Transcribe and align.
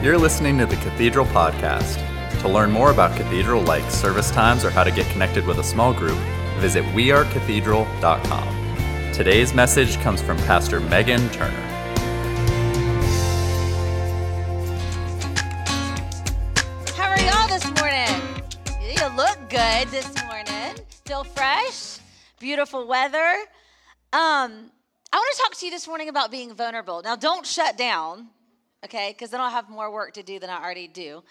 You're 0.00 0.16
listening 0.16 0.58
to 0.58 0.66
the 0.66 0.76
Cathedral 0.76 1.26
Podcast. 1.26 1.98
To 2.42 2.48
learn 2.48 2.70
more 2.70 2.92
about 2.92 3.16
Cathedral 3.16 3.62
like 3.62 3.90
service 3.90 4.30
times 4.30 4.64
or 4.64 4.70
how 4.70 4.84
to 4.84 4.92
get 4.92 5.10
connected 5.10 5.44
with 5.44 5.58
a 5.58 5.64
small 5.64 5.92
group, 5.92 6.16
visit 6.58 6.84
wearecathedral.com. 6.94 9.12
Today's 9.12 9.52
message 9.52 9.98
comes 9.98 10.22
from 10.22 10.36
Pastor 10.38 10.78
Megan 10.78 11.28
Turner. 11.30 11.50
How 16.94 17.10
are 17.10 17.18
y'all 17.18 17.48
this 17.48 17.64
morning? 17.80 18.22
You 18.80 19.04
look 19.16 19.50
good 19.50 19.88
this 19.88 20.14
morning. 20.26 20.76
Still 20.90 21.24
fresh? 21.24 21.98
Beautiful 22.38 22.86
weather. 22.86 23.34
Um, 24.12 24.70
I 25.12 25.16
want 25.16 25.36
to 25.36 25.42
talk 25.42 25.56
to 25.56 25.66
you 25.66 25.72
this 25.72 25.88
morning 25.88 26.08
about 26.08 26.30
being 26.30 26.54
vulnerable. 26.54 27.02
Now, 27.02 27.16
don't 27.16 27.44
shut 27.44 27.76
down, 27.76 28.28
okay? 28.84 29.14
Because 29.16 29.30
then 29.30 29.40
I'll 29.40 29.50
have 29.50 29.68
more 29.68 29.90
work 29.90 30.14
to 30.14 30.22
do 30.22 30.38
than 30.38 30.50
I 30.50 30.62
already 30.62 30.88
do. 30.88 31.22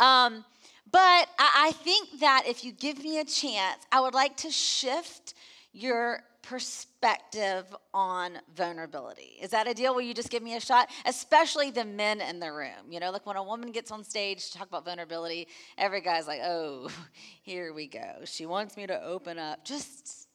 Um, 0.00 0.44
but 0.90 0.98
I, 1.38 1.68
I 1.68 1.72
think 1.72 2.20
that 2.20 2.44
if 2.46 2.64
you 2.64 2.72
give 2.72 3.02
me 3.02 3.18
a 3.18 3.24
chance, 3.24 3.86
I 3.92 4.00
would 4.00 4.14
like 4.14 4.36
to 4.38 4.50
shift 4.50 5.34
your 5.72 6.22
perspective 6.42 7.66
on 7.92 8.38
vulnerability. 8.56 9.36
Is 9.42 9.50
that 9.50 9.68
a 9.68 9.74
deal? 9.74 9.94
Will 9.94 10.02
you 10.02 10.14
just 10.14 10.30
give 10.30 10.42
me 10.42 10.56
a 10.56 10.60
shot? 10.60 10.88
Especially 11.04 11.70
the 11.70 11.84
men 11.84 12.22
in 12.22 12.40
the 12.40 12.50
room. 12.50 12.90
You 12.90 13.00
know, 13.00 13.10
like 13.10 13.26
when 13.26 13.36
a 13.36 13.42
woman 13.42 13.70
gets 13.70 13.90
on 13.90 14.02
stage 14.02 14.50
to 14.50 14.58
talk 14.58 14.68
about 14.68 14.86
vulnerability, 14.86 15.46
every 15.76 16.00
guy's 16.00 16.26
like, 16.26 16.40
oh, 16.42 16.88
here 17.42 17.74
we 17.74 17.86
go. 17.86 18.24
She 18.24 18.46
wants 18.46 18.76
me 18.76 18.86
to 18.86 19.02
open 19.04 19.38
up. 19.38 19.62
Just 19.64 20.28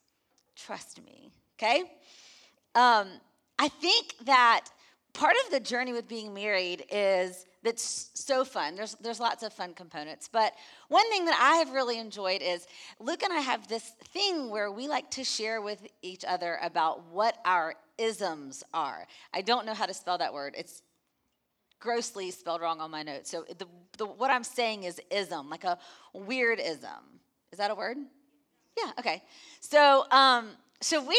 trust 0.55 1.03
me, 1.03 1.31
okay? 1.57 1.79
Um, 2.75 3.07
I 3.57 3.69
think 3.69 4.13
that 4.25 4.65
part 5.13 5.35
of 5.45 5.51
the 5.51 5.59
journey 5.59 5.93
with 5.93 6.07
being 6.07 6.33
married 6.33 6.85
is 6.91 7.45
that's 7.63 8.11
so 8.13 8.43
fun. 8.43 8.75
There's 8.75 8.95
there's 8.95 9.19
lots 9.19 9.43
of 9.43 9.53
fun 9.53 9.73
components, 9.73 10.29
but 10.31 10.53
one 10.89 11.09
thing 11.09 11.25
that 11.25 11.39
I 11.39 11.57
have 11.57 11.71
really 11.71 11.97
enjoyed 11.97 12.41
is 12.41 12.67
Luke 12.99 13.23
and 13.23 13.31
I 13.31 13.39
have 13.39 13.67
this 13.67 13.93
thing 14.13 14.49
where 14.49 14.71
we 14.71 14.87
like 14.87 15.09
to 15.11 15.23
share 15.23 15.61
with 15.61 15.79
each 16.01 16.25
other 16.25 16.59
about 16.61 17.05
what 17.11 17.37
our 17.45 17.75
isms 17.97 18.63
are. 18.73 19.07
I 19.33 19.41
don't 19.41 19.65
know 19.65 19.73
how 19.73 19.85
to 19.85 19.93
spell 19.93 20.17
that 20.17 20.33
word. 20.33 20.55
It's 20.57 20.81
grossly 21.79 22.31
spelled 22.31 22.61
wrong 22.61 22.79
on 22.79 22.91
my 22.91 23.03
notes. 23.03 23.29
So 23.29 23.45
the, 23.57 23.67
the 23.97 24.05
what 24.05 24.31
I'm 24.31 24.43
saying 24.43 24.83
is 24.83 24.99
ism, 25.11 25.49
like 25.49 25.63
a 25.63 25.77
weird 26.13 26.59
ism. 26.59 27.21
Is 27.51 27.59
that 27.59 27.71
a 27.71 27.75
word? 27.75 27.97
Yeah. 28.77 28.91
Okay. 28.99 29.23
So 29.59 30.05
um, 30.11 30.49
so 30.81 31.03
we 31.03 31.17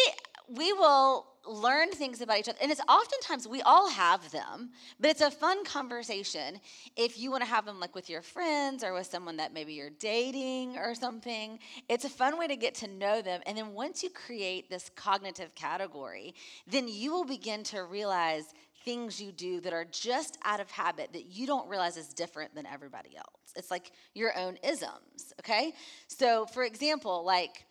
we 0.49 0.73
will 0.73 1.27
learn 1.47 1.91
things 1.91 2.21
about 2.21 2.39
each 2.39 2.49
other. 2.49 2.59
And 2.63 2.71
it's 2.71 2.81
oftentimes 2.89 3.47
we 3.47 3.63
all 3.63 3.89
have 3.91 4.31
them, 4.31 4.71
but 5.01 5.11
it's 5.11 5.21
a 5.21 5.31
fun 5.31 5.65
conversation 5.65 6.61
if 6.97 7.19
you 7.19 7.31
want 7.31 7.43
to 7.43 7.49
have 7.49 7.65
them 7.65 7.81
like 7.81 7.95
with 7.95 8.09
your 8.09 8.23
friends 8.23 8.83
or 8.83 8.93
with 8.93 9.07
someone 9.07 9.37
that 9.39 9.53
maybe 9.53 9.75
you're 9.75 9.91
dating 9.91 10.77
or 10.77 10.95
something. 10.95 11.59
It's 11.89 12.05
a 12.05 12.11
fun 12.11 12.39
way 12.39 12.47
to 12.47 12.57
get 12.57 12.75
to 12.77 12.89
know 12.89 13.23
them. 13.23 13.41
And 13.47 13.57
then 13.57 13.73
once 13.73 14.03
you 14.03 14.11
create 14.11 14.71
this 14.71 14.91
cognitive 14.95 15.55
category, 15.55 16.35
then 16.67 16.89
you 16.89 17.13
will 17.13 17.25
begin 17.25 17.63
to 17.65 17.85
realize 17.85 18.55
things 18.85 19.21
you 19.21 19.33
do 19.33 19.61
that 19.63 19.73
are 19.73 19.87
just 19.87 20.39
out 20.45 20.61
of 20.61 20.71
habit 20.71 21.13
that 21.13 21.27
you 21.27 21.47
don't 21.47 21.69
realize 21.69 21.97
is 21.97 22.09
different 22.09 22.55
than 22.55 22.67
everybody 22.67 23.17
else. 23.17 23.53
It's 23.57 23.71
like 23.71 23.93
your 24.15 24.37
own 24.37 24.59
isms, 24.63 25.33
okay? 25.41 25.73
So, 26.07 26.47
for 26.47 26.65
example, 26.65 27.25
like, 27.25 27.65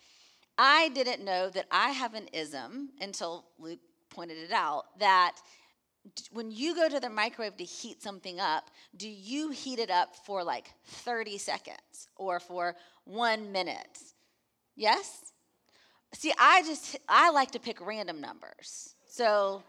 I 0.57 0.89
didn't 0.89 1.23
know 1.23 1.49
that 1.49 1.65
I 1.71 1.89
have 1.89 2.13
an 2.13 2.27
ism 2.31 2.89
until 3.01 3.45
Luke 3.57 3.79
pointed 4.09 4.37
it 4.37 4.51
out 4.51 4.85
that 4.99 5.35
when 6.31 6.51
you 6.51 6.75
go 6.75 6.89
to 6.89 6.99
the 6.99 7.09
microwave 7.09 7.57
to 7.57 7.63
heat 7.63 8.01
something 8.01 8.39
up, 8.39 8.69
do 8.97 9.09
you 9.09 9.49
heat 9.49 9.79
it 9.79 9.89
up 9.89 10.15
for 10.25 10.43
like 10.43 10.69
30 10.85 11.37
seconds 11.37 12.07
or 12.15 12.39
for 12.39 12.75
one 13.05 13.51
minute? 13.51 13.99
Yes? 14.75 15.31
See, 16.13 16.33
I 16.39 16.61
just, 16.63 16.97
I 17.07 17.31
like 17.31 17.51
to 17.51 17.59
pick 17.59 17.79
random 17.85 18.21
numbers. 18.21 18.95
So, 19.07 19.63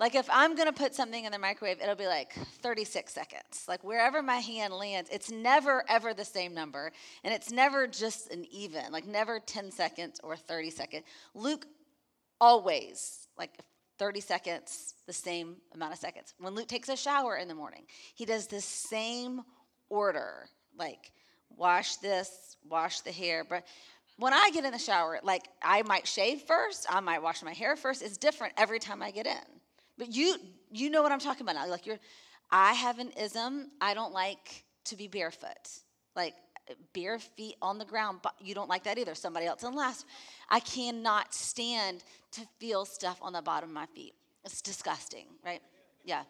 like 0.00 0.14
if 0.14 0.28
I'm 0.32 0.56
gonna 0.56 0.72
put 0.72 0.94
something 0.94 1.26
in 1.26 1.30
the 1.30 1.38
microwave, 1.38 1.80
it'll 1.80 1.94
be 1.94 2.06
like 2.06 2.32
36 2.62 3.12
seconds. 3.12 3.66
Like 3.68 3.84
wherever 3.84 4.22
my 4.22 4.38
hand 4.38 4.72
lands, 4.72 5.10
it's 5.12 5.30
never 5.30 5.84
ever 5.88 6.14
the 6.14 6.24
same 6.24 6.54
number. 6.54 6.90
And 7.22 7.34
it's 7.34 7.52
never 7.52 7.86
just 7.86 8.32
an 8.32 8.46
even, 8.50 8.90
like 8.92 9.06
never 9.06 9.38
10 9.38 9.70
seconds 9.70 10.18
or 10.24 10.36
30 10.36 10.70
seconds. 10.70 11.04
Luke 11.34 11.66
always, 12.40 13.28
like 13.38 13.50
30 13.98 14.20
seconds, 14.20 14.94
the 15.06 15.12
same 15.12 15.56
amount 15.74 15.92
of 15.92 15.98
seconds. 15.98 16.32
When 16.38 16.54
Luke 16.54 16.68
takes 16.68 16.88
a 16.88 16.96
shower 16.96 17.36
in 17.36 17.46
the 17.46 17.54
morning, 17.54 17.82
he 18.14 18.24
does 18.24 18.46
the 18.46 18.62
same 18.62 19.42
order, 19.90 20.48
like 20.78 21.12
wash 21.54 21.96
this, 21.96 22.56
wash 22.66 23.00
the 23.00 23.12
hair. 23.12 23.44
But 23.46 23.66
when 24.16 24.32
I 24.32 24.50
get 24.54 24.64
in 24.64 24.72
the 24.72 24.78
shower, 24.78 25.20
like 25.22 25.46
I 25.62 25.82
might 25.82 26.06
shave 26.06 26.40
first, 26.40 26.86
I 26.88 27.00
might 27.00 27.22
wash 27.22 27.42
my 27.42 27.52
hair 27.52 27.76
first. 27.76 28.00
It's 28.00 28.16
different 28.16 28.54
every 28.56 28.78
time 28.78 29.02
I 29.02 29.10
get 29.10 29.26
in. 29.26 29.59
But 30.00 30.16
you 30.16 30.36
you 30.72 30.88
know 30.88 31.02
what 31.02 31.12
I'm 31.12 31.18
talking 31.20 31.42
about 31.42 31.56
now. 31.56 31.68
Like 31.68 31.84
you're 31.84 31.98
I 32.50 32.72
have 32.72 32.98
an 32.98 33.10
ism. 33.20 33.68
I 33.82 33.92
don't 33.92 34.14
like 34.14 34.64
to 34.86 34.96
be 34.96 35.06
barefoot. 35.08 35.68
Like 36.16 36.34
bare 36.94 37.18
feet 37.18 37.56
on 37.60 37.76
the 37.76 37.84
ground, 37.84 38.20
but 38.22 38.34
you 38.40 38.54
don't 38.54 38.68
like 38.68 38.84
that 38.84 38.96
either. 38.96 39.14
Somebody 39.14 39.44
else 39.44 39.62
in 39.62 39.74
last. 39.74 40.06
I 40.48 40.60
cannot 40.60 41.34
stand 41.34 42.02
to 42.32 42.40
feel 42.58 42.86
stuff 42.86 43.18
on 43.20 43.34
the 43.34 43.42
bottom 43.42 43.68
of 43.68 43.74
my 43.74 43.86
feet. 43.94 44.14
It's 44.42 44.62
disgusting, 44.62 45.26
right? 45.44 45.60
Yeah. 46.04 46.22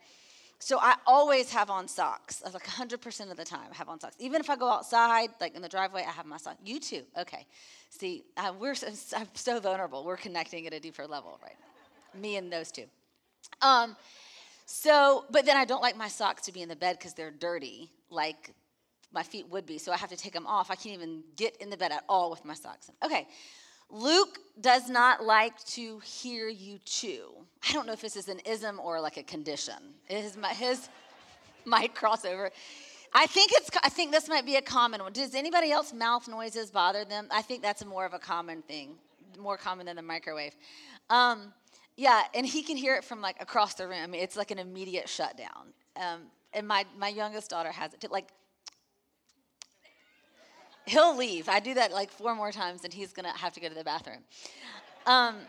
So 0.59 0.79
I 0.81 0.97
always 1.07 1.53
have 1.53 1.71
on 1.71 1.87
socks. 1.87 2.43
Like 2.43 2.67
100% 2.67 3.31
of 3.31 3.37
the 3.37 3.45
time, 3.45 3.69
I 3.73 3.77
have 3.77 3.89
on 3.89 4.01
socks. 4.01 4.17
Even 4.19 4.41
if 4.41 4.51
I 4.51 4.57
go 4.57 4.69
outside, 4.69 5.31
like 5.41 5.55
in 5.55 5.63
the 5.63 5.69
driveway, 5.69 6.05
I 6.07 6.11
have 6.11 6.27
my 6.27 6.39
socks. 6.39 6.59
You 6.65 6.81
too. 6.81 7.03
Okay. 7.17 7.47
See, 7.89 8.25
uh, 8.37 8.53
we're 8.59 8.75
so, 8.75 8.89
I'm 9.17 9.29
so 9.35 9.61
vulnerable. 9.61 10.05
We're 10.05 10.17
connecting 10.17 10.67
at 10.67 10.75
a 10.75 10.81
deeper 10.81 11.07
level, 11.07 11.39
right? 11.43 11.57
Me 12.21 12.37
and 12.37 12.53
those 12.53 12.73
two. 12.73 12.87
Um, 13.61 13.97
so, 14.67 15.25
but 15.31 15.45
then 15.47 15.57
I 15.57 15.65
don't 15.65 15.83
like 15.83 15.97
my 15.97 16.09
socks 16.09 16.43
to 16.43 16.53
be 16.53 16.63
in 16.63 16.69
the 16.69 16.77
bed 16.77 16.97
because 16.99 17.15
they're 17.15 17.31
dirty, 17.31 17.91
like 18.09 18.55
my 19.13 19.23
feet 19.23 19.49
would 19.49 19.67
be. 19.67 19.79
So 19.79 19.93
I 19.93 19.97
have 19.97 20.11
to 20.11 20.17
take 20.17 20.33
them 20.33 20.47
off. 20.47 20.71
I 20.71 20.77
can't 20.77 20.95
even 20.95 21.23
get 21.37 21.57
in 21.57 21.71
the 21.71 21.77
bed 21.77 21.93
at 21.93 22.05
all 22.09 22.31
with 22.31 22.45
my 22.45 22.55
socks. 22.55 22.91
Okay. 23.05 23.27
Luke 23.91 24.39
does 24.61 24.89
not 24.89 25.25
like 25.25 25.59
to 25.65 25.99
hear 26.01 26.49
you 26.49 26.79
chew. 26.85 27.31
I 27.69 27.73
don't 27.73 27.87
know 27.87 27.93
if 27.93 28.01
this 28.01 28.15
is 28.15 28.29
an 28.29 28.39
ism 28.45 28.79
or 28.79 29.01
like 29.01 29.17
a 29.17 29.23
condition. 29.25 29.75
It 30.09 30.25
is 30.25 30.37
my, 30.37 30.51
his 30.51 30.89
mic 31.67 31.95
crossover. 31.95 32.51
I 33.13 33.27
think 33.27 33.51
it's. 33.55 33.71
I 33.83 33.89
think 33.89 34.13
this 34.13 34.29
might 34.29 34.47
be 34.47 34.55
a 34.55 34.63
common 34.63 35.03
one. 35.03 35.13
Does 35.13 35.35
anybody 35.35 35.73
else 35.73 35.93
mouth 35.93 36.29
noises 36.29 36.71
bother 36.71 37.05
them? 37.05 37.27
I 37.33 37.43
think 37.43 37.61
that's 37.61 37.85
more 37.85 38.07
of 38.07 38.15
a 38.15 38.21
common 38.21 38.63
thing, 38.63 38.95
more 39.37 39.57
common 39.57 39.87
than 39.87 39.97
the 39.97 40.03
microwave. 40.03 40.55
Um, 41.09 41.53
yeah, 42.01 42.23
and 42.33 42.47
he 42.47 42.63
can 42.63 42.79
hear 42.79 42.95
it 42.95 43.05
from 43.05 43.21
like 43.21 43.37
across 43.43 43.75
the 43.75 43.87
room. 43.87 44.15
It's 44.15 44.35
like 44.35 44.51
an 44.51 44.59
immediate 44.59 45.07
shutdown. 45.07 45.75
Um, 45.97 46.23
and 46.55 46.67
my, 46.67 46.87
my 46.97 47.09
youngest 47.09 47.51
daughter 47.51 47.71
has 47.71 47.93
it. 47.93 48.01
Too. 48.01 48.09
Like, 48.11 48.29
he'll 50.87 51.15
leave. 51.15 51.51
I 51.51 51.61
do 51.61 51.75
that 51.75 51.93
like 51.93 52.11
four 52.11 52.35
more 52.35 52.53
times, 52.53 52.85
and 52.85 52.93
he's 52.95 53.13
gonna 53.13 53.37
have 53.37 53.53
to 53.53 53.61
go 53.61 53.69
to 53.69 53.75
the 53.75 53.85
bathroom. 53.85 54.21
Um, 55.05 55.41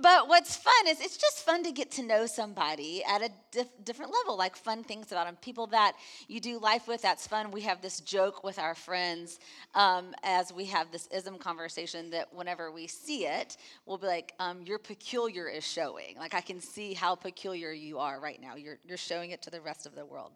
but 0.00 0.28
what's 0.28 0.56
fun 0.56 0.86
is 0.86 1.00
it's 1.00 1.16
just 1.16 1.44
fun 1.44 1.62
to 1.64 1.72
get 1.72 1.90
to 1.92 2.02
know 2.02 2.26
somebody 2.26 3.02
at 3.04 3.22
a 3.22 3.30
dif- 3.52 3.84
different 3.84 4.12
level, 4.12 4.36
like 4.36 4.56
fun 4.56 4.84
things 4.84 5.12
about 5.12 5.26
them. 5.26 5.36
People 5.42 5.66
that 5.68 5.94
you 6.28 6.40
do 6.40 6.58
life 6.58 6.88
with, 6.88 7.02
that's 7.02 7.26
fun. 7.26 7.50
We 7.50 7.62
have 7.62 7.82
this 7.82 8.00
joke 8.00 8.44
with 8.44 8.58
our 8.58 8.74
friends 8.74 9.40
um, 9.74 10.14
as 10.22 10.52
we 10.52 10.66
have 10.66 10.90
this 10.92 11.08
ism 11.08 11.38
conversation 11.38 12.10
that 12.10 12.32
whenever 12.32 12.70
we 12.70 12.86
see 12.86 13.26
it, 13.26 13.56
we'll 13.86 13.98
be 13.98 14.06
like, 14.06 14.34
um, 14.38 14.62
Your 14.62 14.78
peculiar 14.78 15.48
is 15.48 15.66
showing. 15.66 16.16
Like, 16.16 16.34
I 16.34 16.40
can 16.40 16.60
see 16.60 16.94
how 16.94 17.14
peculiar 17.14 17.72
you 17.72 17.98
are 17.98 18.20
right 18.20 18.40
now. 18.40 18.56
You're, 18.56 18.78
you're 18.84 18.96
showing 18.96 19.30
it 19.30 19.42
to 19.42 19.50
the 19.50 19.60
rest 19.60 19.86
of 19.86 19.94
the 19.94 20.04
world. 20.04 20.32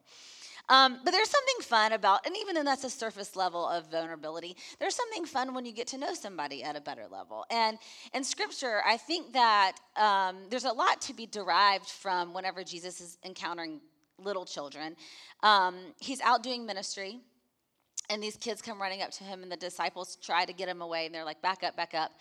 Um, 0.69 1.00
but 1.05 1.11
there's 1.11 1.29
something 1.29 1.62
fun 1.62 1.93
about, 1.93 2.25
and 2.25 2.35
even 2.41 2.55
though 2.55 2.62
that's 2.62 2.85
a 2.85 2.91
surface 2.91 3.37
level 3.37 3.67
of 3.67 3.91
vulnerability, 3.91 4.56
there's 4.79 4.94
something 4.94 5.26
fun 5.26 5.55
when 5.55 5.67
you 5.67 5.73
get 5.73 5.87
to 5.88 5.99
know 5.99 6.14
somebody 6.14 6.62
at 6.62 6.76
a 6.76 6.81
better 6.81 7.06
level. 7.11 7.44
And 7.50 7.79
in 8.14 8.25
Scripture, 8.25 8.81
I 8.87 8.97
think 8.97 9.32
that 9.32 9.73
um, 9.97 10.37
there's 10.50 10.64
a 10.64 10.73
lot 10.73 11.00
to 11.03 11.14
be 11.14 11.26
derived 11.26 11.88
from 11.88 12.32
whenever 12.32 12.62
Jesus 12.62 13.00
is 13.00 13.19
encountering 13.25 13.81
little 14.19 14.44
children. 14.44 14.97
Um, 15.43 15.76
he's 16.00 16.20
out 16.20 16.43
doing 16.43 16.65
ministry 16.65 17.20
and 18.12 18.23
these 18.23 18.37
kids 18.37 18.61
come 18.61 18.81
running 18.81 19.00
up 19.00 19.11
to 19.12 19.25
him, 19.25 19.43
and 19.43 19.50
the 19.50 19.56
disciples 19.56 20.17
try 20.17 20.44
to 20.44 20.53
get 20.53 20.69
him 20.69 20.82
away, 20.82 21.06
and 21.06 21.14
they're 21.14 21.25
like, 21.25 21.41
back 21.41 21.64
up, 21.64 21.76
back 21.76 21.94
up. 21.94 22.12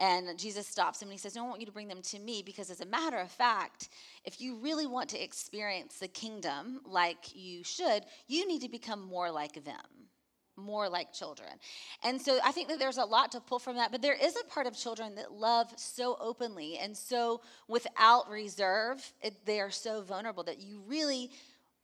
And 0.00 0.36
Jesus 0.36 0.66
stops 0.66 1.00
him 1.00 1.06
and 1.06 1.12
he 1.12 1.18
says, 1.18 1.36
No, 1.36 1.44
I 1.44 1.48
want 1.48 1.60
you 1.60 1.66
to 1.66 1.72
bring 1.72 1.88
them 1.88 2.02
to 2.02 2.18
me 2.18 2.42
because, 2.44 2.68
as 2.68 2.80
a 2.80 2.86
matter 2.86 3.18
of 3.18 3.30
fact, 3.30 3.88
if 4.24 4.40
you 4.40 4.56
really 4.56 4.86
want 4.86 5.08
to 5.10 5.22
experience 5.22 5.98
the 5.98 6.08
kingdom 6.08 6.80
like 6.84 7.34
you 7.34 7.62
should, 7.62 8.02
you 8.26 8.46
need 8.46 8.62
to 8.62 8.68
become 8.68 9.00
more 9.00 9.30
like 9.30 9.64
them 9.64 9.76
more 10.58 10.88
like 10.88 11.12
children. 11.12 11.50
And 12.02 12.18
so 12.18 12.38
I 12.42 12.50
think 12.50 12.68
that 12.68 12.78
there's 12.78 12.96
a 12.96 13.04
lot 13.04 13.32
to 13.32 13.40
pull 13.40 13.58
from 13.58 13.76
that, 13.76 13.92
but 13.92 14.00
there 14.00 14.16
is 14.18 14.36
a 14.36 14.44
part 14.46 14.66
of 14.66 14.74
children 14.74 15.14
that 15.16 15.32
love 15.32 15.70
so 15.76 16.16
openly 16.18 16.78
and 16.78 16.96
so 16.96 17.42
without 17.68 18.30
reserve, 18.30 19.12
it, 19.20 19.44
they 19.44 19.60
are 19.60 19.70
so 19.70 20.00
vulnerable 20.00 20.44
that 20.44 20.58
you 20.58 20.82
really 20.86 21.30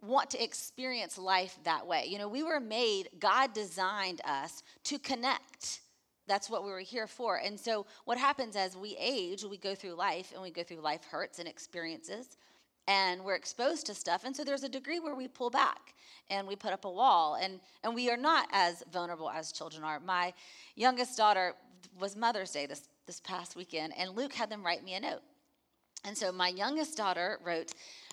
want 0.02 0.30
to 0.30 0.42
experience 0.42 1.16
life 1.16 1.58
that 1.64 1.86
way. 1.86 2.06
You 2.08 2.18
know, 2.18 2.28
we 2.28 2.42
were 2.42 2.60
made, 2.60 3.08
God 3.18 3.52
designed 3.52 4.20
us 4.24 4.62
to 4.84 4.98
connect. 4.98 5.80
That's 6.26 6.50
what 6.50 6.64
we 6.64 6.70
were 6.70 6.80
here 6.80 7.06
for. 7.06 7.36
And 7.36 7.58
so, 7.58 7.86
what 8.04 8.18
happens 8.18 8.56
as 8.56 8.76
we 8.76 8.96
age, 8.98 9.44
we 9.44 9.58
go 9.58 9.74
through 9.74 9.94
life 9.94 10.32
and 10.32 10.42
we 10.42 10.50
go 10.50 10.62
through 10.62 10.80
life 10.80 11.04
hurts 11.04 11.38
and 11.38 11.48
experiences 11.48 12.36
and 12.88 13.24
we're 13.24 13.36
exposed 13.36 13.86
to 13.86 13.94
stuff. 13.94 14.24
And 14.24 14.34
so, 14.34 14.44
there's 14.44 14.64
a 14.64 14.68
degree 14.68 15.00
where 15.00 15.14
we 15.14 15.28
pull 15.28 15.50
back 15.50 15.94
and 16.30 16.46
we 16.46 16.56
put 16.56 16.72
up 16.72 16.84
a 16.84 16.90
wall. 16.90 17.38
And, 17.40 17.60
and 17.84 17.94
we 17.94 18.10
are 18.10 18.16
not 18.16 18.48
as 18.52 18.82
vulnerable 18.92 19.30
as 19.30 19.52
children 19.52 19.84
are. 19.84 20.00
My 20.00 20.32
youngest 20.76 21.16
daughter 21.16 21.54
was 21.98 22.16
Mother's 22.16 22.50
Day 22.50 22.66
this, 22.66 22.88
this 23.06 23.20
past 23.20 23.56
weekend, 23.56 23.92
and 23.96 24.16
Luke 24.16 24.32
had 24.32 24.50
them 24.50 24.64
write 24.64 24.84
me 24.84 24.94
a 24.94 25.00
note. 25.00 25.22
And 26.04 26.16
so, 26.16 26.32
my 26.32 26.48
youngest 26.48 26.96
daughter 26.96 27.38
wrote, 27.44 27.72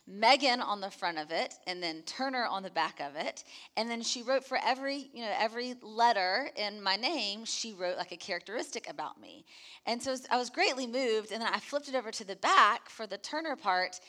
Megan 0.10 0.60
on 0.60 0.82
the 0.82 0.90
front 0.90 1.20
of 1.20 1.30
it, 1.30 1.54
and 1.68 1.84
then 1.84 2.02
Turner 2.02 2.46
on 2.46 2.64
the 2.64 2.72
back 2.72 3.00
of 3.00 3.16
it. 3.16 3.44
And 3.78 3.90
then 3.90 4.02
she 4.02 4.24
wrote 4.24 4.44
for 4.44 4.58
every, 4.66 5.10
you 5.14 5.22
know, 5.22 5.34
every 5.38 5.76
letter 5.84 6.50
in 6.56 6.82
my 6.82 6.96
name, 6.96 7.46
she 7.46 7.74
wrote 7.74 7.98
like 7.98 8.12
a 8.12 8.18
characteristic 8.18 8.90
about 8.90 9.22
me. 9.22 9.46
And 9.86 10.02
so 10.02 10.16
I 10.32 10.38
was 10.38 10.50
greatly 10.50 10.88
moved. 10.88 11.32
And 11.32 11.42
then 11.42 11.54
I 11.54 11.60
flipped 11.60 11.90
it 11.90 11.96
over 11.96 12.10
to 12.10 12.26
the 12.26 12.36
back 12.38 12.90
for 12.90 13.06
the 13.06 13.20
Turner 13.20 13.56
part. 13.56 14.00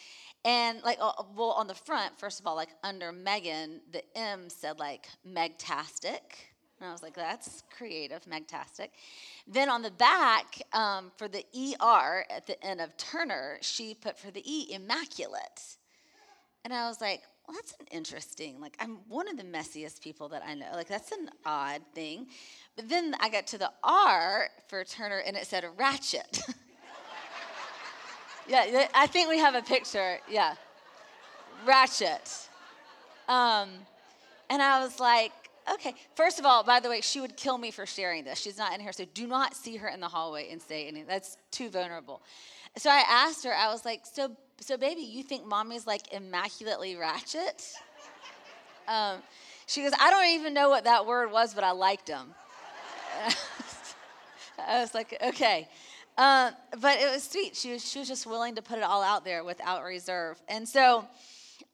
And 0.43 0.83
like, 0.83 0.97
uh, 1.03 1.13
well, 1.37 1.51
on 1.51 1.67
the 1.67 1.75
front, 1.75 2.19
first 2.19 2.41
of 2.41 2.47
all, 2.47 2.57
like 2.57 2.71
under 2.83 3.13
Megan, 3.13 3.83
the 3.93 4.03
M 4.17 4.49
said 4.49 4.79
like 4.79 5.07
Megtastic. 5.29 6.21
And 6.81 6.89
I 6.89 6.93
was 6.93 7.03
like, 7.03 7.15
that's 7.15 7.63
creative, 7.77 8.23
Megtastic. 8.25 8.89
Then 9.47 9.69
on 9.69 9.83
the 9.83 9.91
back, 9.91 10.63
um, 10.73 11.13
for 11.19 11.29
the 11.29 11.45
ER 11.55 12.25
at 12.31 12.47
the 12.47 12.63
end 12.65 12.81
of 12.81 12.97
Turner, 12.97 13.59
she 13.61 13.93
put 13.93 14.19
for 14.19 14.31
the 14.31 14.43
E, 14.51 14.73
Immaculate. 14.73 15.77
And 16.65 16.75
I 16.75 16.89
was 16.89 17.01
like, 17.01 17.23
well, 17.47 17.57
that's 17.57 17.75
an 17.81 17.87
interesting, 17.91 18.61
like, 18.61 18.77
I'm 18.79 18.99
one 19.09 19.29
of 19.29 19.37
the 19.37 19.43
messiest 19.43 20.03
people 20.03 20.29
that 20.29 20.43
I 20.47 20.55
know. 20.55 20.67
Like, 20.73 20.89
that's 20.89 21.11
an 21.11 21.31
odd 21.45 21.81
thing. 21.95 22.29
But 22.77 22.89
then 22.89 23.15
I 23.19 23.29
got 23.29 23.47
to 23.49 23.59
the 23.59 23.73
R 23.83 24.49
for 24.69 24.85
Turner 24.85 25.19
and 25.19 25.37
it 25.37 25.47
said 25.47 25.65
ratchet. 25.77 26.41
yeah, 28.49 28.87
I 28.95 29.07
think 29.07 29.29
we 29.29 29.39
have 29.39 29.55
a 29.55 29.63
picture. 29.63 30.19
Yeah. 30.31 30.55
Ratchet. 31.67 32.49
Um, 33.29 33.71
and 34.49 34.63
I 34.63 34.83
was 34.83 35.01
like, 35.01 35.33
okay. 35.73 35.95
First 36.15 36.39
of 36.39 36.47
all, 36.47 36.63
by 36.63 36.81
the 36.81 36.89
way, 36.89 37.01
she 37.01 37.21
would 37.21 37.37
kill 37.37 37.59
me 37.59 37.71
for 37.71 37.87
sharing 37.87 38.25
this. 38.25 38.39
She's 38.39 38.59
not 38.59 38.75
in 38.75 38.81
here, 38.81 38.93
so 38.93 39.05
do 39.15 39.27
not 39.27 39.55
see 39.55 39.77
her 39.77 39.89
in 39.89 40.01
the 40.01 40.09
hallway 40.09 40.51
and 40.51 40.61
say 40.61 40.87
anything. 40.87 41.07
That's 41.09 41.37
too 41.51 41.71
vulnerable. 41.71 42.23
So 42.77 42.91
I 42.91 43.03
asked 43.09 43.45
her, 43.45 43.53
I 43.53 43.73
was 43.73 43.85
like, 43.85 44.03
so 44.05 44.37
so 44.61 44.77
baby, 44.77 45.03
you 45.03 45.23
think 45.23 45.47
mommy's 45.47 45.87
like 45.87 46.13
immaculately 46.13 46.97
ratchet? 46.97 47.65
Um, 48.87 49.19
she 49.67 49.83
goes, 49.83 49.93
I 50.01 50.11
don't 50.11 50.27
even 50.29 50.53
know 50.53 50.69
what 50.69 50.85
that 50.85 51.07
word 51.07 51.31
was, 51.31 51.55
but 51.55 51.65
I 51.65 51.71
liked 51.71 52.09
him. 52.09 52.35
I 54.59 54.81
was 54.81 54.95
like, 54.95 55.17
okay. 55.23 55.69
Uh, 56.19 56.51
but 56.81 56.99
it 56.99 57.11
was 57.11 57.23
sweet. 57.23 57.57
She 57.57 57.73
was, 57.73 57.89
she 57.89 57.99
was 57.99 58.09
just 58.09 58.27
willing 58.27 58.57
to 58.57 58.63
put 58.63 58.79
it 58.79 58.85
all 58.85 59.03
out 59.03 59.25
there 59.25 59.45
without 59.45 59.85
reserve. 59.85 60.41
And 60.49 60.69
so, 60.69 61.07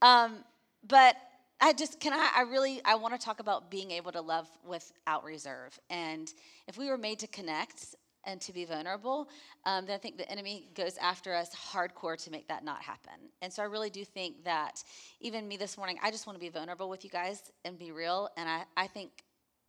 um, 0.02 0.44
but 0.86 1.16
I 1.60 1.72
just, 1.72 2.00
can 2.00 2.12
I, 2.12 2.30
I 2.36 2.42
really, 2.42 2.80
I 2.84 2.96
want 2.96 3.18
to 3.18 3.24
talk 3.24 3.40
about 3.40 3.70
being 3.70 3.90
able 3.90 4.12
to 4.12 4.20
love 4.20 4.46
without 4.66 5.24
reserve. 5.24 5.78
And 5.90 6.32
if 6.68 6.76
we 6.76 6.88
were 6.88 6.98
made 6.98 7.18
to 7.20 7.26
connect, 7.26 7.96
and 8.26 8.40
to 8.40 8.52
be 8.52 8.64
vulnerable, 8.64 9.28
um, 9.64 9.86
then 9.86 9.94
I 9.94 9.98
think 9.98 10.18
the 10.18 10.30
enemy 10.30 10.68
goes 10.74 10.96
after 10.98 11.34
us 11.34 11.50
hardcore 11.54 12.22
to 12.24 12.30
make 12.30 12.48
that 12.48 12.64
not 12.64 12.82
happen. 12.82 13.14
And 13.40 13.52
so 13.52 13.62
I 13.62 13.66
really 13.66 13.90
do 13.90 14.04
think 14.04 14.44
that 14.44 14.82
even 15.20 15.48
me 15.48 15.56
this 15.56 15.78
morning, 15.78 15.98
I 16.02 16.10
just 16.10 16.26
want 16.26 16.36
to 16.36 16.40
be 16.40 16.50
vulnerable 16.50 16.88
with 16.88 17.04
you 17.04 17.10
guys 17.10 17.52
and 17.64 17.78
be 17.78 17.92
real. 17.92 18.28
And 18.36 18.48
I, 18.48 18.64
I 18.76 18.86
think 18.86 19.10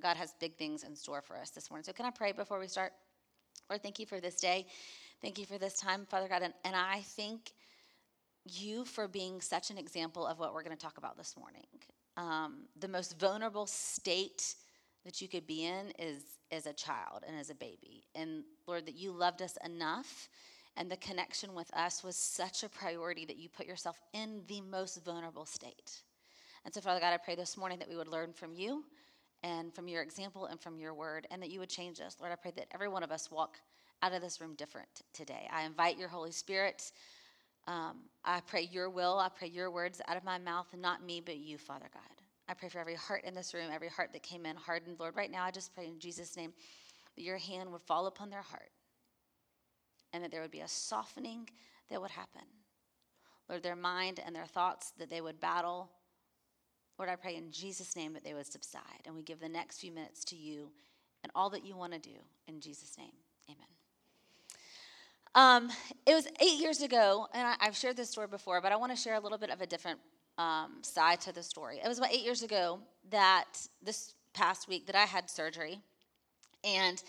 God 0.01 0.17
has 0.17 0.33
big 0.39 0.57
things 0.57 0.83
in 0.83 0.95
store 0.95 1.21
for 1.21 1.37
us 1.37 1.51
this 1.51 1.69
morning. 1.69 1.83
So 1.83 1.93
can 1.93 2.05
I 2.05 2.11
pray 2.11 2.31
before 2.31 2.59
we 2.59 2.67
start? 2.67 2.93
Lord, 3.69 3.83
thank 3.83 3.99
you 3.99 4.05
for 4.05 4.19
this 4.19 4.35
day. 4.35 4.67
Thank 5.21 5.39
you 5.39 5.45
for 5.45 5.57
this 5.57 5.79
time, 5.79 6.05
Father 6.09 6.27
God. 6.27 6.41
And, 6.41 6.53
and 6.63 6.75
I 6.75 7.01
thank 7.01 7.51
you 8.45 8.85
for 8.85 9.07
being 9.07 9.41
such 9.41 9.71
an 9.71 9.77
example 9.77 10.25
of 10.25 10.39
what 10.39 10.53
we're 10.53 10.63
going 10.63 10.75
to 10.75 10.81
talk 10.81 10.97
about 10.97 11.17
this 11.17 11.35
morning. 11.37 11.65
Um, 12.15 12.65
the 12.79 12.87
most 12.87 13.19
vulnerable 13.19 13.65
state 13.65 14.55
that 15.07 15.21
you 15.21 15.27
could 15.27 15.47
be 15.47 15.65
in 15.65 15.91
is 15.97 16.23
as 16.51 16.67
a 16.67 16.73
child 16.73 17.23
and 17.27 17.37
as 17.37 17.49
a 17.49 17.55
baby. 17.55 18.03
And 18.13 18.43
Lord, 18.67 18.85
that 18.85 18.95
you 18.95 19.11
loved 19.11 19.41
us 19.41 19.57
enough 19.65 20.29
and 20.77 20.91
the 20.91 20.97
connection 20.97 21.55
with 21.55 21.73
us 21.73 22.03
was 22.03 22.15
such 22.15 22.63
a 22.63 22.69
priority 22.69 23.25
that 23.25 23.37
you 23.37 23.49
put 23.49 23.65
yourself 23.65 23.99
in 24.13 24.43
the 24.47 24.61
most 24.61 25.03
vulnerable 25.03 25.45
state. 25.45 26.03
And 26.63 26.73
so, 26.73 26.81
Father 26.81 26.99
God, 26.99 27.13
I 27.13 27.17
pray 27.17 27.35
this 27.35 27.57
morning 27.57 27.79
that 27.79 27.89
we 27.89 27.95
would 27.95 28.07
learn 28.07 28.31
from 28.31 28.53
you 28.53 28.83
and 29.41 29.73
from 29.73 29.87
your 29.87 30.03
example 30.03 30.45
and 30.45 30.59
from 30.59 30.79
your 30.79 30.93
word, 30.93 31.27
and 31.31 31.41
that 31.41 31.49
you 31.49 31.59
would 31.59 31.69
change 31.69 31.99
us. 31.99 32.17
Lord, 32.19 32.31
I 32.31 32.35
pray 32.35 32.51
that 32.57 32.67
every 32.73 32.89
one 32.89 33.03
of 33.03 33.11
us 33.11 33.31
walk 33.31 33.57
out 34.03 34.13
of 34.13 34.21
this 34.21 34.39
room 34.39 34.53
different 34.55 35.01
today. 35.13 35.47
I 35.51 35.63
invite 35.63 35.97
your 35.97 36.09
Holy 36.09 36.31
Spirit. 36.31 36.91
Um, 37.67 37.97
I 38.23 38.41
pray 38.41 38.69
your 38.71 38.89
will. 38.89 39.17
I 39.17 39.29
pray 39.29 39.47
your 39.47 39.71
words 39.71 39.99
out 40.07 40.17
of 40.17 40.23
my 40.23 40.37
mouth, 40.37 40.67
not 40.77 41.03
me, 41.03 41.21
but 41.25 41.37
you, 41.37 41.57
Father 41.57 41.89
God. 41.91 42.26
I 42.49 42.53
pray 42.53 42.69
for 42.69 42.79
every 42.79 42.95
heart 42.95 43.23
in 43.25 43.33
this 43.33 43.53
room, 43.53 43.69
every 43.71 43.89
heart 43.89 44.13
that 44.13 44.23
came 44.23 44.45
in 44.45 44.55
hardened. 44.55 44.99
Lord, 44.99 45.15
right 45.15 45.31
now 45.31 45.43
I 45.43 45.51
just 45.51 45.73
pray 45.73 45.87
in 45.87 45.99
Jesus' 45.99 46.37
name 46.37 46.53
that 47.15 47.23
your 47.23 47.37
hand 47.37 47.71
would 47.71 47.81
fall 47.81 48.07
upon 48.07 48.29
their 48.29 48.41
heart 48.41 48.71
and 50.13 50.23
that 50.23 50.31
there 50.31 50.41
would 50.41 50.51
be 50.51 50.61
a 50.61 50.67
softening 50.67 51.49
that 51.89 52.01
would 52.01 52.11
happen. 52.11 52.43
Lord, 53.49 53.63
their 53.63 53.75
mind 53.75 54.19
and 54.25 54.35
their 54.35 54.45
thoughts 54.45 54.93
that 54.97 55.09
they 55.09 55.21
would 55.21 55.39
battle. 55.39 55.89
Lord, 56.97 57.09
I 57.09 57.15
pray 57.15 57.35
in 57.35 57.51
Jesus' 57.51 57.95
name 57.95 58.13
that 58.13 58.23
they 58.23 58.33
would 58.33 58.51
subside. 58.51 58.81
And 59.05 59.15
we 59.15 59.23
give 59.23 59.39
the 59.39 59.49
next 59.49 59.79
few 59.79 59.91
minutes 59.91 60.23
to 60.25 60.35
you 60.35 60.71
and 61.23 61.31
all 61.35 61.49
that 61.51 61.65
you 61.65 61.75
want 61.75 61.93
to 61.93 61.99
do. 61.99 62.15
In 62.47 62.59
Jesus' 62.59 62.97
name, 62.97 63.13
amen. 63.49 63.67
Um, 65.35 65.69
it 66.05 66.13
was 66.13 66.27
eight 66.41 66.59
years 66.59 66.81
ago, 66.81 67.27
and 67.33 67.55
I, 67.59 67.65
have 67.65 67.77
shared 67.77 67.95
this 67.95 68.09
story 68.09 68.27
before, 68.27 68.59
but 68.61 68.71
I 68.71 68.75
want 68.75 68.91
to 68.91 68.97
share 68.97 69.15
a 69.15 69.19
little 69.19 69.37
bit 69.37 69.49
of 69.49 69.61
a 69.61 69.67
different 69.67 69.99
um, 70.37 70.77
side 70.81 71.21
to 71.21 71.33
the 71.33 71.43
story. 71.43 71.79
It 71.83 71.87
was 71.87 71.97
about 71.97 72.11
eight 72.11 72.23
years 72.23 72.43
ago 72.43 72.79
that 73.09 73.45
this 73.81 74.13
past 74.33 74.67
week 74.67 74.85
that 74.87 74.95
I 74.95 75.05
had 75.05 75.29
surgery, 75.29 75.79
and 76.63 77.01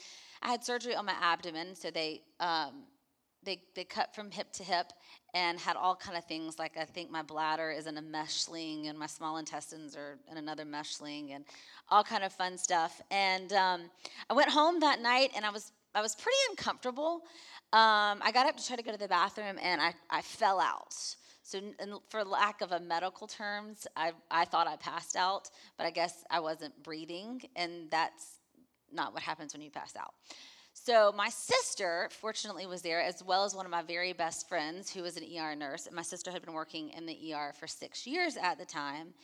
I 0.43 0.49
had 0.49 0.65
surgery 0.65 0.95
on 0.95 1.05
my 1.05 1.15
abdomen. 1.21 1.75
So 1.75 1.91
they 1.91 2.23
um, 2.41 2.85
they 3.45 3.61
they 3.75 3.85
cut 3.85 4.15
from 4.15 4.31
hip 4.31 4.53
to 4.53 4.65
hip 4.65 4.93
and 5.35 5.59
had 5.59 5.77
all 5.77 5.95
kind 5.95 6.17
of 6.17 6.25
things 6.25 6.59
like 6.59 6.77
I 6.77 6.85
think 6.85 7.11
my 7.11 7.23
bladder 7.23 7.71
is 7.71 7.87
in 7.87 7.97
a 7.99 8.03
mesh 8.03 8.35
sling 8.35 8.89
and 8.89 8.99
my 8.99 9.07
small 9.07 9.37
intestines 9.37 9.95
are 9.97 10.19
in 10.31 10.39
another 10.39 10.65
mesh 10.65 10.97
sling 10.97 11.33
and 11.33 11.45
all 11.91 12.03
kind 12.03 12.25
of 12.25 12.33
fun 12.33 12.57
stuff. 12.57 13.01
And 13.11 13.53
um, 13.53 13.91
I 14.31 14.35
went 14.35 14.51
home 14.51 14.81
that 14.81 15.01
night 15.01 15.31
and 15.37 15.45
I 15.45 15.51
was 15.51 15.73
I 15.95 16.03
was 16.03 16.15
pretty 16.15 16.39
uncomfortable. 16.51 17.23
Um, 17.73 18.23
I 18.23 18.31
got 18.33 18.47
up 18.47 18.57
to 18.57 18.67
try 18.67 18.77
to 18.77 18.83
go 18.83 18.93
to 18.93 18.99
the 18.99 19.09
bathroom 19.09 19.59
and 19.63 19.81
I, 19.81 19.93
I 20.11 20.23
fell 20.23 20.61
out. 20.61 20.95
So, 21.49 21.61
for 22.11 22.25
lack 22.25 22.61
of 22.61 22.73
a 22.73 22.81
medical 22.81 23.27
terms, 23.27 23.87
I, 23.97 24.13
I 24.31 24.45
thought 24.45 24.67
I 24.67 24.77
passed 24.77 25.17
out, 25.17 25.49
but 25.79 25.87
I 25.87 25.91
guess 25.91 26.23
I 26.31 26.41
wasn't 26.41 26.83
breathing, 26.83 27.41
and 27.57 27.91
that's 27.91 28.41
not 28.93 29.15
what 29.15 29.23
happens 29.23 29.55
when 29.55 29.63
you 29.63 29.71
pass 29.71 29.97
out. 29.97 30.13
So, 30.75 31.11
my 31.17 31.31
sister, 31.31 32.11
fortunately, 32.13 32.67
was 32.67 32.83
there, 32.83 33.01
as 33.01 33.25
well 33.25 33.45
as 33.45 33.55
one 33.55 33.65
of 33.65 33.71
my 33.73 33.81
very 33.81 34.13
best 34.13 34.47
friends 34.47 34.93
who 34.93 35.03
was 35.03 35.17
an 35.17 35.25
ER 35.25 35.57
nurse. 35.57 35.87
And 35.87 35.97
my 35.97 36.03
sister 36.03 36.31
had 36.31 36.45
been 36.45 36.53
working 36.53 36.91
in 36.91 37.07
the 37.07 37.33
ER 37.33 37.55
for 37.59 37.67
six 37.67 38.07
years 38.07 38.37
at 38.37 38.59
the 38.59 38.67
time. 38.67 39.15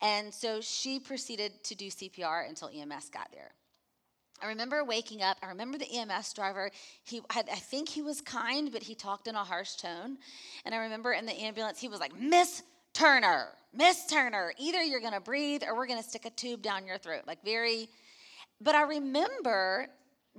And 0.00 0.32
so 0.32 0.60
she 0.60 1.00
proceeded 1.00 1.64
to 1.64 1.74
do 1.74 1.88
CPR 1.88 2.48
until 2.48 2.70
EMS 2.72 3.10
got 3.10 3.28
there. 3.32 3.50
I 4.42 4.48
remember 4.48 4.84
waking 4.84 5.22
up. 5.22 5.36
I 5.42 5.46
remember 5.46 5.78
the 5.78 5.90
EMS 5.90 6.32
driver. 6.32 6.70
He 7.04 7.20
had, 7.30 7.48
I 7.50 7.56
think 7.56 7.88
he 7.88 8.02
was 8.02 8.20
kind, 8.20 8.72
but 8.72 8.82
he 8.82 8.94
talked 8.94 9.28
in 9.28 9.34
a 9.34 9.44
harsh 9.44 9.76
tone. 9.76 10.18
And 10.64 10.74
I 10.74 10.78
remember 10.78 11.12
in 11.12 11.26
the 11.26 11.32
ambulance, 11.32 11.78
he 11.78 11.88
was 11.88 12.00
like, 12.00 12.18
Miss 12.18 12.62
Turner, 12.92 13.48
Miss 13.72 14.06
Turner, 14.06 14.52
either 14.58 14.82
you're 14.82 15.00
going 15.00 15.12
to 15.12 15.20
breathe 15.20 15.62
or 15.66 15.76
we're 15.76 15.86
going 15.86 16.02
to 16.02 16.08
stick 16.08 16.24
a 16.26 16.30
tube 16.30 16.62
down 16.62 16.86
your 16.86 16.98
throat. 16.98 17.22
Like, 17.26 17.44
very. 17.44 17.88
But 18.60 18.74
I 18.74 18.82
remember 18.82 19.86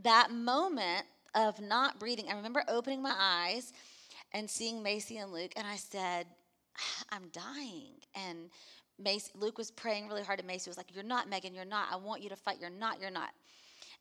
that 0.03 0.31
moment 0.31 1.05
of 1.36 1.60
not 1.62 2.00
breathing. 2.00 2.25
I 2.29 2.36
remember 2.36 2.63
opening 2.67 3.01
my 3.01 3.15
eyes 3.17 3.74
and 4.33 4.50
seeing 4.50 4.83
Macy 4.83 5.17
and 5.17 5.31
Luke, 5.31 5.53
and 5.55 5.65
I 5.65 5.75
said, 5.75 6.25
I'm 7.10 7.29
dying. 7.31 7.93
And 8.15 8.50
Macy, 9.00 9.31
Luke 9.36 9.57
was 9.57 9.72
praying 9.72 10.07
really 10.07 10.24
hard, 10.24 10.39
and 10.39 10.48
Macy 10.48 10.69
was 10.69 10.77
like, 10.77 10.93
You're 10.93 11.03
not, 11.03 11.29
Megan, 11.29 11.53
you're 11.53 11.65
not. 11.65 11.88
I 11.91 11.95
want 11.95 12.22
you 12.22 12.29
to 12.29 12.36
fight. 12.36 12.57
You're 12.60 12.69
not, 12.69 13.00
you're 13.00 13.12
not. 13.12 13.29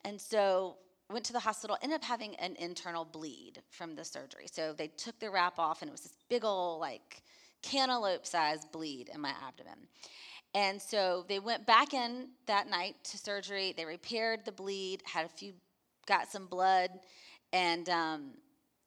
And 0.04 0.21
so 0.21 0.76
went 1.11 1.25
to 1.26 1.32
the 1.32 1.40
hospital, 1.40 1.76
ended 1.82 1.97
up 1.97 2.04
having 2.04 2.35
an 2.37 2.56
internal 2.59 3.04
bleed 3.04 3.62
from 3.71 3.94
the 3.94 4.04
surgery. 4.04 4.47
So 4.50 4.73
they 4.73 4.88
took 4.88 5.18
the 5.18 5.30
wrap 5.30 5.59
off, 5.59 5.82
and 5.82 5.88
it 5.88 5.92
was 5.92 6.02
this 6.02 6.16
big 6.28 6.44
old, 6.44 6.80
like, 6.80 7.23
cantaloupe 7.62 8.26
sized 8.26 8.73
bleed 8.73 9.11
in 9.14 9.21
my 9.21 9.32
abdomen. 9.47 9.87
And 10.54 10.80
so 10.82 11.25
they 11.28 11.38
went 11.38 11.66
back 11.66 11.94
in 11.94 12.28
that 12.47 12.68
night 12.68 12.97
to 13.04 13.18
surgery. 13.18 13.73
They 13.76 13.85
repaired 13.85 14.44
the 14.44 14.52
bleed, 14.52 15.02
had 15.04 15.25
a 15.25 15.28
few, 15.28 15.54
got 16.06 16.28
some 16.30 16.47
blood, 16.47 16.90
and 17.52 17.88
um, 17.88 18.32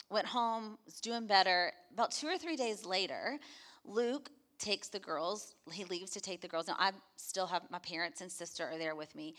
went 0.09 0.27
home, 0.27 0.77
was 0.85 0.99
doing 0.99 1.25
better. 1.25 1.71
About 1.93 2.11
two 2.11 2.27
or 2.27 2.37
three 2.37 2.55
days 2.55 2.85
later, 2.85 3.39
Luke 3.83 4.29
takes 4.59 4.89
the 4.89 4.99
girls. 4.99 5.55
He 5.71 5.85
leaves 5.85 6.11
to 6.11 6.21
take 6.21 6.41
the 6.41 6.47
girls. 6.47 6.67
Now 6.67 6.75
I 6.77 6.91
still 7.17 7.47
have 7.47 7.63
my 7.69 7.79
parents 7.79 8.21
and 8.21 8.31
sister 8.31 8.65
are 8.65 8.77
there 8.77 8.95
with 8.95 9.15
me. 9.15 9.35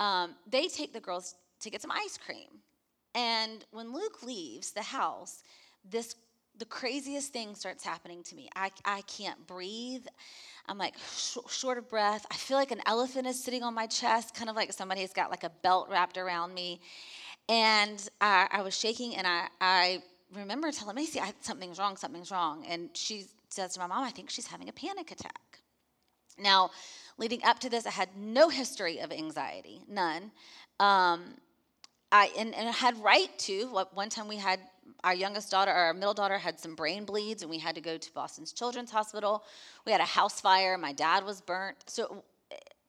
Um, 0.00 0.34
they 0.46 0.68
take 0.68 0.92
the 0.92 1.00
girls 1.00 1.34
to 1.60 1.70
get 1.70 1.82
some 1.82 1.90
ice 1.90 2.18
cream. 2.18 2.48
And 3.14 3.64
when 3.70 3.92
Luke 3.92 4.22
leaves 4.22 4.72
the 4.72 4.82
house, 4.82 5.42
this 5.88 6.16
the 6.58 6.64
craziest 6.64 7.32
thing 7.32 7.54
starts 7.54 7.84
happening 7.84 8.22
to 8.22 8.36
me. 8.36 8.48
I, 8.54 8.70
I 8.84 9.02
can't 9.02 9.44
breathe. 9.46 10.06
I'm 10.68 10.78
like 10.78 10.94
sh- 11.16 11.38
short 11.48 11.78
of 11.78 11.88
breath. 11.88 12.24
I 12.30 12.34
feel 12.34 12.56
like 12.56 12.70
an 12.70 12.80
elephant 12.86 13.26
is 13.26 13.42
sitting 13.42 13.62
on 13.62 13.74
my 13.74 13.86
chest, 13.86 14.34
kind 14.34 14.48
of 14.48 14.56
like 14.56 14.72
somebody's 14.72 15.12
got 15.12 15.30
like 15.30 15.44
a 15.44 15.50
belt 15.62 15.88
wrapped 15.90 16.16
around 16.16 16.54
me. 16.54 16.80
And 17.48 18.08
I, 18.20 18.46
I 18.50 18.62
was 18.62 18.78
shaking, 18.78 19.16
and 19.16 19.26
I, 19.26 19.48
I 19.60 20.02
remember 20.32 20.70
telling 20.72 20.94
Macy, 20.94 21.20
I, 21.20 21.32
something's 21.40 21.78
wrong, 21.78 21.96
something's 21.96 22.30
wrong. 22.30 22.64
And 22.68 22.90
she 22.94 23.24
says 23.50 23.74
to 23.74 23.80
my 23.80 23.86
mom, 23.86 24.04
I 24.04 24.10
think 24.10 24.30
she's 24.30 24.46
having 24.46 24.68
a 24.68 24.72
panic 24.72 25.10
attack. 25.10 25.60
Now, 26.38 26.70
leading 27.18 27.42
up 27.44 27.58
to 27.60 27.70
this, 27.70 27.86
I 27.86 27.90
had 27.90 28.10
no 28.16 28.48
history 28.48 28.98
of 29.00 29.12
anxiety, 29.12 29.82
none. 29.88 30.30
Um, 30.80 31.34
I 32.12 32.30
and, 32.38 32.54
and 32.54 32.68
I 32.68 32.72
had 32.72 33.02
right 33.02 33.36
to. 33.40 33.66
One 33.92 34.08
time 34.08 34.28
we 34.28 34.36
had 34.36 34.60
our 35.02 35.14
youngest 35.14 35.50
daughter, 35.50 35.70
our 35.70 35.94
middle 35.94 36.14
daughter, 36.14 36.38
had 36.38 36.60
some 36.60 36.74
brain 36.74 37.04
bleeds, 37.04 37.42
and 37.42 37.50
we 37.50 37.58
had 37.58 37.74
to 37.74 37.80
go 37.80 37.96
to 37.96 38.12
Boston's 38.12 38.52
Children's 38.52 38.90
Hospital. 38.90 39.44
We 39.84 39.92
had 39.92 40.00
a 40.00 40.04
house 40.04 40.40
fire. 40.40 40.78
My 40.78 40.92
dad 40.92 41.24
was 41.24 41.40
burnt. 41.40 41.76
So 41.86 42.24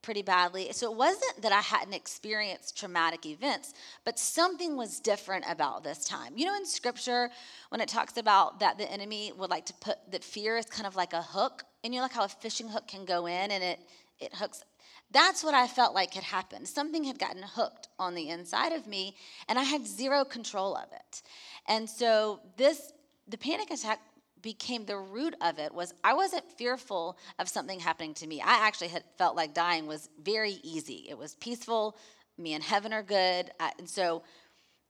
pretty 0.05 0.21
badly. 0.21 0.71
So 0.71 0.91
it 0.91 0.95
wasn't 0.95 1.41
that 1.41 1.51
I 1.51 1.61
hadn't 1.61 1.95
experienced 1.95 2.77
traumatic 2.77 3.25
events, 3.25 3.73
but 4.05 4.19
something 4.19 4.77
was 4.77 4.99
different 4.99 5.45
about 5.49 5.83
this 5.83 6.05
time. 6.05 6.33
You 6.35 6.45
know, 6.45 6.55
in 6.55 6.65
scripture, 6.65 7.31
when 7.69 7.81
it 7.81 7.89
talks 7.89 8.17
about 8.17 8.59
that 8.59 8.77
the 8.77 8.89
enemy 8.89 9.31
would 9.35 9.49
like 9.49 9.65
to 9.65 9.73
put 9.73 9.97
that 10.11 10.23
fear 10.23 10.57
is 10.57 10.67
kind 10.67 10.85
of 10.85 10.95
like 10.95 11.13
a 11.13 11.23
hook, 11.23 11.63
and 11.83 11.91
you 11.91 11.99
know, 11.99 12.03
like 12.03 12.13
how 12.13 12.23
a 12.23 12.29
fishing 12.29 12.69
hook 12.69 12.87
can 12.87 13.03
go 13.03 13.25
in 13.25 13.51
and 13.51 13.63
it 13.63 13.79
it 14.19 14.35
hooks. 14.35 14.63
That's 15.11 15.43
what 15.43 15.53
I 15.53 15.67
felt 15.67 15.93
like 15.93 16.13
had 16.13 16.23
happened. 16.23 16.67
Something 16.67 17.03
had 17.03 17.19
gotten 17.19 17.43
hooked 17.43 17.89
on 17.99 18.15
the 18.15 18.29
inside 18.29 18.73
of 18.73 18.87
me, 18.87 19.15
and 19.47 19.59
I 19.59 19.63
had 19.63 19.87
zero 19.87 20.25
control 20.25 20.75
of 20.75 20.91
it. 20.91 21.21
And 21.67 21.89
so 21.89 22.39
this 22.57 22.91
the 23.27 23.37
panic 23.37 23.71
attack 23.71 23.99
became 24.41 24.85
the 24.85 24.97
root 24.97 25.35
of 25.41 25.57
it 25.57 25.73
was 25.73 25.93
I 26.03 26.13
wasn't 26.13 26.51
fearful 26.51 27.17
of 27.39 27.49
something 27.49 27.79
happening 27.79 28.13
to 28.15 28.27
me. 28.27 28.41
I 28.41 28.67
actually 28.67 28.89
had 28.89 29.03
felt 29.17 29.35
like 29.35 29.55
dying 29.55 29.87
was 29.87 30.09
very 30.21 30.59
easy. 30.63 31.07
It 31.09 31.17
was 31.17 31.35
peaceful. 31.35 31.97
Me 32.37 32.53
and 32.53 32.63
heaven 32.63 32.93
are 32.93 33.01
good. 33.01 33.49
and 33.79 33.89
so, 33.89 34.23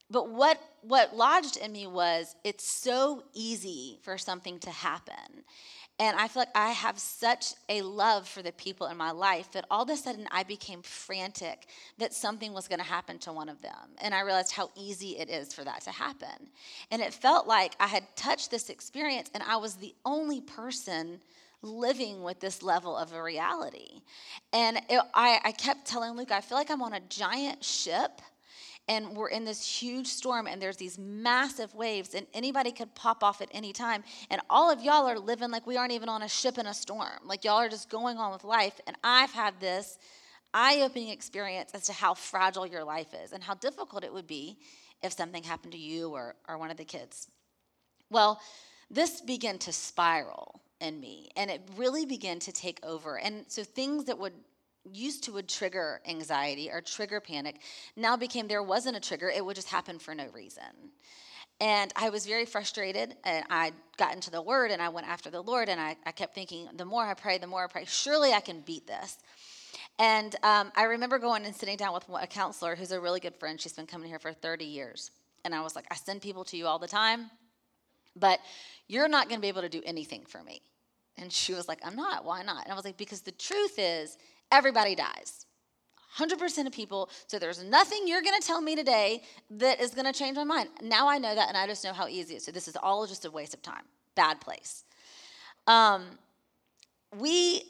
but 0.10 0.30
what 0.30 0.60
what 0.82 1.16
lodged 1.16 1.58
in 1.58 1.72
me 1.72 1.88
was 1.88 2.36
it's 2.44 2.70
so 2.70 3.24
easy 3.34 4.00
for 4.04 4.18
something 4.18 4.60
to 4.60 4.72
happen. 4.72 5.44
And 5.98 6.18
I 6.18 6.28
feel 6.28 6.42
like 6.42 6.50
I 6.56 6.72
have 6.72 7.00
such 7.00 7.54
a 7.70 7.82
love 7.82 8.28
for 8.28 8.42
the 8.42 8.52
people 8.52 8.88
in 8.88 8.98
my 8.98 9.12
life 9.12 9.52
that 9.54 9.66
all 9.72 9.84
of 9.84 9.90
a 9.90 9.96
sudden 9.96 10.28
I 10.30 10.44
became 10.44 10.82
frantic 10.82 11.68
that 12.00 12.14
something 12.14 12.54
was 12.54 12.68
going 12.68 12.80
to 12.80 12.86
happen 12.86 13.18
to 13.20 13.32
one 13.32 13.48
of 13.48 13.62
them. 13.62 13.96
And 14.00 14.14
I 14.14 14.22
realized 14.22 14.52
how 14.52 14.72
easy 14.76 15.18
it 15.18 15.30
is 15.30 15.54
for 15.54 15.64
that 15.64 15.82
to 15.82 15.92
happen. 15.92 16.50
And 16.92 17.02
it 17.02 17.14
felt 17.14 17.48
like 17.48 17.76
I 17.80 17.88
had 17.88 18.04
touched 18.18 18.52
this 18.52 18.70
experience 18.70 19.32
and 19.34 19.42
I 19.44 19.56
was 19.56 19.76
the 19.76 19.96
only 20.06 20.42
person 20.42 21.22
living 21.62 22.24
with 22.24 22.42
this 22.42 22.62
level 22.62 22.98
of 22.98 23.14
a 23.14 23.24
reality. 23.24 24.02
And 24.52 24.78
it, 24.90 25.02
I, 25.14 25.40
I 25.46 25.52
kept 25.54 25.86
telling 25.88 26.18
Luke, 26.18 26.32
I 26.32 26.42
feel 26.42 26.58
like 26.58 26.70
I'm 26.70 26.82
on 26.82 26.94
a 26.94 27.00
giant 27.00 27.64
ship 27.64 28.22
and 28.88 29.16
we're 29.16 29.30
in 29.30 29.46
this 29.46 29.66
huge 29.66 30.08
storm 30.08 30.48
and 30.48 30.62
there's 30.62 30.78
these 30.78 30.98
massive 30.98 31.74
waves 31.74 32.14
and 32.14 32.28
anybody 32.34 32.72
could 32.72 32.94
pop 32.96 33.24
off 33.24 33.42
at 33.42 33.50
any 33.52 33.74
time 33.74 34.04
and 34.30 34.42
all 34.50 34.72
of 34.72 34.82
y'all 34.82 35.08
are 35.08 35.18
living 35.18 35.50
like 35.52 35.66
we 35.66 35.78
aren't 35.78 35.92
even 35.92 36.10
on 36.10 36.22
a 36.22 36.28
ship 36.28 36.58
in 36.58 36.68
a 36.68 36.74
storm. 36.74 37.20
Like 37.24 37.44
y'all 37.44 37.58
are 37.58 37.70
just 37.70 37.90
going 37.90 38.18
on 38.18 38.32
with 38.32 38.44
life 38.44 38.80
and 38.88 38.96
i've 39.04 39.32
had 39.32 39.60
this 39.60 39.98
eye-opening 40.54 41.10
experience 41.10 41.72
as 41.74 41.84
to 41.84 41.94
how 41.94 42.14
fragile 42.14 42.66
your 42.66 42.84
life 42.84 43.14
is 43.24 43.34
and 43.34 43.44
how 43.44 43.56
difficult 43.56 44.04
it 44.04 44.14
would 44.14 44.28
be 44.28 44.58
if 45.04 45.12
something 45.14 45.44
happened 45.44 45.74
to 45.74 45.78
you 45.78 46.10
or, 46.10 46.36
or 46.48 46.58
one 46.58 46.72
of 46.72 46.78
the 46.78 46.86
kids. 46.86 47.28
Well 48.10 48.40
this 48.92 49.22
began 49.22 49.58
to 49.60 49.74
spiral 49.74 50.62
in 50.80 51.00
me 51.00 51.30
and 51.36 51.50
it 51.50 51.62
really 51.76 52.06
began 52.06 52.38
to 52.40 52.52
take 52.52 52.80
over. 52.84 53.18
And 53.18 53.46
so 53.48 53.64
things 53.64 54.06
that 54.06 54.20
would 54.20 54.34
used 54.92 55.24
to 55.24 55.34
would 55.34 55.50
trigger 55.50 56.02
anxiety 56.08 56.70
or 56.72 56.82
trigger 56.82 57.20
panic 57.20 57.62
now 57.96 58.16
became 58.16 58.48
there 58.48 58.64
wasn't 58.64 58.96
a 58.96 59.00
trigger 59.00 59.30
it 59.30 59.44
would 59.44 59.56
just 59.56 59.70
happen 59.70 60.00
for 60.00 60.14
no 60.16 60.28
reason. 60.34 60.64
And 61.60 61.92
i 61.96 62.10
was 62.10 62.26
very 62.26 62.46
frustrated 62.46 63.16
and 63.24 63.46
i 63.50 63.72
got 63.98 64.14
into 64.14 64.30
the 64.30 64.42
word 64.42 64.72
and 64.72 64.82
i 64.82 64.90
went 64.90 65.08
after 65.08 65.30
the 65.30 65.42
lord 65.42 65.70
and 65.70 65.80
i, 65.80 65.96
I 66.06 66.12
kept 66.12 66.36
thinking 66.36 66.68
the 66.76 66.86
more 66.86 67.06
i 67.06 67.14
pray 67.14 67.38
the 67.38 67.48
more 67.48 67.64
i 67.64 67.68
pray. 67.68 67.86
Surely 67.86 68.34
i 68.34 68.40
can 68.40 68.62
beat 68.62 68.88
this. 68.88 69.18
And 69.98 70.36
um, 70.44 70.72
i 70.76 70.84
remember 70.84 71.20
going 71.20 71.46
and 71.46 71.56
sitting 71.56 71.78
down 71.78 71.94
with 71.94 72.06
a 72.22 72.28
counselor 72.28 72.76
who's 72.76 72.92
a 72.92 73.00
really 73.00 73.20
good 73.20 73.36
friend. 73.36 73.60
She's 73.60 73.74
been 73.74 73.88
coming 73.88 74.10
here 74.10 74.20
for 74.20 74.34
30 74.34 74.66
years. 74.66 75.12
And 75.44 75.56
i 75.56 75.62
was 75.62 75.76
like 75.76 75.86
i 75.92 75.96
send 75.96 76.22
people 76.22 76.44
to 76.46 76.58
you 76.58 76.68
all 76.68 76.80
the 76.80 76.88
time 76.88 77.32
but 78.16 78.40
you're 78.88 79.08
not 79.08 79.28
going 79.28 79.40
to 79.40 79.42
be 79.42 79.50
able 79.50 79.62
to 79.62 79.70
do 79.70 79.82
anything 79.86 80.26
for 80.26 80.42
me. 80.42 80.62
And 81.18 81.32
she 81.32 81.54
was 81.54 81.68
like 81.68 81.80
i'm 81.84 81.96
not. 81.96 82.26
Why 82.26 82.44
not? 82.44 82.64
And 82.64 82.74
i 82.74 82.76
was 82.76 82.86
like 82.86 82.98
because 82.98 83.22
the 83.22 83.32
truth 83.32 83.76
is 83.78 84.18
everybody 84.52 84.96
dies. 84.96 85.46
100% 86.18 86.66
of 86.66 86.72
people. 86.72 87.10
So 87.28 87.40
there's 87.40 87.64
nothing 87.64 88.08
you're 88.08 88.22
going 88.22 88.40
to 88.40 88.46
tell 88.46 88.62
me 88.62 88.76
today 88.76 89.22
that 89.52 89.82
is 89.82 89.92
going 89.92 90.06
to 90.06 90.18
change 90.18 90.38
my 90.38 90.44
mind. 90.44 90.70
Now 90.82 91.10
I 91.10 91.18
know 91.18 91.36
that, 91.36 91.50
and 91.50 91.58
I 91.58 91.68
just 91.68 91.84
know 91.84 91.94
how 91.94 92.08
easy 92.08 92.36
it 92.36 92.38
is. 92.38 92.46
So 92.46 92.52
this 92.52 92.68
is 92.68 92.78
all 92.78 93.06
just 93.06 93.26
a 93.26 93.32
waste 93.32 93.54
of 93.54 93.62
time. 93.62 93.84
Bad 94.16 94.40
place. 94.40 94.86
Um, 95.68 96.06
we 97.20 97.64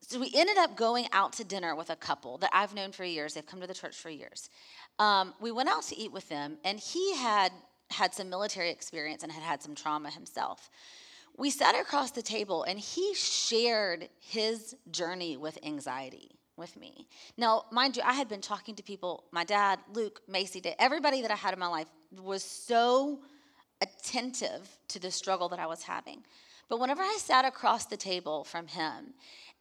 so 0.00 0.20
we 0.20 0.30
ended 0.34 0.58
up 0.58 0.76
going 0.76 1.06
out 1.12 1.32
to 1.34 1.44
dinner 1.44 1.74
with 1.74 1.88
a 1.88 1.96
couple 1.96 2.36
that 2.38 2.50
I've 2.52 2.74
known 2.74 2.92
for 2.92 3.04
years. 3.04 3.32
They've 3.32 3.46
come 3.46 3.62
to 3.62 3.66
the 3.66 3.72
church 3.72 3.96
for 3.96 4.10
years. 4.10 4.50
Um, 4.98 5.32
we 5.40 5.52
went 5.52 5.70
out 5.70 5.84
to 5.84 5.96
eat 5.96 6.12
with 6.12 6.28
them, 6.28 6.58
and 6.64 6.78
he 6.78 7.14
had 7.14 7.50
had 7.90 8.12
some 8.12 8.28
military 8.28 8.70
experience 8.70 9.22
and 9.22 9.32
had 9.32 9.42
had 9.42 9.62
some 9.62 9.74
trauma 9.74 10.10
himself 10.10 10.70
we 11.36 11.50
sat 11.50 11.78
across 11.78 12.10
the 12.10 12.22
table 12.22 12.62
and 12.64 12.78
he 12.78 13.14
shared 13.14 14.08
his 14.20 14.76
journey 14.90 15.36
with 15.36 15.58
anxiety 15.64 16.38
with 16.56 16.76
me. 16.76 17.08
Now, 17.36 17.64
mind 17.72 17.96
you, 17.96 18.02
I 18.04 18.12
had 18.12 18.28
been 18.28 18.40
talking 18.40 18.74
to 18.76 18.82
people, 18.82 19.24
my 19.32 19.44
dad, 19.44 19.78
Luke, 19.92 20.20
Macy, 20.28 20.62
everybody 20.78 21.22
that 21.22 21.30
I 21.30 21.36
had 21.36 21.54
in 21.54 21.60
my 21.60 21.66
life 21.66 21.88
was 22.20 22.44
so 22.44 23.20
attentive 23.80 24.78
to 24.88 24.98
the 24.98 25.10
struggle 25.10 25.48
that 25.48 25.58
I 25.58 25.66
was 25.66 25.82
having. 25.82 26.22
But 26.68 26.78
whenever 26.78 27.02
I 27.02 27.18
sat 27.18 27.44
across 27.44 27.86
the 27.86 27.96
table 27.96 28.44
from 28.44 28.66
him 28.66 29.14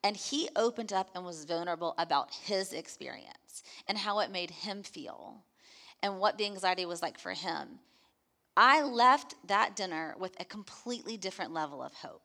and 0.03 0.15
he 0.15 0.49
opened 0.55 0.93
up 0.93 1.09
and 1.15 1.25
was 1.25 1.45
vulnerable 1.45 1.93
about 1.97 2.33
his 2.33 2.73
experience 2.73 3.63
and 3.87 3.97
how 3.97 4.19
it 4.19 4.31
made 4.31 4.51
him 4.51 4.83
feel 4.83 5.43
and 6.03 6.19
what 6.19 6.37
the 6.37 6.45
anxiety 6.45 6.85
was 6.85 7.01
like 7.01 7.19
for 7.19 7.31
him, 7.31 7.79
I 8.55 8.83
left 8.83 9.35
that 9.47 9.75
dinner 9.75 10.15
with 10.19 10.39
a 10.39 10.45
completely 10.45 11.17
different 11.17 11.53
level 11.53 11.81
of 11.81 11.93
hope 11.93 12.23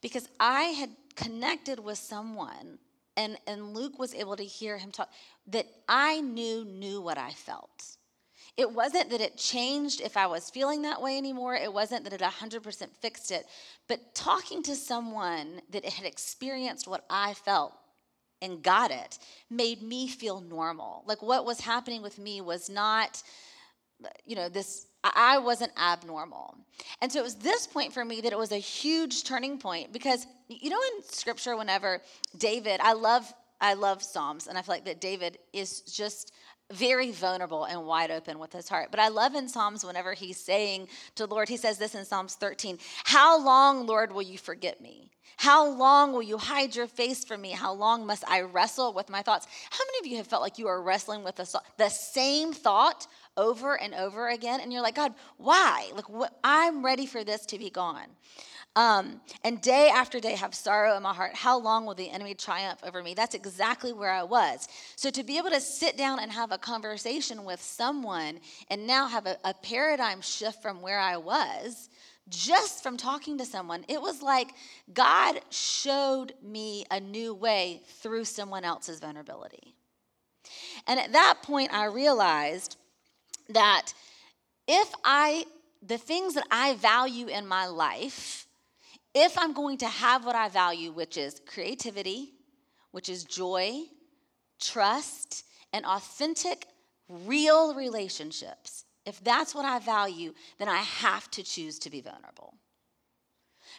because 0.00 0.28
I 0.38 0.62
had 0.62 0.90
connected 1.16 1.78
with 1.78 1.98
someone 1.98 2.78
and, 3.16 3.36
and 3.46 3.74
Luke 3.74 3.98
was 3.98 4.14
able 4.14 4.36
to 4.36 4.44
hear 4.44 4.78
him 4.78 4.90
talk 4.90 5.10
that 5.48 5.66
I 5.88 6.20
knew 6.20 6.64
knew 6.64 7.00
what 7.00 7.18
I 7.18 7.32
felt. 7.32 7.96
It 8.56 8.70
wasn't 8.70 9.10
that 9.10 9.20
it 9.20 9.36
changed 9.36 10.00
if 10.00 10.16
I 10.16 10.26
was 10.26 10.50
feeling 10.50 10.82
that 10.82 11.00
way 11.00 11.16
anymore. 11.16 11.54
It 11.54 11.72
wasn't 11.72 12.04
that 12.04 12.12
it 12.12 12.20
100% 12.20 12.88
fixed 13.00 13.30
it. 13.30 13.46
But 13.88 14.14
talking 14.14 14.62
to 14.64 14.74
someone 14.74 15.60
that 15.70 15.84
had 15.84 16.06
experienced 16.06 16.88
what 16.88 17.04
I 17.08 17.34
felt 17.34 17.72
and 18.42 18.62
got 18.62 18.90
it 18.90 19.18
made 19.50 19.82
me 19.82 20.08
feel 20.08 20.40
normal. 20.40 21.04
Like 21.06 21.22
what 21.22 21.44
was 21.44 21.60
happening 21.60 22.02
with 22.02 22.18
me 22.18 22.40
was 22.40 22.68
not, 22.68 23.22
you 24.24 24.34
know, 24.34 24.48
this 24.48 24.86
I 25.02 25.38
wasn't 25.38 25.72
abnormal. 25.78 26.56
And 27.00 27.10
so 27.10 27.20
it 27.20 27.22
was 27.22 27.36
this 27.36 27.66
point 27.66 27.92
for 27.92 28.04
me 28.04 28.20
that 28.20 28.32
it 28.32 28.38
was 28.38 28.52
a 28.52 28.58
huge 28.58 29.24
turning 29.24 29.58
point 29.58 29.92
because 29.92 30.26
you 30.48 30.70
know 30.70 30.80
in 30.96 31.02
scripture 31.04 31.56
whenever 31.56 32.02
David, 32.36 32.80
I 32.82 32.92
love 32.92 33.32
I 33.60 33.74
love 33.74 34.02
Psalms 34.02 34.46
and 34.46 34.56
I 34.56 34.62
feel 34.62 34.74
like 34.74 34.84
that 34.86 35.00
David 35.00 35.38
is 35.52 35.82
just 35.82 36.32
very 36.72 37.10
vulnerable 37.10 37.64
and 37.64 37.84
wide 37.84 38.10
open 38.10 38.38
with 38.38 38.52
his 38.52 38.68
heart. 38.68 38.88
But 38.90 39.00
I 39.00 39.08
love 39.08 39.34
in 39.34 39.48
Psalms 39.48 39.84
whenever 39.84 40.14
he's 40.14 40.38
saying 40.38 40.88
to 41.16 41.26
the 41.26 41.34
Lord, 41.34 41.48
he 41.48 41.56
says 41.56 41.78
this 41.78 41.94
in 41.94 42.04
Psalms 42.04 42.34
13 42.36 42.78
How 43.04 43.42
long, 43.42 43.86
Lord, 43.86 44.12
will 44.12 44.22
you 44.22 44.38
forget 44.38 44.80
me? 44.80 45.10
How 45.36 45.66
long 45.66 46.12
will 46.12 46.22
you 46.22 46.36
hide 46.38 46.76
your 46.76 46.86
face 46.86 47.24
from 47.24 47.40
me? 47.40 47.52
How 47.52 47.72
long 47.72 48.06
must 48.06 48.24
I 48.28 48.42
wrestle 48.42 48.92
with 48.92 49.08
my 49.08 49.22
thoughts? 49.22 49.46
How 49.70 49.84
many 49.86 50.06
of 50.06 50.12
you 50.12 50.18
have 50.18 50.26
felt 50.26 50.42
like 50.42 50.58
you 50.58 50.68
are 50.68 50.82
wrestling 50.82 51.24
with 51.24 51.36
the, 51.36 51.60
the 51.78 51.88
same 51.88 52.52
thought 52.52 53.06
over 53.36 53.80
and 53.80 53.94
over 53.94 54.28
again? 54.28 54.60
And 54.60 54.72
you're 54.72 54.82
like, 54.82 54.96
God, 54.96 55.14
why? 55.36 55.90
Like, 55.94 56.08
what, 56.08 56.38
I'm 56.44 56.84
ready 56.84 57.06
for 57.06 57.24
this 57.24 57.46
to 57.46 57.58
be 57.58 57.70
gone. 57.70 58.08
Um, 58.76 59.20
and 59.42 59.60
day 59.60 59.90
after 59.92 60.20
day 60.20 60.36
have 60.36 60.54
sorrow 60.54 60.96
in 60.96 61.02
my 61.02 61.12
heart. 61.12 61.34
How 61.34 61.58
long 61.58 61.86
will 61.86 61.94
the 61.94 62.08
enemy 62.08 62.34
triumph 62.34 62.78
over 62.84 63.02
me? 63.02 63.14
That's 63.14 63.34
exactly 63.34 63.92
where 63.92 64.12
I 64.12 64.22
was. 64.22 64.68
So 64.94 65.10
to 65.10 65.24
be 65.24 65.38
able 65.38 65.50
to 65.50 65.60
sit 65.60 65.96
down 65.96 66.20
and 66.20 66.30
have 66.30 66.52
a 66.52 66.58
conversation 66.58 67.44
with 67.44 67.60
someone 67.60 68.38
and 68.68 68.86
now 68.86 69.08
have 69.08 69.26
a, 69.26 69.36
a 69.44 69.54
paradigm 69.54 70.20
shift 70.20 70.62
from 70.62 70.82
where 70.82 71.00
I 71.00 71.16
was 71.16 71.88
just 72.28 72.84
from 72.84 72.96
talking 72.96 73.38
to 73.38 73.44
someone. 73.44 73.84
It 73.88 74.00
was 74.00 74.22
like 74.22 74.54
God 74.94 75.40
showed 75.50 76.32
me 76.40 76.84
a 76.92 77.00
new 77.00 77.34
way 77.34 77.82
through 78.00 78.24
someone 78.24 78.64
else's 78.64 79.00
vulnerability. 79.00 79.74
And 80.86 81.00
at 81.00 81.12
that 81.12 81.42
point, 81.42 81.72
I 81.72 81.86
realized 81.86 82.76
that 83.54 83.92
if 84.66 84.92
I, 85.04 85.44
the 85.82 85.98
things 85.98 86.34
that 86.34 86.46
I 86.50 86.74
value 86.74 87.26
in 87.26 87.46
my 87.46 87.66
life, 87.66 88.46
if 89.14 89.36
I'm 89.36 89.52
going 89.52 89.78
to 89.78 89.88
have 89.88 90.24
what 90.24 90.36
I 90.36 90.48
value, 90.48 90.92
which 90.92 91.16
is 91.16 91.40
creativity, 91.46 92.32
which 92.92 93.08
is 93.08 93.24
joy, 93.24 93.82
trust, 94.60 95.44
and 95.72 95.84
authentic, 95.84 96.66
real 97.08 97.74
relationships, 97.74 98.84
if 99.06 99.22
that's 99.24 99.54
what 99.54 99.64
I 99.64 99.78
value, 99.78 100.34
then 100.58 100.68
I 100.68 100.78
have 100.78 101.30
to 101.32 101.42
choose 101.42 101.78
to 101.80 101.90
be 101.90 102.00
vulnerable. 102.00 102.54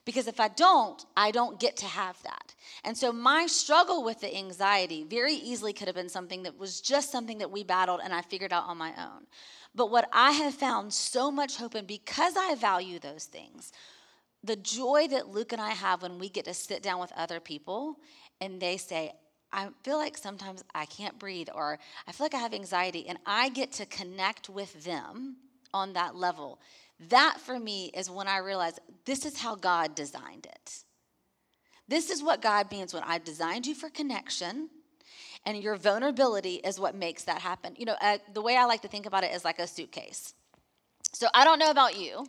Because 0.06 0.28
if 0.28 0.40
I 0.40 0.48
don't, 0.48 1.04
I 1.16 1.32
don't 1.32 1.60
get 1.60 1.78
to 1.78 1.86
have 1.86 2.22
that. 2.24 2.51
And 2.84 2.98
so 2.98 3.12
my 3.12 3.48
struggle 3.48 4.04
with 4.04 4.22
the 4.22 4.36
anxiety 4.36 5.04
very 5.04 5.34
easily 5.34 5.74
could 5.74 5.88
have 5.88 5.96
been 5.96 6.10
something 6.10 6.44
that 6.44 6.58
was 6.58 6.82
just 6.82 7.12
something 7.12 7.40
that 7.40 7.52
we 7.52 7.64
battled 7.64 8.02
and 8.04 8.14
I 8.14 8.22
figured 8.22 8.54
out 8.54 8.68
on 8.68 8.78
my 8.78 8.92
own. 8.98 9.28
But 9.74 9.92
what 9.92 10.10
I 10.12 10.32
have 10.32 10.54
found 10.54 10.94
so 10.94 11.32
much 11.32 11.58
hope 11.58 11.76
in 11.76 11.86
because 11.86 12.36
I 12.38 12.56
value 12.56 13.00
those 13.00 13.26
things, 13.26 13.72
the 14.44 14.56
joy 14.56 15.08
that 15.10 15.30
Luke 15.30 15.54
and 15.54 15.62
I 15.62 15.72
have 15.72 16.02
when 16.02 16.20
we 16.20 16.30
get 16.30 16.46
to 16.46 16.54
sit 16.54 16.84
down 16.84 17.00
with 17.00 17.12
other 17.16 17.40
people 17.40 17.98
and 18.40 18.60
they 18.60 18.78
say, 18.78 19.14
I 19.54 19.70
feel 19.84 19.98
like 19.98 20.18
sometimes 20.18 20.64
I 20.74 20.86
can't 20.86 21.20
breathe 21.20 21.50
or 21.54 21.78
I 22.08 22.12
feel 22.12 22.26
like 22.26 22.34
I 22.34 22.40
have 22.40 22.54
anxiety 22.54 23.08
and 23.08 23.18
I 23.26 23.50
get 23.50 23.72
to 23.74 23.86
connect 23.86 24.50
with 24.50 24.84
them 24.84 25.38
on 25.74 25.94
that 25.94 26.16
level. 26.16 26.60
That 27.10 27.38
for 27.40 27.60
me 27.60 27.92
is 27.94 28.10
when 28.10 28.28
I 28.28 28.38
realize 28.38 28.80
this 29.06 29.26
is 29.26 29.38
how 29.38 29.56
God 29.56 29.96
designed 29.96 30.46
it. 30.46 30.84
This 31.88 32.10
is 32.10 32.24
what 32.24 32.42
God 32.42 32.72
means 32.72 32.94
when 32.94 33.04
I 33.04 33.18
designed 33.18 33.66
you 33.66 33.76
for 33.76 33.90
connection 33.90 34.70
and 35.46 35.62
your 35.62 35.76
vulnerability 35.76 36.56
is 36.56 36.80
what 36.80 36.96
makes 36.96 37.24
that 37.24 37.42
happen. 37.42 37.76
You 37.78 37.86
know, 37.86 37.96
uh, 38.02 38.20
the 38.34 38.42
way 38.42 38.56
I 38.56 38.66
like 38.66 38.82
to 38.82 38.88
think 38.88 39.06
about 39.06 39.24
it 39.24 39.34
is 39.34 39.44
like 39.44 39.60
a 39.60 39.68
suitcase. 39.68 40.34
So 41.14 41.28
I 41.34 41.44
don't 41.44 41.60
know 41.60 41.72
about 41.72 41.98
you, 41.98 42.26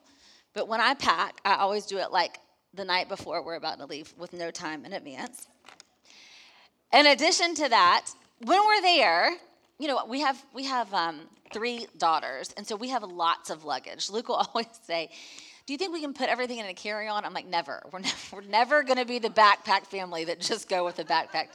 but 0.54 0.68
when 0.68 0.80
I 0.80 0.94
pack, 0.94 1.40
I 1.44 1.56
always 1.56 1.86
do 1.86 1.98
it 1.98 2.10
like 2.10 2.38
the 2.74 2.84
night 2.84 3.08
before 3.08 3.44
we're 3.44 3.56
about 3.56 3.78
to 3.78 3.86
leave 3.86 4.12
with 4.16 4.32
no 4.32 4.50
time 4.50 4.84
in 4.84 4.92
advance. 4.92 5.46
In 6.92 7.06
addition 7.06 7.54
to 7.56 7.68
that, 7.68 8.06
when 8.44 8.60
we're 8.66 8.82
there, 8.82 9.32
you 9.78 9.88
know, 9.88 10.04
we 10.06 10.20
have 10.20 10.42
we 10.54 10.64
have 10.64 10.92
um, 10.92 11.20
three 11.52 11.86
daughters, 11.98 12.52
and 12.56 12.66
so 12.66 12.76
we 12.76 12.88
have 12.88 13.02
lots 13.02 13.50
of 13.50 13.64
luggage. 13.64 14.10
Luke 14.10 14.28
will 14.28 14.36
always 14.54 14.66
say, 14.84 15.10
"Do 15.66 15.72
you 15.72 15.78
think 15.78 15.92
we 15.92 16.00
can 16.00 16.14
put 16.14 16.28
everything 16.28 16.58
in 16.58 16.66
a 16.66 16.74
carry-on?" 16.74 17.24
I'm 17.24 17.34
like, 17.34 17.46
"Never. 17.46 17.82
We're 17.92 18.00
never, 18.00 18.16
we're 18.32 18.42
never 18.42 18.82
going 18.82 18.98
to 18.98 19.04
be 19.04 19.18
the 19.18 19.30
backpack 19.30 19.86
family 19.86 20.24
that 20.24 20.40
just 20.40 20.68
go 20.68 20.84
with 20.84 20.98
a 20.98 21.04
backpack." 21.04 21.48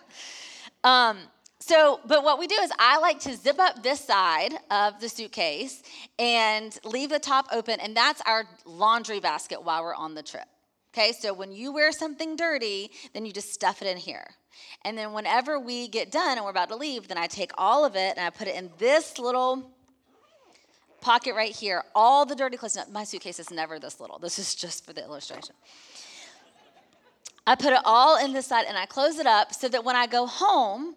Um, 0.83 1.17
so, 1.59 1.99
but 2.05 2.23
what 2.23 2.39
we 2.39 2.47
do 2.47 2.55
is 2.55 2.71
I 2.77 2.99
like 2.99 3.19
to 3.21 3.35
zip 3.35 3.59
up 3.59 3.81
this 3.81 3.99
side 3.99 4.53
of 4.69 4.99
the 5.01 5.09
suitcase 5.09 5.81
and 6.19 6.77
leave 6.83 7.09
the 7.09 7.19
top 7.19 7.47
open, 7.51 7.79
and 7.79 7.97
that's 7.97 8.21
our 8.25 8.45
laundry 8.65 9.19
basket 9.19 9.63
while 9.63 9.83
we're 9.83 9.95
on 9.95 10.13
the 10.13 10.23
trip. 10.23 10.45
Okay, 10.93 11.11
so 11.11 11.33
when 11.33 11.51
you 11.51 11.73
wear 11.73 11.91
something 11.91 12.35
dirty, 12.35 12.91
then 13.13 13.25
you 13.25 13.33
just 13.33 13.53
stuff 13.53 13.81
it 13.81 13.87
in 13.87 13.97
here. 13.97 14.25
And 14.83 14.97
then 14.97 15.13
whenever 15.13 15.59
we 15.59 15.87
get 15.87 16.11
done 16.11 16.37
and 16.37 16.43
we're 16.43 16.51
about 16.51 16.69
to 16.69 16.75
leave, 16.75 17.07
then 17.07 17.17
I 17.17 17.27
take 17.27 17.51
all 17.57 17.85
of 17.85 17.95
it 17.95 18.17
and 18.17 18.25
I 18.25 18.29
put 18.29 18.47
it 18.47 18.55
in 18.55 18.71
this 18.77 19.19
little 19.19 19.71
pocket 21.07 21.35
right 21.35 21.55
here. 21.55 21.85
All 21.95 22.25
the 22.25 22.35
dirty 22.35 22.57
clothes. 22.57 22.77
My 22.91 23.05
suitcase 23.05 23.39
is 23.39 23.49
never 23.49 23.79
this 23.79 24.01
little. 24.01 24.19
This 24.19 24.37
is 24.37 24.53
just 24.53 24.85
for 24.85 24.91
the 24.91 25.01
illustration. 25.01 25.55
I 27.47 27.55
put 27.55 27.71
it 27.71 27.79
all 27.85 28.17
in 28.23 28.33
this 28.33 28.47
side 28.47 28.65
and 28.67 28.77
I 28.77 28.85
close 28.85 29.17
it 29.17 29.25
up 29.25 29.53
so 29.53 29.69
that 29.69 29.85
when 29.85 29.95
I 29.95 30.05
go 30.05 30.25
home, 30.27 30.95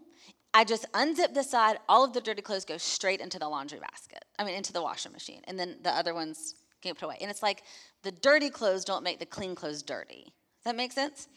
I 0.53 0.65
just 0.65 0.91
unzip 0.95 1.33
the 1.33 1.45
side, 1.45 1.79
all 1.89 2.03
of 2.03 2.13
the 2.13 2.21
dirty 2.21 2.43
clothes 2.43 2.65
go 2.65 2.77
straight 2.77 3.21
into 3.21 3.39
the 3.39 3.49
laundry 3.49 3.79
basket. 3.79 4.25
I 4.37 4.43
mean, 4.43 4.57
into 4.57 4.73
the 4.73 4.83
washing 4.83 5.13
machine. 5.13 5.43
And 5.45 5.57
then 5.57 5.77
the 5.85 5.91
other 5.91 6.13
ones 6.13 6.57
get 6.83 6.99
put 6.99 7.05
away. 7.05 7.19
And 7.21 7.31
it's 7.31 7.45
like 7.45 7.63
the 8.03 8.11
dirty 8.11 8.51
clothes 8.51 8.85
don't 8.85 9.05
make 9.05 9.21
the 9.21 9.27
clean 9.27 9.55
clothes 9.55 9.81
dirty. 9.85 10.25
Does 10.25 10.65
that 10.65 10.77
make 10.77 10.91
sense? 10.91 11.29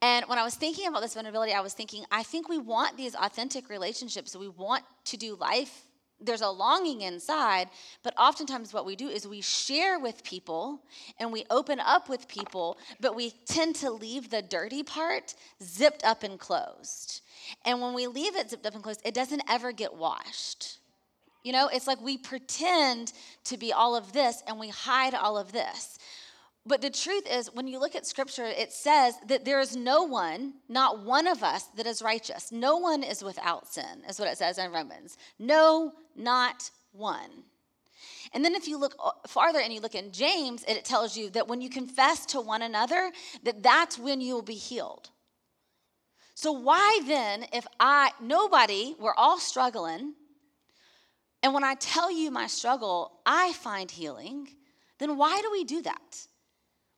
And 0.00 0.24
when 0.26 0.38
I 0.38 0.44
was 0.44 0.54
thinking 0.54 0.86
about 0.86 1.02
this 1.02 1.14
vulnerability, 1.14 1.52
I 1.52 1.62
was 1.62 1.74
thinking, 1.74 2.04
I 2.12 2.22
think 2.22 2.48
we 2.48 2.58
want 2.58 2.96
these 2.96 3.16
authentic 3.16 3.68
relationships. 3.68 4.36
We 4.36 4.48
want 4.48 4.84
to 5.06 5.16
do 5.16 5.34
life. 5.34 5.87
There's 6.20 6.40
a 6.40 6.48
longing 6.48 7.02
inside, 7.02 7.68
but 8.02 8.12
oftentimes 8.18 8.72
what 8.72 8.84
we 8.84 8.96
do 8.96 9.08
is 9.08 9.26
we 9.26 9.40
share 9.40 10.00
with 10.00 10.24
people 10.24 10.82
and 11.18 11.32
we 11.32 11.44
open 11.48 11.78
up 11.78 12.08
with 12.08 12.26
people, 12.26 12.76
but 13.00 13.14
we 13.14 13.32
tend 13.46 13.76
to 13.76 13.90
leave 13.90 14.30
the 14.30 14.42
dirty 14.42 14.82
part 14.82 15.34
zipped 15.62 16.04
up 16.04 16.24
and 16.24 16.38
closed. 16.38 17.20
And 17.64 17.80
when 17.80 17.94
we 17.94 18.06
leave 18.06 18.34
it 18.34 18.50
zipped 18.50 18.66
up 18.66 18.74
and 18.74 18.82
closed, 18.82 19.00
it 19.04 19.14
doesn't 19.14 19.42
ever 19.48 19.70
get 19.70 19.94
washed. 19.94 20.78
You 21.44 21.52
know, 21.52 21.68
it's 21.68 21.86
like 21.86 22.00
we 22.00 22.18
pretend 22.18 23.12
to 23.44 23.56
be 23.56 23.72
all 23.72 23.94
of 23.94 24.12
this 24.12 24.42
and 24.46 24.58
we 24.58 24.68
hide 24.68 25.14
all 25.14 25.38
of 25.38 25.52
this. 25.52 25.98
But 26.68 26.82
the 26.82 26.90
truth 26.90 27.26
is, 27.26 27.50
when 27.54 27.66
you 27.66 27.80
look 27.80 27.96
at 27.96 28.06
scripture, 28.06 28.44
it 28.44 28.72
says 28.72 29.14
that 29.26 29.46
there 29.46 29.58
is 29.58 29.74
no 29.74 30.02
one, 30.02 30.52
not 30.68 31.02
one 31.02 31.26
of 31.26 31.42
us, 31.42 31.64
that 31.76 31.86
is 31.86 32.02
righteous. 32.02 32.52
No 32.52 32.76
one 32.76 33.02
is 33.02 33.24
without 33.24 33.66
sin, 33.66 34.02
is 34.06 34.20
what 34.20 34.28
it 34.28 34.36
says 34.36 34.58
in 34.58 34.70
Romans. 34.70 35.16
No, 35.38 35.92
not 36.14 36.70
one. 36.92 37.44
And 38.34 38.44
then 38.44 38.54
if 38.54 38.68
you 38.68 38.76
look 38.76 38.94
uh, 39.02 39.12
farther 39.26 39.60
and 39.60 39.72
you 39.72 39.80
look 39.80 39.94
in 39.94 40.12
James, 40.12 40.62
it 40.68 40.84
tells 40.84 41.16
you 41.16 41.30
that 41.30 41.48
when 41.48 41.62
you 41.62 41.70
confess 41.70 42.26
to 42.26 42.40
one 42.42 42.60
another, 42.60 43.12
that 43.44 43.62
that's 43.62 43.98
when 43.98 44.20
you 44.20 44.34
will 44.34 44.42
be 44.42 44.52
healed. 44.52 45.08
So 46.34 46.52
why 46.52 47.00
then, 47.06 47.46
if 47.54 47.66
I, 47.80 48.10
nobody, 48.20 48.94
we're 49.00 49.14
all 49.14 49.38
struggling, 49.38 50.12
and 51.42 51.54
when 51.54 51.64
I 51.64 51.76
tell 51.76 52.12
you 52.12 52.30
my 52.30 52.46
struggle, 52.46 53.20
I 53.24 53.54
find 53.54 53.90
healing, 53.90 54.48
then 54.98 55.16
why 55.16 55.40
do 55.40 55.50
we 55.50 55.64
do 55.64 55.80
that? 55.82 56.27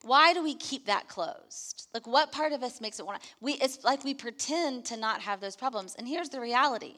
Why 0.03 0.33
do 0.33 0.43
we 0.43 0.55
keep 0.55 0.87
that 0.87 1.09
closed? 1.09 1.89
Like, 1.93 2.07
what 2.07 2.33
part 2.33 2.53
of 2.53 2.63
us 2.63 2.81
makes 2.81 2.99
it 2.99 3.07
want 3.07 3.21
to? 3.21 3.29
We, 3.41 3.55
it's 3.55 3.85
like 3.85 4.03
we 4.03 4.15
pretend 4.15 4.87
to 4.87 4.97
not 4.97 5.21
have 5.21 5.41
those 5.41 5.57
problems. 5.57 5.95
And 5.99 6.09
here's 6.09 6.31
the 6.31 6.41
reality 6.41 6.95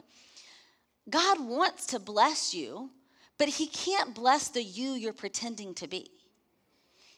God 1.10 1.40
wants 1.40 1.86
to 1.88 1.98
bless 1.98 2.54
you, 2.54 2.90
but 3.38 3.48
He 3.48 3.66
can't 3.66 4.14
bless 4.14 4.48
the 4.48 4.62
you 4.62 4.92
you're 4.92 5.12
pretending 5.12 5.74
to 5.74 5.88
be. 5.88 6.10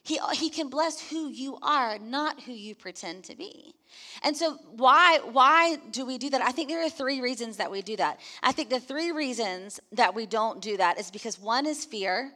He, 0.04 0.18
he 0.34 0.50
can 0.50 0.68
bless 0.68 1.00
who 1.00 1.30
you 1.30 1.56
are, 1.62 1.98
not 1.98 2.42
who 2.42 2.52
you 2.52 2.74
pretend 2.74 3.24
to 3.24 3.34
be. 3.34 3.74
And 4.22 4.36
so, 4.36 4.58
why, 4.76 5.20
why 5.32 5.76
do 5.92 6.04
we 6.04 6.18
do 6.18 6.28
that? 6.28 6.42
I 6.42 6.52
think 6.52 6.68
there 6.68 6.84
are 6.84 6.90
three 6.90 7.22
reasons 7.22 7.56
that 7.56 7.70
we 7.70 7.80
do 7.80 7.96
that. 7.96 8.20
I 8.42 8.52
think 8.52 8.68
the 8.68 8.80
three 8.80 9.12
reasons 9.12 9.80
that 9.92 10.14
we 10.14 10.26
don't 10.26 10.60
do 10.60 10.76
that 10.76 11.00
is 11.00 11.10
because 11.10 11.40
one 11.40 11.64
is 11.64 11.86
fear, 11.86 12.32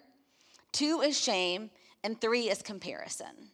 two 0.73 1.03
is 1.03 1.21
shame, 1.21 1.69
and 2.05 2.21
three 2.21 2.49
is 2.49 2.63
comparison. 2.63 3.51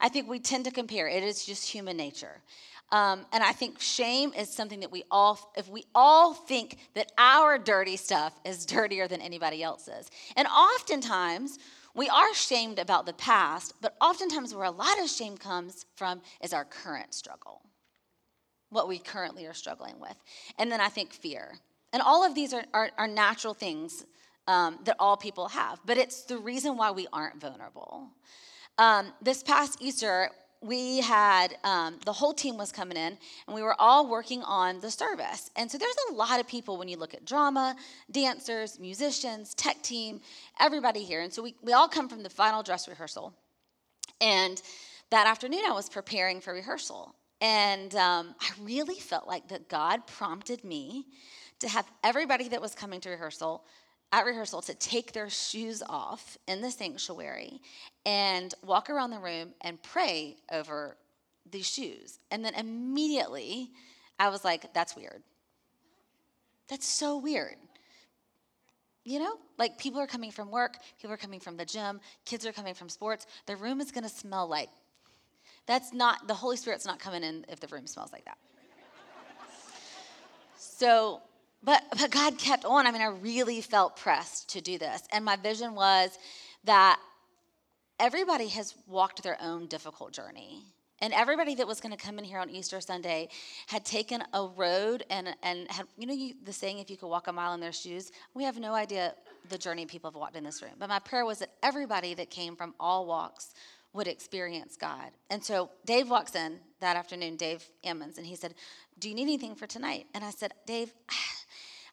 I 0.00 0.08
think 0.08 0.28
we 0.28 0.40
tend 0.40 0.64
to 0.64 0.70
compare, 0.70 1.08
it 1.08 1.22
is 1.22 1.44
just 1.44 1.68
human 1.68 1.96
nature. 1.96 2.42
Um, 2.90 3.24
and 3.32 3.42
I 3.42 3.52
think 3.52 3.80
shame 3.80 4.34
is 4.36 4.52
something 4.52 4.80
that 4.80 4.92
we 4.92 5.04
all, 5.10 5.52
if 5.56 5.68
we 5.68 5.86
all 5.94 6.34
think 6.34 6.76
that 6.94 7.10
our 7.16 7.58
dirty 7.58 7.96
stuff 7.96 8.38
is 8.44 8.66
dirtier 8.66 9.08
than 9.08 9.22
anybody 9.22 9.62
else's. 9.62 10.10
And 10.36 10.46
oftentimes, 10.46 11.58
we 11.94 12.08
are 12.08 12.34
shamed 12.34 12.78
about 12.78 13.06
the 13.06 13.12
past, 13.14 13.74
but 13.80 13.96
oftentimes 14.00 14.54
where 14.54 14.64
a 14.64 14.70
lot 14.70 15.00
of 15.00 15.08
shame 15.08 15.36
comes 15.36 15.86
from 15.94 16.22
is 16.42 16.52
our 16.52 16.64
current 16.64 17.14
struggle, 17.14 17.62
what 18.70 18.88
we 18.88 18.98
currently 18.98 19.46
are 19.46 19.54
struggling 19.54 20.00
with. 20.00 20.16
And 20.58 20.72
then 20.72 20.80
I 20.80 20.88
think 20.88 21.12
fear. 21.12 21.52
And 21.92 22.02
all 22.02 22.24
of 22.24 22.34
these 22.34 22.54
are, 22.54 22.64
are, 22.72 22.90
are 22.96 23.08
natural 23.08 23.52
things 23.52 24.04
um, 24.46 24.78
that 24.84 24.96
all 24.98 25.16
people 25.16 25.48
have, 25.48 25.80
but 25.84 25.98
it's 25.98 26.22
the 26.22 26.38
reason 26.38 26.76
why 26.76 26.90
we 26.90 27.06
aren't 27.12 27.40
vulnerable. 27.40 28.08
Um, 28.78 29.12
this 29.20 29.42
past 29.42 29.78
Easter, 29.80 30.30
we 30.62 31.00
had 31.00 31.56
um, 31.64 31.98
the 32.04 32.12
whole 32.12 32.32
team 32.32 32.56
was 32.56 32.70
coming 32.70 32.96
in 32.96 33.18
and 33.46 33.54
we 33.54 33.62
were 33.62 33.74
all 33.80 34.08
working 34.08 34.42
on 34.42 34.80
the 34.80 34.90
service. 34.90 35.50
And 35.56 35.70
so 35.70 35.76
there's 35.76 35.94
a 36.10 36.14
lot 36.14 36.40
of 36.40 36.46
people 36.46 36.78
when 36.78 36.88
you 36.88 36.96
look 36.96 37.14
at 37.14 37.24
drama 37.24 37.76
dancers 38.10 38.78
musicians 38.78 39.54
tech 39.54 39.82
team 39.82 40.20
everybody 40.60 41.02
here. 41.02 41.20
And 41.20 41.32
so 41.32 41.42
we, 41.42 41.56
we 41.62 41.72
all 41.72 41.88
come 41.88 42.08
from 42.08 42.22
the 42.22 42.30
final 42.30 42.62
dress 42.62 42.88
rehearsal. 42.88 43.34
And 44.20 44.62
that 45.10 45.26
afternoon 45.26 45.62
i 45.68 45.72
was 45.72 45.88
preparing 45.88 46.40
for 46.40 46.54
rehearsal. 46.54 47.14
And 47.40 47.94
um, 47.96 48.34
i 48.40 48.50
really 48.60 49.00
felt 49.00 49.26
like 49.26 49.48
that 49.48 49.68
god 49.68 50.06
prompted 50.06 50.62
me 50.62 51.06
to 51.58 51.68
have 51.68 51.86
everybody 52.04 52.48
that 52.48 52.60
was 52.60 52.74
coming 52.74 53.00
to 53.00 53.10
rehearsal 53.10 53.64
at 54.12 54.26
rehearsal 54.26 54.60
to 54.62 54.74
take 54.74 55.12
their 55.12 55.30
shoes 55.30 55.82
off 55.88 56.36
in 56.46 56.60
the 56.60 56.70
sanctuary 56.70 57.60
and 58.04 58.54
walk 58.62 58.90
around 58.90 59.10
the 59.10 59.18
room 59.18 59.54
and 59.62 59.82
pray 59.82 60.36
over 60.52 60.96
these 61.50 61.68
shoes. 61.68 62.18
And 62.30 62.44
then 62.44 62.54
immediately 62.54 63.70
I 64.18 64.28
was 64.28 64.44
like, 64.44 64.72
that's 64.74 64.94
weird. 64.94 65.22
That's 66.68 66.86
so 66.86 67.16
weird. 67.18 67.56
You 69.04 69.18
know, 69.18 69.34
like 69.58 69.78
people 69.78 70.00
are 70.00 70.06
coming 70.06 70.30
from 70.30 70.50
work, 70.50 70.76
people 71.00 71.12
are 71.12 71.16
coming 71.16 71.40
from 71.40 71.56
the 71.56 71.64
gym, 71.64 72.00
kids 72.24 72.46
are 72.46 72.52
coming 72.52 72.74
from 72.74 72.88
sports. 72.88 73.26
The 73.46 73.56
room 73.56 73.80
is 73.80 73.90
going 73.90 74.04
to 74.04 74.10
smell 74.10 74.46
like. 74.46 74.68
That's 75.66 75.92
not, 75.92 76.26
the 76.28 76.34
Holy 76.34 76.56
Spirit's 76.56 76.86
not 76.86 76.98
coming 76.98 77.22
in 77.22 77.44
if 77.48 77.60
the 77.60 77.68
room 77.68 77.86
smells 77.86 78.12
like 78.12 78.24
that. 78.24 78.38
so, 80.56 81.20
but, 81.64 81.82
but 81.98 82.10
God 82.10 82.38
kept 82.38 82.64
on. 82.64 82.86
I 82.86 82.92
mean, 82.92 83.02
I 83.02 83.06
really 83.06 83.60
felt 83.60 83.96
pressed 83.96 84.50
to 84.50 84.60
do 84.60 84.78
this. 84.78 85.02
And 85.12 85.24
my 85.24 85.36
vision 85.36 85.74
was 85.74 86.16
that 86.64 86.98
everybody 88.00 88.48
has 88.48 88.74
walked 88.86 89.22
their 89.22 89.38
own 89.40 89.66
difficult 89.66 90.12
journey. 90.12 90.62
And 91.00 91.12
everybody 91.12 91.56
that 91.56 91.66
was 91.66 91.80
going 91.80 91.96
to 91.96 91.98
come 91.98 92.18
in 92.18 92.24
here 92.24 92.38
on 92.38 92.48
Easter 92.48 92.80
Sunday 92.80 93.28
had 93.66 93.84
taken 93.84 94.22
a 94.32 94.46
road 94.56 95.04
and, 95.10 95.34
and 95.42 95.68
had, 95.68 95.86
you 95.98 96.06
know, 96.06 96.14
you, 96.14 96.34
the 96.44 96.52
saying, 96.52 96.78
if 96.78 96.90
you 96.90 96.96
could 96.96 97.08
walk 97.08 97.26
a 97.26 97.32
mile 97.32 97.54
in 97.54 97.60
their 97.60 97.72
shoes, 97.72 98.12
we 98.34 98.44
have 98.44 98.58
no 98.58 98.72
idea 98.72 99.14
the 99.48 99.58
journey 99.58 99.84
people 99.84 100.10
have 100.10 100.16
walked 100.16 100.36
in 100.36 100.44
this 100.44 100.62
room. 100.62 100.72
But 100.78 100.88
my 100.88 101.00
prayer 101.00 101.24
was 101.24 101.40
that 101.40 101.50
everybody 101.60 102.14
that 102.14 102.30
came 102.30 102.54
from 102.54 102.74
all 102.78 103.06
walks 103.06 103.52
would 103.92 104.06
experience 104.06 104.76
God. 104.76 105.10
And 105.28 105.44
so 105.44 105.70
Dave 105.84 106.08
walks 106.08 106.36
in 106.36 106.60
that 106.80 106.96
afternoon, 106.96 107.36
Dave 107.36 107.68
Ammons, 107.84 108.16
and 108.16 108.26
he 108.26 108.36
said, 108.36 108.54
Do 108.98 109.08
you 109.08 109.14
need 109.14 109.22
anything 109.22 109.56
for 109.56 109.66
tonight? 109.66 110.06
And 110.14 110.24
I 110.24 110.30
said, 110.30 110.52
Dave, 110.66 110.92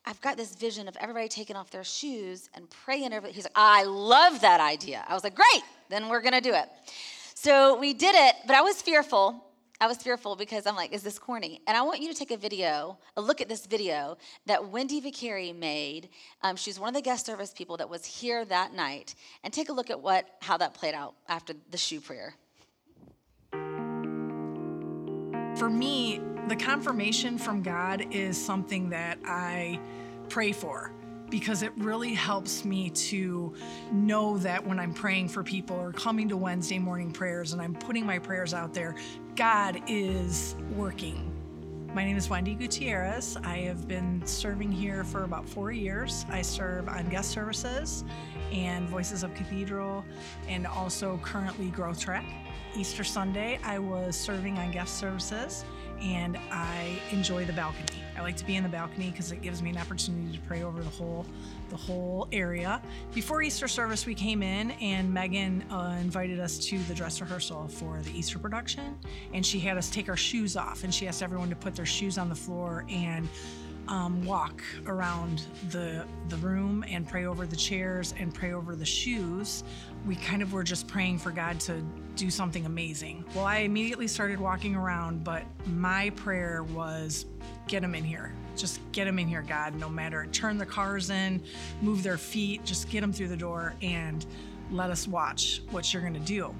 I've 0.10 0.20
got 0.22 0.38
this 0.38 0.56
vision 0.56 0.88
of 0.88 0.98
everybody 1.00 1.28
taking 1.28 1.56
off 1.56 1.70
their 1.70 1.84
shoes 1.84 2.50
and 2.56 2.68
praying 2.68 3.14
over. 3.14 3.28
He's 3.28 3.44
like, 3.44 3.54
I 3.56 3.84
love 3.84 4.42
that 4.42 4.60
idea. 4.60 5.06
I 5.08 5.14
was 5.14 5.24
like, 5.24 5.36
Great, 5.36 5.64
then 5.90 6.10
we're 6.10 6.24
to 6.24 6.42
do 6.42 6.52
it. 6.52 6.68
So 7.36 7.78
we 7.78 7.94
did 7.94 8.16
it, 8.16 8.36
but 8.48 8.56
I 8.56 8.62
was 8.62 8.82
fearful. 8.82 9.46
I 9.80 9.86
was 9.86 9.98
fearful 9.98 10.36
because 10.36 10.66
I'm 10.66 10.76
like, 10.76 10.94
is 10.94 11.04
this 11.04 11.20
corny? 11.20 11.62
And 11.68 11.78
I 11.78 11.84
want 11.84 12.02
you 12.02 12.12
to 12.12 12.18
take 12.18 12.32
a 12.32 12.38
video, 12.38 12.98
a 13.18 13.22
look 13.22 13.40
at 13.40 13.48
this 13.48 13.68
video 13.68 14.18
that 14.48 14.70
Wendy 14.70 15.00
Vicari 15.00 15.56
made. 15.56 16.10
Um, 16.42 16.56
she's 16.56 16.80
one 16.80 16.90
of 16.90 16.96
the 16.96 17.02
guest 17.02 17.28
service 17.28 17.54
people 17.56 17.78
that 17.78 17.88
was 17.88 18.04
here 18.04 18.44
that 18.46 18.74
night, 18.74 19.14
and 19.44 19.54
take 19.54 19.70
a 19.70 19.74
look 19.74 19.92
at 19.92 20.02
what 20.02 20.26
how 20.42 20.58
that 20.58 20.74
played 20.74 20.96
out 20.96 21.14
after 21.28 21.54
the 21.70 21.78
shoe 21.78 22.02
prayer. 22.02 22.34
For 25.56 25.70
me, 25.70 26.20
the 26.50 26.56
confirmation 26.56 27.38
from 27.38 27.62
God 27.62 28.08
is 28.10 28.44
something 28.44 28.90
that 28.90 29.20
I 29.24 29.80
pray 30.30 30.52
for 30.52 30.92
because 31.30 31.62
it 31.62 31.72
really 31.78 32.16
helps 32.16 32.66
me 32.66 32.90
to 32.90 33.54
know 33.92 34.36
that 34.40 34.66
when 34.66 34.80
I'm 34.80 34.92
praying 34.92 35.30
for 35.30 35.44
people 35.44 35.76
or 35.76 35.92
coming 35.92 36.28
to 36.30 36.38
Wednesday 36.38 36.80
morning 36.80 37.12
prayers 37.12 37.54
and 37.54 37.62
I'm 37.62 37.76
putting 37.76 38.04
my 38.04 38.18
prayers 38.18 38.56
out 38.56 38.74
there, 38.74 38.96
God 39.36 39.80
is 39.88 40.56
working. 40.76 41.32
My 41.94 42.04
name 42.04 42.18
is 42.18 42.32
Wendy 42.32 42.56
Gutierrez. 42.56 43.38
I 43.44 43.58
have 43.58 43.88
been 43.88 44.26
serving 44.26 44.72
here 44.72 45.04
for 45.04 45.26
about 45.26 45.48
four 45.48 45.72
years. 45.72 46.26
I 46.32 46.42
serve 46.42 46.90
on 46.90 47.10
guest 47.10 47.30
services 47.30 48.04
and 48.52 48.90
Voices 48.90 49.22
of 49.22 49.36
Cathedral 49.36 50.04
and 50.48 50.66
also 50.66 51.20
currently 51.22 51.68
Growth 51.68 52.00
Track. 52.00 52.26
Easter 52.76 53.04
Sunday, 53.04 53.60
I 53.64 53.78
was 53.78 54.16
serving 54.16 54.58
on 54.58 54.72
guest 54.72 54.98
services 54.98 55.64
and 56.02 56.38
I 56.52 57.00
enjoy 57.12 57.46
the 57.46 57.54
balcony. 57.54 58.00
I 58.18 58.22
like 58.22 58.36
to 58.38 58.46
be 58.46 58.56
in 58.56 58.64
the 58.64 58.70
balcony 58.70 59.12
because 59.12 59.32
it 59.32 59.42
gives 59.42 59.62
me 59.62 59.70
an 59.70 59.78
opportunity 59.78 60.38
to 60.38 60.44
pray 60.44 60.64
over 60.64 60.84
the 60.84 60.90
whole 60.90 61.26
the 61.70 61.78
whole 61.78 62.28
area. 62.32 62.82
Before 63.14 63.42
Easter 63.42 63.68
service, 63.68 64.06
we 64.06 64.16
came 64.16 64.42
in 64.42 64.72
and 64.72 65.14
Megan 65.14 65.64
uh, 65.72 65.98
invited 66.02 66.40
us 66.40 66.58
to 66.66 66.80
the 66.84 66.94
dress 66.94 67.22
rehearsal 67.22 67.68
for 67.68 68.02
the 68.02 68.12
Easter 68.12 68.40
production, 68.40 68.98
and 69.34 69.46
she 69.46 69.60
had 69.60 69.78
us 69.78 69.90
take 69.90 70.10
our 70.10 70.18
shoes 70.18 70.58
off, 70.58 70.84
and 70.84 70.94
she 70.94 71.08
asked 71.08 71.24
everyone 71.24 71.50
to 71.50 71.56
put 71.56 71.76
their 71.76 71.86
shoes 71.86 72.18
on 72.18 72.28
the 72.28 72.36
floor 72.36 72.86
and 72.90 73.30
um, 73.90 74.24
walk 74.24 74.62
around 74.86 75.44
the 75.72 76.06
the 76.30 76.38
room 76.38 76.84
and 76.88 77.08
pray 77.08 77.26
over 77.26 77.46
the 77.46 77.56
chairs 77.56 78.14
and 78.20 78.34
pray 78.34 78.54
over 78.54 78.76
the 78.76 78.86
shoes. 78.86 79.64
We 80.06 80.16
kind 80.16 80.42
of 80.42 80.54
were 80.54 80.64
just 80.64 80.88
praying 80.88 81.20
for 81.20 81.32
God 81.32 81.60
to 81.62 81.82
do 82.16 82.30
something 82.30 82.66
amazing. 82.66 83.26
Well, 83.36 83.46
I 83.46 83.58
immediately 83.60 84.08
started 84.08 84.40
walking 84.40 84.76
around, 84.76 85.24
but 85.24 85.44
my 85.68 86.10
prayer 86.12 86.64
was, 86.64 87.26
"Get 87.68 87.82
them 87.82 87.96
in 87.96 88.04
here. 88.04 88.32
Just 88.56 88.80
get 88.92 89.06
them 89.06 89.20
in 89.20 89.28
here, 89.28 89.42
God. 89.42 89.76
No 89.76 89.90
matter 89.90 90.26
turn 90.32 90.58
the 90.58 90.66
cars 90.66 91.10
in, 91.10 91.42
move 91.82 92.04
their 92.04 92.18
feet, 92.18 92.66
just 92.66 92.90
get 92.90 93.02
them 93.02 93.14
through 93.14 93.30
the 93.30 93.38
door 93.38 93.74
and." 93.82 94.26
let 94.72 94.90
us 94.90 95.08
watch 95.08 95.64
what 95.72 95.92
you're 95.92 96.02
going 96.04 96.14
to 96.14 96.20
do. 96.20 96.54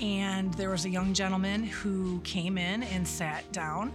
And 0.00 0.54
there 0.54 0.70
was 0.70 0.84
a 0.84 0.88
young 0.88 1.12
gentleman 1.12 1.64
who 1.64 2.20
came 2.20 2.58
in 2.58 2.84
and 2.84 3.06
sat 3.06 3.50
down 3.52 3.92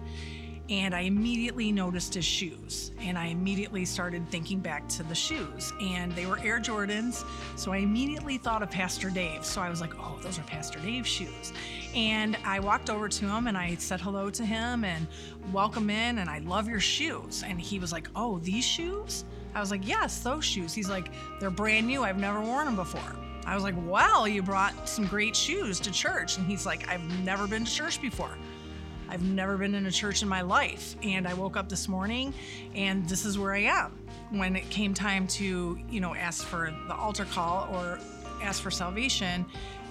and 0.71 0.95
I 0.95 1.01
immediately 1.01 1.69
noticed 1.69 2.13
his 2.13 2.23
shoes. 2.23 2.91
And 3.01 3.17
I 3.17 3.25
immediately 3.25 3.83
started 3.83 4.25
thinking 4.29 4.59
back 4.59 4.87
to 4.89 5.03
the 5.03 5.13
shoes. 5.13 5.73
And 5.81 6.13
they 6.13 6.25
were 6.25 6.39
Air 6.39 6.61
Jordans. 6.61 7.25
So 7.57 7.73
I 7.73 7.77
immediately 7.77 8.37
thought 8.37 8.63
of 8.63 8.71
Pastor 8.71 9.09
Dave. 9.09 9.43
So 9.43 9.59
I 9.59 9.69
was 9.69 9.81
like, 9.81 9.93
oh, 9.99 10.17
those 10.23 10.39
are 10.39 10.43
Pastor 10.43 10.79
Dave's 10.79 11.09
shoes. 11.09 11.51
And 11.93 12.37
I 12.45 12.61
walked 12.61 12.89
over 12.89 13.09
to 13.09 13.25
him 13.25 13.47
and 13.47 13.57
I 13.57 13.75
said 13.75 13.99
hello 13.99 14.29
to 14.29 14.45
him 14.45 14.85
and 14.85 15.07
welcome 15.51 15.89
in. 15.89 16.19
And 16.19 16.29
I 16.29 16.39
love 16.39 16.69
your 16.69 16.79
shoes. 16.79 17.43
And 17.45 17.59
he 17.59 17.77
was 17.77 17.91
like, 17.91 18.07
oh, 18.15 18.39
these 18.39 18.65
shoes? 18.65 19.25
I 19.53 19.59
was 19.59 19.71
like, 19.71 19.85
yes, 19.85 20.19
those 20.19 20.45
shoes. 20.45 20.73
He's 20.73 20.89
like, 20.89 21.11
they're 21.41 21.49
brand 21.49 21.85
new. 21.85 22.03
I've 22.03 22.17
never 22.17 22.39
worn 22.39 22.65
them 22.65 22.77
before. 22.77 23.17
I 23.45 23.55
was 23.55 23.65
like, 23.65 23.75
well, 23.85 24.25
you 24.25 24.41
brought 24.41 24.87
some 24.87 25.05
great 25.05 25.35
shoes 25.35 25.81
to 25.81 25.91
church. 25.91 26.37
And 26.37 26.47
he's 26.47 26.65
like, 26.65 26.87
I've 26.87 27.03
never 27.25 27.45
been 27.45 27.65
to 27.65 27.71
church 27.71 28.01
before. 28.01 28.37
I've 29.11 29.23
never 29.23 29.57
been 29.57 29.75
in 29.75 29.85
a 29.85 29.91
church 29.91 30.21
in 30.21 30.29
my 30.29 30.41
life. 30.41 30.95
And 31.03 31.27
I 31.27 31.33
woke 31.33 31.57
up 31.57 31.67
this 31.67 31.89
morning 31.89 32.33
and 32.73 33.07
this 33.09 33.25
is 33.25 33.37
where 33.37 33.53
I 33.53 33.63
am. 33.63 33.99
When 34.29 34.55
it 34.55 34.69
came 34.69 34.93
time 34.93 35.27
to, 35.27 35.77
you 35.89 35.99
know, 35.99 36.15
ask 36.15 36.47
for 36.47 36.73
the 36.87 36.95
altar 36.95 37.25
call 37.25 37.67
or 37.75 37.99
ask 38.41 38.63
for 38.63 38.71
salvation, 38.71 39.45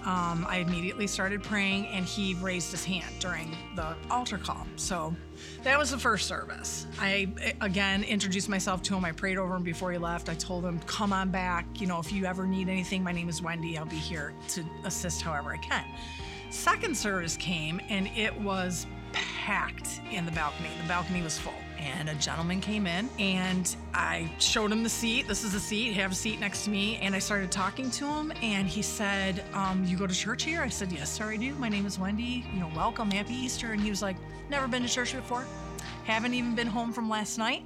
um, 0.05 0.47
I 0.49 0.57
immediately 0.67 1.05
started 1.05 1.43
praying 1.43 1.85
and 1.87 2.03
he 2.03 2.33
raised 2.33 2.71
his 2.71 2.83
hand 2.83 3.13
during 3.19 3.55
the 3.75 3.95
altar 4.09 4.39
call. 4.39 4.65
So 4.75 5.15
that 5.61 5.77
was 5.77 5.91
the 5.91 5.99
first 5.99 6.27
service. 6.27 6.87
I, 6.99 7.31
again, 7.61 8.03
introduced 8.03 8.49
myself 8.49 8.81
to 8.83 8.95
him. 8.95 9.05
I 9.05 9.11
prayed 9.11 9.37
over 9.37 9.55
him 9.55 9.61
before 9.61 9.91
he 9.91 9.99
left. 9.99 10.29
I 10.29 10.33
told 10.33 10.65
him, 10.65 10.79
come 10.87 11.13
on 11.13 11.29
back. 11.29 11.67
You 11.79 11.85
know, 11.85 11.99
if 11.99 12.11
you 12.11 12.25
ever 12.25 12.47
need 12.47 12.69
anything, 12.69 13.03
my 13.03 13.11
name 13.11 13.29
is 13.29 13.43
Wendy. 13.43 13.77
I'll 13.77 13.85
be 13.85 13.97
here 13.97 14.33
to 14.49 14.65
assist 14.83 15.21
however 15.21 15.51
I 15.51 15.57
can. 15.57 15.85
Second 16.49 16.97
service 16.97 17.37
came 17.37 17.79
and 17.87 18.07
it 18.17 18.35
was 18.41 18.87
packed 19.51 19.99
in 20.13 20.25
the 20.25 20.31
balcony. 20.31 20.69
The 20.81 20.87
balcony 20.87 21.21
was 21.21 21.37
full. 21.37 21.51
And 21.77 22.07
a 22.07 22.15
gentleman 22.15 22.61
came 22.61 22.87
in 22.87 23.09
and 23.19 23.75
I 23.93 24.31
showed 24.39 24.71
him 24.71 24.81
the 24.81 24.87
seat. 24.87 25.27
This 25.27 25.43
is 25.43 25.51
the 25.51 25.59
seat. 25.59 25.91
Have 25.95 26.13
a 26.13 26.15
seat 26.15 26.39
next 26.39 26.63
to 26.63 26.69
me. 26.69 26.95
And 27.01 27.13
I 27.13 27.19
started 27.19 27.51
talking 27.51 27.91
to 27.91 28.07
him 28.07 28.31
and 28.41 28.65
he 28.65 28.81
said, 28.81 29.43
um, 29.53 29.83
You 29.83 29.97
go 29.97 30.07
to 30.07 30.13
church 30.13 30.43
here? 30.43 30.61
I 30.61 30.69
said, 30.69 30.89
Yes, 30.89 31.11
sir, 31.11 31.31
I 31.31 31.35
do. 31.35 31.53
My 31.55 31.67
name 31.67 31.85
is 31.85 31.99
Wendy. 31.99 32.45
You 32.53 32.61
know, 32.61 32.71
welcome. 32.77 33.11
Happy 33.11 33.33
Easter. 33.33 33.73
And 33.73 33.81
he 33.81 33.89
was 33.89 34.01
like, 34.01 34.15
Never 34.49 34.69
been 34.69 34.83
to 34.83 34.87
church 34.87 35.13
before. 35.13 35.45
Haven't 36.05 36.33
even 36.33 36.55
been 36.55 36.67
home 36.67 36.93
from 36.93 37.09
last 37.09 37.37
night. 37.37 37.65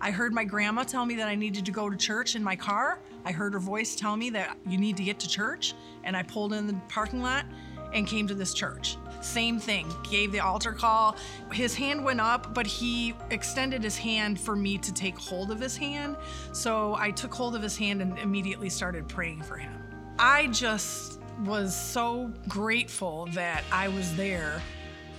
I 0.00 0.12
heard 0.12 0.32
my 0.32 0.44
grandma 0.44 0.84
tell 0.84 1.04
me 1.04 1.16
that 1.16 1.26
I 1.26 1.34
needed 1.34 1.66
to 1.66 1.72
go 1.72 1.90
to 1.90 1.96
church 1.96 2.36
in 2.36 2.44
my 2.44 2.54
car. 2.54 3.00
I 3.24 3.32
heard 3.32 3.54
her 3.54 3.58
voice 3.58 3.96
tell 3.96 4.16
me 4.16 4.30
that 4.30 4.56
you 4.68 4.78
need 4.78 4.96
to 4.98 5.02
get 5.02 5.18
to 5.18 5.28
church. 5.28 5.74
And 6.04 6.16
I 6.16 6.22
pulled 6.22 6.52
in 6.52 6.68
the 6.68 6.76
parking 6.88 7.22
lot 7.22 7.44
and 7.92 8.06
came 8.06 8.28
to 8.28 8.34
this 8.34 8.54
church. 8.54 8.98
Same 9.24 9.58
thing, 9.58 9.92
gave 10.08 10.32
the 10.32 10.40
altar 10.40 10.72
call. 10.72 11.16
His 11.50 11.74
hand 11.74 12.04
went 12.04 12.20
up, 12.20 12.52
but 12.54 12.66
he 12.66 13.14
extended 13.30 13.82
his 13.82 13.96
hand 13.96 14.38
for 14.38 14.54
me 14.54 14.78
to 14.78 14.92
take 14.92 15.18
hold 15.18 15.50
of 15.50 15.58
his 15.58 15.76
hand. 15.76 16.16
So 16.52 16.94
I 16.96 17.10
took 17.10 17.34
hold 17.34 17.56
of 17.56 17.62
his 17.62 17.76
hand 17.76 18.02
and 18.02 18.18
immediately 18.18 18.68
started 18.68 19.08
praying 19.08 19.42
for 19.42 19.56
him. 19.56 19.72
I 20.18 20.48
just 20.48 21.20
was 21.44 21.74
so 21.74 22.32
grateful 22.48 23.26
that 23.32 23.64
I 23.72 23.88
was 23.88 24.14
there 24.14 24.60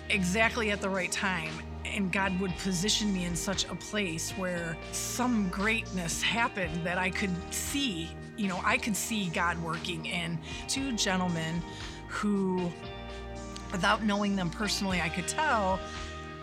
exactly 0.09 0.71
at 0.71 0.81
the 0.81 0.89
right 0.89 1.11
time 1.11 1.51
and 1.85 2.11
God 2.11 2.37
would 2.39 2.55
position 2.57 3.13
me 3.13 3.25
in 3.25 3.35
such 3.35 3.65
a 3.65 3.75
place 3.75 4.31
where 4.31 4.77
some 4.91 5.49
greatness 5.49 6.21
happened 6.21 6.85
that 6.85 6.97
I 6.97 7.09
could 7.09 7.31
see. 7.53 8.09
You 8.37 8.47
know, 8.47 8.59
I 8.63 8.77
could 8.77 8.95
see 8.95 9.29
God 9.29 9.61
working. 9.63 10.09
And 10.09 10.37
two 10.67 10.93
gentlemen 10.93 11.61
who 12.07 12.71
without 13.71 14.03
knowing 14.03 14.35
them 14.35 14.49
personally, 14.49 15.01
I 15.01 15.09
could 15.09 15.27
tell 15.27 15.79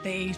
they 0.03 0.35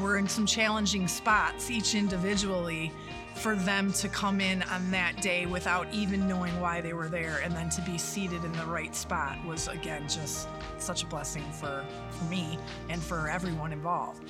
were 0.00 0.18
in 0.18 0.28
some 0.28 0.46
challenging 0.46 1.08
spots, 1.08 1.70
each 1.70 1.94
individually, 1.94 2.92
for 3.34 3.54
them 3.54 3.92
to 3.92 4.08
come 4.08 4.40
in 4.40 4.62
on 4.64 4.90
that 4.90 5.20
day 5.22 5.46
without 5.46 5.86
even 5.92 6.28
knowing 6.28 6.58
why 6.60 6.80
they 6.80 6.92
were 6.92 7.08
there 7.08 7.40
and 7.42 7.54
then 7.54 7.70
to 7.70 7.80
be 7.82 7.96
seated 7.96 8.44
in 8.44 8.52
the 8.52 8.64
right 8.66 8.94
spot 8.94 9.42
was 9.46 9.68
again 9.68 10.02
just 10.08 10.46
such 10.78 11.02
a 11.02 11.06
blessing 11.06 11.44
for, 11.52 11.84
for 12.10 12.24
me 12.24 12.58
and 12.88 13.02
for 13.02 13.30
everyone 13.30 13.72
involved. 13.72 14.24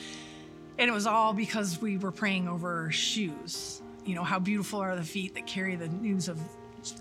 And 0.79 0.89
it 0.89 0.93
was 0.93 1.07
all 1.07 1.33
because 1.33 1.81
we 1.81 1.99
were 1.99 2.13
praying 2.13 2.49
over 2.49 2.91
shoes. 2.91 3.83
You 4.07 4.15
know, 4.15 4.25
how 4.25 4.39
beautiful 4.39 4.81
are 4.81 4.97
the 4.97 5.03
feet 5.03 5.35
that 5.35 5.47
carry 5.47 5.77
the 5.77 5.89
news 5.89 6.29
of 6.29 6.41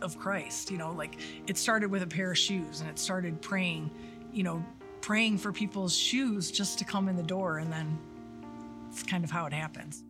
of 0.01 0.19
Christ. 0.19 0.71
You 0.71 0.77
know, 0.77 0.91
like 0.91 1.19
it 1.47 1.57
started 1.57 1.89
with 1.89 2.03
a 2.03 2.07
pair 2.07 2.31
of 2.31 2.37
shoes 2.37 2.81
and 2.81 2.89
it 2.89 2.99
started 2.99 3.39
praying 3.41 3.89
you 4.33 4.43
know, 4.43 4.63
praying 5.01 5.37
for 5.37 5.51
people's 5.51 5.95
shoes 5.95 6.51
just 6.51 6.79
to 6.79 6.85
come 6.85 7.07
in 7.07 7.15
the 7.15 7.23
door. 7.23 7.57
And 7.57 7.71
then 7.71 7.97
it's 8.89 9.03
kind 9.03 9.23
of 9.23 9.31
how 9.31 9.45
it 9.45 9.53
happens. 9.53 10.03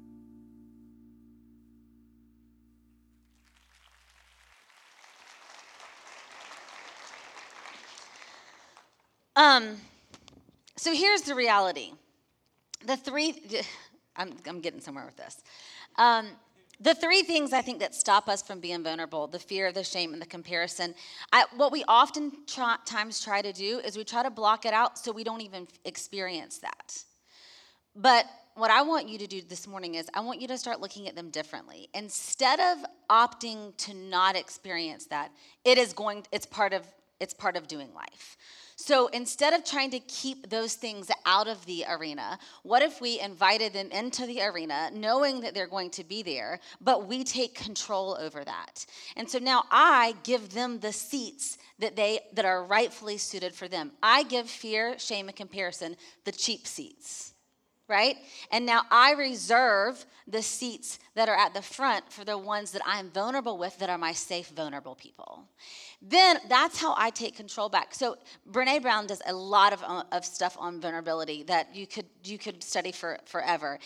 Um, 9.36 9.77
so 10.75 10.93
here's 10.93 11.21
the 11.21 11.34
reality. 11.34 11.93
The 12.86 12.97
three, 12.97 13.41
I'm, 14.17 14.34
I'm 14.45 14.60
getting 14.60 14.82
somewhere 14.82 15.05
with 15.05 15.15
this. 15.15 15.41
Um, 15.95 16.27
the 16.79 16.95
three 16.95 17.23
things 17.23 17.51
I 17.51 17.61
think 17.61 17.79
that 17.79 17.93
stop 17.93 18.29
us 18.29 18.41
from 18.41 18.59
being 18.59 18.83
vulnerable 18.83 19.27
the 19.27 19.39
fear, 19.39 19.71
the 19.71 19.83
shame, 19.83 20.13
and 20.13 20.21
the 20.21 20.25
comparison. 20.25 20.95
I, 21.31 21.45
what 21.55 21.71
we 21.71 21.83
often 21.87 22.31
try, 22.47 22.77
times 22.85 23.21
try 23.23 23.41
to 23.41 23.51
do 23.51 23.79
is 23.79 23.97
we 23.97 24.03
try 24.03 24.23
to 24.23 24.29
block 24.29 24.65
it 24.65 24.73
out 24.73 24.97
so 24.97 25.11
we 25.11 25.23
don't 25.23 25.41
even 25.41 25.67
experience 25.85 26.59
that. 26.59 27.03
But 27.95 28.25
what 28.55 28.71
I 28.71 28.81
want 28.81 29.09
you 29.09 29.17
to 29.17 29.27
do 29.27 29.41
this 29.41 29.67
morning 29.67 29.95
is 29.95 30.07
I 30.13 30.21
want 30.21 30.41
you 30.41 30.47
to 30.49 30.57
start 30.57 30.79
looking 30.79 31.07
at 31.07 31.15
them 31.15 31.29
differently. 31.29 31.89
Instead 31.93 32.59
of 32.59 32.77
opting 33.09 33.75
to 33.77 33.93
not 33.93 34.35
experience 34.35 35.05
that, 35.07 35.31
it 35.65 35.77
is 35.77 35.93
going 35.93 36.25
it's 36.31 36.45
part 36.45 36.73
of 36.73 36.85
it's 37.19 37.33
part 37.33 37.57
of 37.57 37.67
doing 37.67 37.93
life. 37.93 38.37
So 38.81 39.07
instead 39.07 39.51
of 39.51 39.65
trying 39.65 39.91
to 39.91 39.99
keep 39.99 40.49
those 40.49 40.75
things 40.75 41.11
out 41.25 41.49
of 41.49 41.65
the 41.65 41.83
arena, 41.89 42.39
what 42.63 42.81
if 42.81 43.01
we 43.01 43.19
invited 43.19 43.73
them 43.73 43.91
into 43.91 44.25
the 44.25 44.41
arena 44.41 44.89
knowing 44.93 45.41
that 45.41 45.53
they're 45.53 45.67
going 45.67 45.89
to 45.91 46.05
be 46.05 46.23
there, 46.23 46.61
but 46.79 47.05
we 47.05 47.25
take 47.25 47.55
control 47.55 48.17
over 48.17 48.41
that? 48.45 48.85
And 49.17 49.29
so 49.29 49.37
now 49.37 49.65
I 49.69 50.15
give 50.23 50.51
them 50.51 50.79
the 50.79 50.93
seats 50.93 51.57
that 51.79 51.97
they 51.97 52.21
that 52.35 52.45
are 52.45 52.63
rightfully 52.63 53.17
suited 53.17 53.53
for 53.53 53.67
them. 53.67 53.91
I 54.01 54.23
give 54.23 54.49
fear, 54.49 54.97
shame 54.97 55.27
and 55.27 55.35
comparison 55.35 55.97
the 56.23 56.31
cheap 56.31 56.65
seats 56.65 57.33
right? 57.89 58.17
And 58.51 58.65
now 58.65 58.83
I 58.91 59.13
reserve 59.13 60.05
the 60.27 60.43
seats 60.43 60.99
that 61.15 61.27
are 61.27 61.35
at 61.35 61.55
the 61.55 61.61
front 61.61 62.13
for 62.13 62.23
the 62.23 62.37
ones 62.37 62.71
that 62.71 62.83
I'm 62.85 63.09
vulnerable 63.09 63.57
with 63.57 63.77
that 63.79 63.89
are 63.89 63.97
my 63.97 64.13
safe, 64.13 64.49
vulnerable 64.49 64.93
people. 64.93 65.43
Then 66.01 66.38
that's 66.47 66.79
how 66.79 66.95
I 66.97 67.09
take 67.09 67.35
control 67.35 67.67
back. 67.67 67.93
So 67.93 68.17
Brene 68.49 68.81
Brown 68.81 69.05
does 69.05 69.21
a 69.25 69.33
lot 69.33 69.73
of, 69.73 69.83
uh, 69.83 70.03
of 70.12 70.23
stuff 70.23 70.55
on 70.59 70.79
vulnerability 70.79 71.43
that 71.43 71.75
you 71.75 71.85
could 71.85 72.05
you 72.23 72.38
could 72.38 72.63
study 72.63 72.91
for 72.91 73.19
forever. 73.25 73.79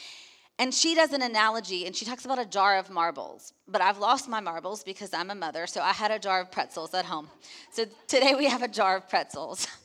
And 0.59 0.71
she 0.71 0.93
does 0.93 1.11
an 1.13 1.23
analogy 1.23 1.87
and 1.87 1.95
she 1.95 2.05
talks 2.05 2.25
about 2.25 2.37
a 2.37 2.45
jar 2.45 2.77
of 2.77 2.91
marbles. 2.91 3.53
But 3.67 3.81
I've 3.81 3.97
lost 3.97 4.29
my 4.29 4.39
marbles 4.39 4.83
because 4.83 5.11
I'm 5.11 5.31
a 5.31 5.35
mother, 5.35 5.65
so 5.65 5.81
I 5.81 5.91
had 5.91 6.11
a 6.11 6.19
jar 6.19 6.41
of 6.41 6.51
pretzels 6.51 6.93
at 6.93 7.05
home. 7.05 7.27
So 7.71 7.85
today 8.07 8.35
we 8.35 8.45
have 8.45 8.61
a 8.61 8.67
jar 8.67 8.97
of 8.97 9.09
pretzels. 9.09 9.67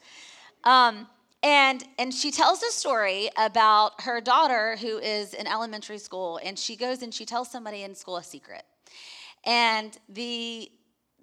Um, 0.64 1.06
and 1.44 1.84
and 2.00 2.12
she 2.12 2.32
tells 2.32 2.64
a 2.64 2.72
story 2.72 3.30
about 3.36 4.02
her 4.02 4.20
daughter 4.20 4.76
who 4.76 4.98
is 4.98 5.34
in 5.34 5.46
elementary 5.46 5.98
school 5.98 6.40
and 6.42 6.58
she 6.58 6.74
goes 6.74 7.00
and 7.00 7.14
she 7.14 7.24
tells 7.24 7.48
somebody 7.48 7.84
in 7.84 7.94
school 7.94 8.16
a 8.16 8.24
secret 8.24 8.64
and 9.44 9.96
the 10.08 10.70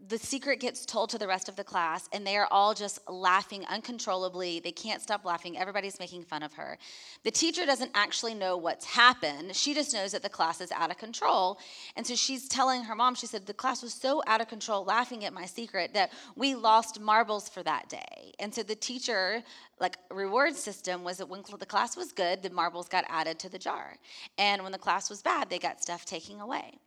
the 0.07 0.17
secret 0.17 0.59
gets 0.59 0.85
told 0.85 1.09
to 1.09 1.17
the 1.17 1.27
rest 1.27 1.49
of 1.49 1.55
the 1.55 1.63
class, 1.63 2.07
and 2.11 2.25
they 2.25 2.37
are 2.37 2.47
all 2.51 2.73
just 2.73 2.99
laughing 3.09 3.65
uncontrollably. 3.65 4.59
They 4.59 4.71
can't 4.71 5.01
stop 5.01 5.25
laughing. 5.25 5.57
Everybody's 5.57 5.99
making 5.99 6.23
fun 6.23 6.43
of 6.43 6.53
her. 6.53 6.77
The 7.23 7.31
teacher 7.31 7.65
doesn't 7.65 7.91
actually 7.93 8.33
know 8.33 8.57
what's 8.57 8.85
happened. 8.85 9.55
She 9.55 9.73
just 9.73 9.93
knows 9.93 10.11
that 10.11 10.21
the 10.21 10.29
class 10.29 10.61
is 10.61 10.71
out 10.71 10.91
of 10.91 10.97
control. 10.97 11.59
And 11.95 12.05
so 12.05 12.15
she's 12.15 12.47
telling 12.47 12.83
her 12.83 12.95
mom, 12.95 13.15
she 13.15 13.27
said, 13.27 13.45
The 13.45 13.53
class 13.53 13.81
was 13.81 13.93
so 13.93 14.21
out 14.27 14.41
of 14.41 14.47
control 14.47 14.83
laughing 14.83 15.25
at 15.25 15.33
my 15.33 15.45
secret 15.45 15.93
that 15.93 16.11
we 16.35 16.55
lost 16.55 16.99
marbles 16.99 17.49
for 17.49 17.63
that 17.63 17.89
day. 17.89 18.33
And 18.39 18.53
so 18.53 18.63
the 18.63 18.75
teacher, 18.75 19.43
like, 19.79 19.97
reward 20.11 20.55
system 20.55 21.03
was 21.03 21.17
that 21.17 21.29
when 21.29 21.43
the 21.59 21.65
class 21.65 21.97
was 21.97 22.11
good, 22.11 22.43
the 22.43 22.49
marbles 22.49 22.87
got 22.87 23.05
added 23.07 23.39
to 23.39 23.49
the 23.49 23.59
jar. 23.59 23.95
And 24.37 24.63
when 24.63 24.71
the 24.71 24.77
class 24.77 25.09
was 25.09 25.21
bad, 25.21 25.49
they 25.49 25.59
got 25.59 25.81
stuff 25.81 26.05
taken 26.05 26.39
away. 26.39 26.79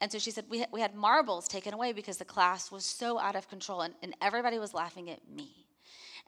And 0.00 0.10
so 0.10 0.18
she 0.18 0.30
said, 0.30 0.44
we, 0.48 0.64
we 0.72 0.80
had 0.80 0.94
marbles 0.94 1.48
taken 1.48 1.74
away 1.74 1.92
because 1.92 2.18
the 2.18 2.24
class 2.24 2.70
was 2.70 2.84
so 2.84 3.18
out 3.18 3.36
of 3.36 3.48
control 3.48 3.82
and, 3.82 3.94
and 4.02 4.14
everybody 4.20 4.58
was 4.58 4.74
laughing 4.74 5.10
at 5.10 5.20
me. 5.30 5.66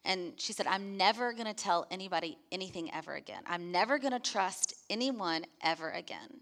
And 0.04 0.32
she 0.36 0.52
said, 0.52 0.66
I'm 0.66 0.96
never 0.96 1.32
going 1.32 1.46
to 1.46 1.54
tell 1.54 1.86
anybody 1.90 2.38
anything 2.50 2.92
ever 2.92 3.14
again. 3.14 3.42
I'm 3.46 3.70
never 3.70 3.98
going 3.98 4.12
to 4.12 4.18
trust 4.18 4.74
anyone 4.88 5.44
ever 5.62 5.90
again. 5.90 6.40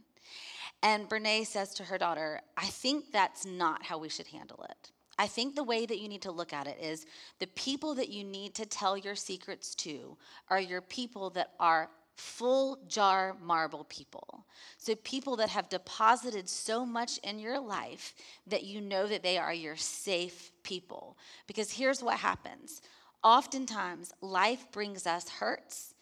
And 0.82 1.08
Brene 1.08 1.46
says 1.46 1.74
to 1.74 1.84
her 1.84 1.98
daughter, 1.98 2.40
I 2.56 2.66
think 2.66 3.10
that's 3.10 3.44
not 3.44 3.82
how 3.82 3.98
we 3.98 4.08
should 4.08 4.28
handle 4.28 4.64
it. 4.68 4.92
I 5.18 5.26
think 5.26 5.56
the 5.56 5.64
way 5.64 5.84
that 5.84 5.98
you 5.98 6.08
need 6.08 6.22
to 6.22 6.30
look 6.30 6.52
at 6.52 6.68
it 6.68 6.78
is 6.80 7.04
the 7.40 7.48
people 7.48 7.96
that 7.96 8.08
you 8.08 8.22
need 8.22 8.54
to 8.54 8.66
tell 8.66 8.96
your 8.96 9.16
secrets 9.16 9.74
to 9.76 10.16
are 10.48 10.60
your 10.60 10.80
people 10.80 11.30
that 11.30 11.54
are 11.58 11.90
full 12.18 12.78
jar 12.88 13.36
marble 13.40 13.84
people. 13.84 14.44
So, 14.76 14.94
people 14.96 15.36
that 15.36 15.48
have 15.50 15.68
deposited 15.68 16.48
so 16.48 16.84
much 16.84 17.18
in 17.18 17.38
your 17.38 17.60
life 17.60 18.14
that 18.46 18.64
you 18.64 18.80
know 18.80 19.06
that 19.06 19.22
they 19.22 19.38
are 19.38 19.54
your 19.54 19.76
safe 19.76 20.52
people. 20.62 21.16
Because 21.46 21.72
here's 21.72 22.02
what 22.02 22.18
happens 22.18 22.82
oftentimes, 23.22 24.12
life 24.20 24.66
brings 24.72 25.06
us 25.06 25.28
hurts, 25.28 25.94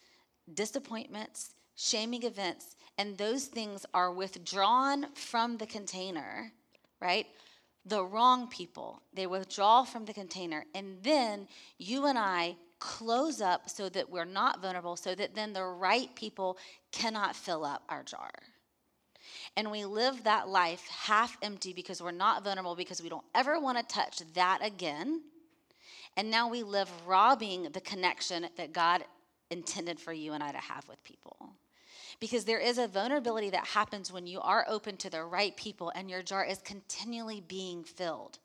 disappointments, 0.53 1.55
shaming 1.75 2.23
events, 2.23 2.75
and 2.97 3.17
those 3.17 3.45
things 3.45 3.85
are 3.93 4.11
withdrawn 4.11 5.07
from 5.13 5.57
the 5.57 5.67
container, 5.67 6.51
right? 6.99 7.27
The 7.85 8.03
wrong 8.03 8.47
people, 8.47 9.01
they 9.13 9.27
withdraw 9.27 9.83
from 9.83 10.05
the 10.05 10.13
container, 10.13 10.65
and 10.73 10.97
then 11.03 11.47
you 11.77 12.05
and 12.05 12.17
I 12.17 12.55
close 12.79 13.41
up 13.41 13.69
so 13.69 13.89
that 13.89 14.09
we're 14.09 14.25
not 14.25 14.61
vulnerable, 14.61 14.95
so 14.95 15.15
that 15.15 15.35
then 15.35 15.53
the 15.53 15.63
right 15.63 16.13
people 16.15 16.57
cannot 16.91 17.35
fill 17.35 17.65
up 17.65 17.83
our 17.89 18.03
jar. 18.03 18.31
And 19.55 19.71
we 19.71 19.85
live 19.85 20.23
that 20.23 20.47
life 20.47 20.87
half 20.87 21.37
empty 21.41 21.73
because 21.73 22.01
we're 22.01 22.11
not 22.11 22.43
vulnerable, 22.43 22.75
because 22.75 23.01
we 23.01 23.09
don't 23.09 23.25
ever 23.35 23.59
want 23.59 23.77
to 23.77 23.83
touch 23.95 24.21
that 24.33 24.59
again. 24.61 25.21
And 26.15 26.31
now 26.31 26.49
we 26.49 26.63
live 26.63 26.89
robbing 27.05 27.63
the 27.71 27.81
connection 27.81 28.47
that 28.57 28.73
God 28.73 29.03
intended 29.49 29.99
for 29.99 30.13
you 30.13 30.33
and 30.33 30.43
I 30.43 30.51
to 30.51 30.57
have 30.57 30.87
with 30.87 31.03
people. 31.03 31.53
Because 32.19 32.45
there 32.45 32.59
is 32.59 32.77
a 32.77 32.87
vulnerability 32.87 33.51
that 33.51 33.67
happens 33.67 34.11
when 34.11 34.25
you 34.25 34.39
are 34.41 34.65
open 34.67 34.97
to 34.97 35.09
the 35.09 35.23
right 35.23 35.55
people 35.55 35.91
and 35.93 36.09
your 36.09 36.23
jar 36.23 36.43
is 36.43 36.57
continually 36.59 37.41
being 37.41 37.83
filled 37.83 38.39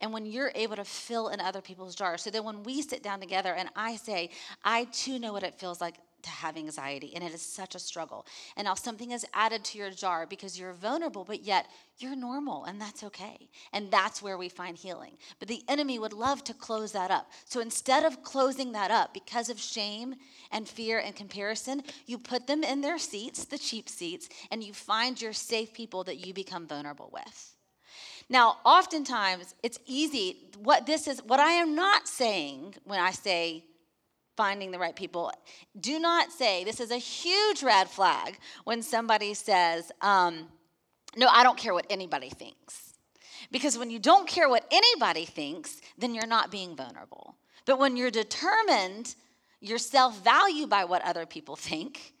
and 0.00 0.12
when 0.12 0.26
you're 0.26 0.52
able 0.54 0.76
to 0.76 0.84
fill 0.84 1.28
in 1.28 1.40
other 1.40 1.60
people's 1.60 1.94
jars. 1.94 2.22
So 2.22 2.30
then 2.30 2.44
when 2.44 2.62
we 2.62 2.82
sit 2.82 3.02
down 3.02 3.20
together 3.20 3.54
and 3.54 3.68
I 3.76 3.96
say, 3.96 4.30
I 4.64 4.84
too 4.92 5.18
know 5.18 5.32
what 5.32 5.42
it 5.42 5.58
feels 5.58 5.80
like 5.80 5.94
to 6.22 6.30
have 6.30 6.56
anxiety, 6.56 7.12
and 7.14 7.22
it 7.22 7.32
is 7.32 7.42
such 7.42 7.74
a 7.74 7.78
struggle. 7.78 8.26
And 8.56 8.64
now 8.64 8.74
something 8.74 9.12
is 9.12 9.24
added 9.34 9.64
to 9.66 9.78
your 9.78 9.90
jar 9.90 10.26
because 10.26 10.58
you're 10.58 10.72
vulnerable, 10.72 11.24
but 11.24 11.44
yet 11.44 11.66
you're 11.98 12.16
normal, 12.16 12.64
and 12.64 12.80
that's 12.80 13.04
okay. 13.04 13.48
And 13.72 13.90
that's 13.90 14.20
where 14.20 14.36
we 14.36 14.48
find 14.48 14.76
healing. 14.76 15.16
But 15.38 15.48
the 15.48 15.62
enemy 15.68 15.98
would 15.98 16.12
love 16.12 16.42
to 16.44 16.54
close 16.54 16.92
that 16.92 17.10
up. 17.10 17.30
So 17.44 17.60
instead 17.60 18.04
of 18.04 18.22
closing 18.22 18.72
that 18.72 18.90
up 18.90 19.14
because 19.14 19.48
of 19.48 19.60
shame 19.60 20.14
and 20.50 20.68
fear 20.68 20.98
and 20.98 21.14
comparison, 21.14 21.82
you 22.06 22.18
put 22.18 22.46
them 22.46 22.64
in 22.64 22.80
their 22.80 22.98
seats, 22.98 23.44
the 23.44 23.58
cheap 23.58 23.88
seats, 23.88 24.28
and 24.50 24.62
you 24.62 24.72
find 24.72 25.20
your 25.20 25.32
safe 25.32 25.72
people 25.72 26.04
that 26.04 26.26
you 26.26 26.34
become 26.34 26.66
vulnerable 26.66 27.10
with. 27.12 27.57
Now, 28.28 28.58
oftentimes 28.64 29.54
it's 29.62 29.78
easy. 29.86 30.36
What 30.58 30.86
this 30.86 31.08
is, 31.08 31.22
what 31.22 31.40
I 31.40 31.52
am 31.52 31.74
not 31.74 32.06
saying 32.06 32.74
when 32.84 33.00
I 33.00 33.10
say 33.10 33.64
finding 34.36 34.70
the 34.70 34.78
right 34.78 34.94
people, 34.94 35.32
do 35.80 35.98
not 35.98 36.30
say 36.30 36.62
this 36.64 36.80
is 36.80 36.90
a 36.90 36.98
huge 36.98 37.62
red 37.62 37.88
flag 37.88 38.38
when 38.64 38.82
somebody 38.82 39.34
says, 39.34 39.90
um, 40.00 40.48
no, 41.16 41.26
I 41.28 41.42
don't 41.42 41.58
care 41.58 41.74
what 41.74 41.86
anybody 41.90 42.28
thinks. 42.28 42.94
Because 43.50 43.78
when 43.78 43.90
you 43.90 43.98
don't 43.98 44.28
care 44.28 44.48
what 44.48 44.66
anybody 44.70 45.24
thinks, 45.24 45.80
then 45.96 46.14
you're 46.14 46.26
not 46.26 46.50
being 46.50 46.76
vulnerable. 46.76 47.36
But 47.64 47.78
when 47.78 47.96
you're 47.96 48.10
determined, 48.10 49.14
your 49.60 49.78
self 49.78 50.22
value 50.22 50.66
by 50.66 50.84
what 50.84 51.02
other 51.02 51.26
people 51.26 51.56
think, 51.70 52.14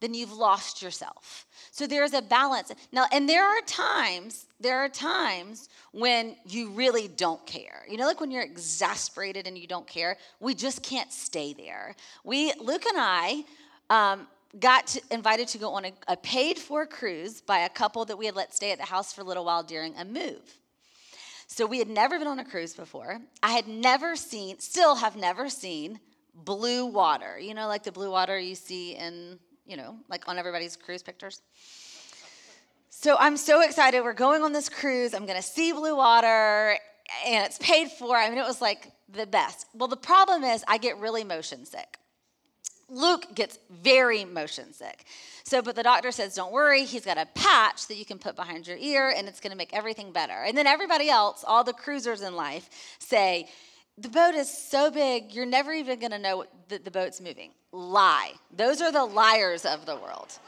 then 0.00 0.14
you've 0.14 0.32
lost 0.32 0.82
yourself. 0.82 1.46
So 1.70 1.86
there's 1.86 2.12
a 2.12 2.22
balance. 2.22 2.72
Now, 2.92 3.06
and 3.12 3.28
there 3.28 3.44
are 3.44 3.60
times, 3.66 4.46
there 4.60 4.78
are 4.78 4.88
times 4.88 5.68
when 5.92 6.36
you 6.46 6.70
really 6.70 7.08
don't 7.08 7.44
care. 7.46 7.84
You 7.88 7.96
know, 7.96 8.06
like 8.06 8.20
when 8.20 8.30
you're 8.30 8.42
exasperated 8.42 9.46
and 9.46 9.56
you 9.56 9.66
don't 9.66 9.86
care, 9.86 10.16
we 10.40 10.54
just 10.54 10.82
can't 10.82 11.12
stay 11.12 11.52
there. 11.52 11.96
We, 12.22 12.52
Luke 12.60 12.84
and 12.86 12.98
I, 12.98 13.44
um, 13.90 14.26
got 14.58 14.86
to, 14.88 15.02
invited 15.10 15.48
to 15.48 15.58
go 15.58 15.70
on 15.70 15.86
a, 15.86 15.92
a 16.08 16.16
paid 16.16 16.58
for 16.58 16.86
cruise 16.86 17.40
by 17.40 17.60
a 17.60 17.68
couple 17.68 18.04
that 18.04 18.16
we 18.16 18.26
had 18.26 18.36
let 18.36 18.54
stay 18.54 18.72
at 18.72 18.78
the 18.78 18.84
house 18.84 19.12
for 19.12 19.22
a 19.22 19.24
little 19.24 19.44
while 19.44 19.62
during 19.62 19.96
a 19.96 20.04
move. 20.04 20.58
So 21.46 21.66
we 21.66 21.78
had 21.78 21.88
never 21.88 22.18
been 22.18 22.28
on 22.28 22.38
a 22.38 22.44
cruise 22.44 22.74
before. 22.74 23.20
I 23.42 23.52
had 23.52 23.68
never 23.68 24.16
seen, 24.16 24.58
still 24.60 24.96
have 24.96 25.16
never 25.16 25.48
seen 25.48 26.00
blue 26.34 26.86
water. 26.86 27.38
You 27.38 27.54
know, 27.54 27.68
like 27.68 27.84
the 27.84 27.92
blue 27.92 28.10
water 28.10 28.38
you 28.38 28.54
see 28.54 28.92
in 28.96 29.38
you 29.66 29.76
know, 29.76 29.96
like 30.08 30.28
on 30.28 30.38
everybody's 30.38 30.76
cruise 30.76 31.02
pictures. 31.02 31.40
So 32.90 33.16
I'm 33.18 33.36
so 33.36 33.60
excited. 33.62 34.02
We're 34.02 34.12
going 34.12 34.42
on 34.42 34.52
this 34.52 34.68
cruise. 34.68 35.14
I'm 35.14 35.26
going 35.26 35.36
to 35.36 35.46
see 35.46 35.72
blue 35.72 35.96
water, 35.96 36.78
and 37.26 37.44
it's 37.44 37.58
paid 37.58 37.88
for. 37.88 38.16
I 38.16 38.28
mean, 38.28 38.38
it 38.38 38.46
was 38.46 38.60
like 38.60 38.92
the 39.12 39.26
best. 39.26 39.66
Well, 39.74 39.88
the 39.88 39.96
problem 39.96 40.44
is, 40.44 40.64
I 40.68 40.78
get 40.78 40.98
really 40.98 41.24
motion 41.24 41.66
sick. 41.66 41.98
Luke 42.88 43.34
gets 43.34 43.58
very 43.70 44.24
motion 44.24 44.72
sick. 44.72 45.04
So, 45.42 45.62
but 45.62 45.76
the 45.76 45.82
doctor 45.82 46.12
says, 46.12 46.34
don't 46.34 46.52
worry, 46.52 46.84
he's 46.84 47.04
got 47.04 47.18
a 47.18 47.26
patch 47.34 47.86
that 47.88 47.96
you 47.96 48.04
can 48.04 48.18
put 48.18 48.36
behind 48.36 48.66
your 48.66 48.76
ear 48.76 49.12
and 49.14 49.28
it's 49.28 49.40
gonna 49.40 49.56
make 49.56 49.72
everything 49.72 50.12
better. 50.12 50.32
And 50.32 50.56
then 50.56 50.66
everybody 50.66 51.08
else, 51.08 51.44
all 51.46 51.64
the 51.64 51.72
cruisers 51.72 52.22
in 52.22 52.34
life, 52.36 52.68
say, 52.98 53.48
the 53.96 54.08
boat 54.08 54.34
is 54.34 54.50
so 54.50 54.90
big, 54.90 55.32
you're 55.32 55.46
never 55.46 55.72
even 55.72 56.00
gonna 56.00 56.18
know 56.18 56.44
that 56.68 56.84
the 56.84 56.90
boat's 56.90 57.20
moving. 57.20 57.52
Lie. 57.74 58.34
Those 58.56 58.80
are 58.80 58.92
the 58.92 59.04
liars 59.04 59.64
of 59.64 59.84
the 59.84 59.96
world. 59.96 60.38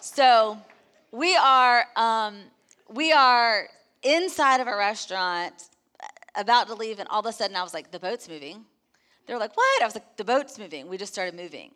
So 0.00 0.56
we 1.12 1.36
are 1.36 1.84
um, 1.96 2.38
we 2.88 3.12
are 3.12 3.68
inside 4.02 4.60
of 4.60 4.66
a 4.66 4.74
restaurant 4.74 5.52
about 6.34 6.68
to 6.68 6.74
leave, 6.74 6.98
and 6.98 7.08
all 7.10 7.20
of 7.20 7.26
a 7.26 7.32
sudden 7.32 7.56
I 7.56 7.62
was 7.62 7.74
like, 7.74 7.90
the 7.90 7.98
boat's 7.98 8.26
moving. 8.26 8.64
They're 9.26 9.38
like, 9.38 9.54
what? 9.54 9.82
I 9.82 9.84
was 9.84 9.94
like, 9.94 10.16
the 10.16 10.24
boat's 10.24 10.58
moving. 10.58 10.88
We 10.88 10.96
just 10.96 11.12
started 11.12 11.34
moving. 11.34 11.72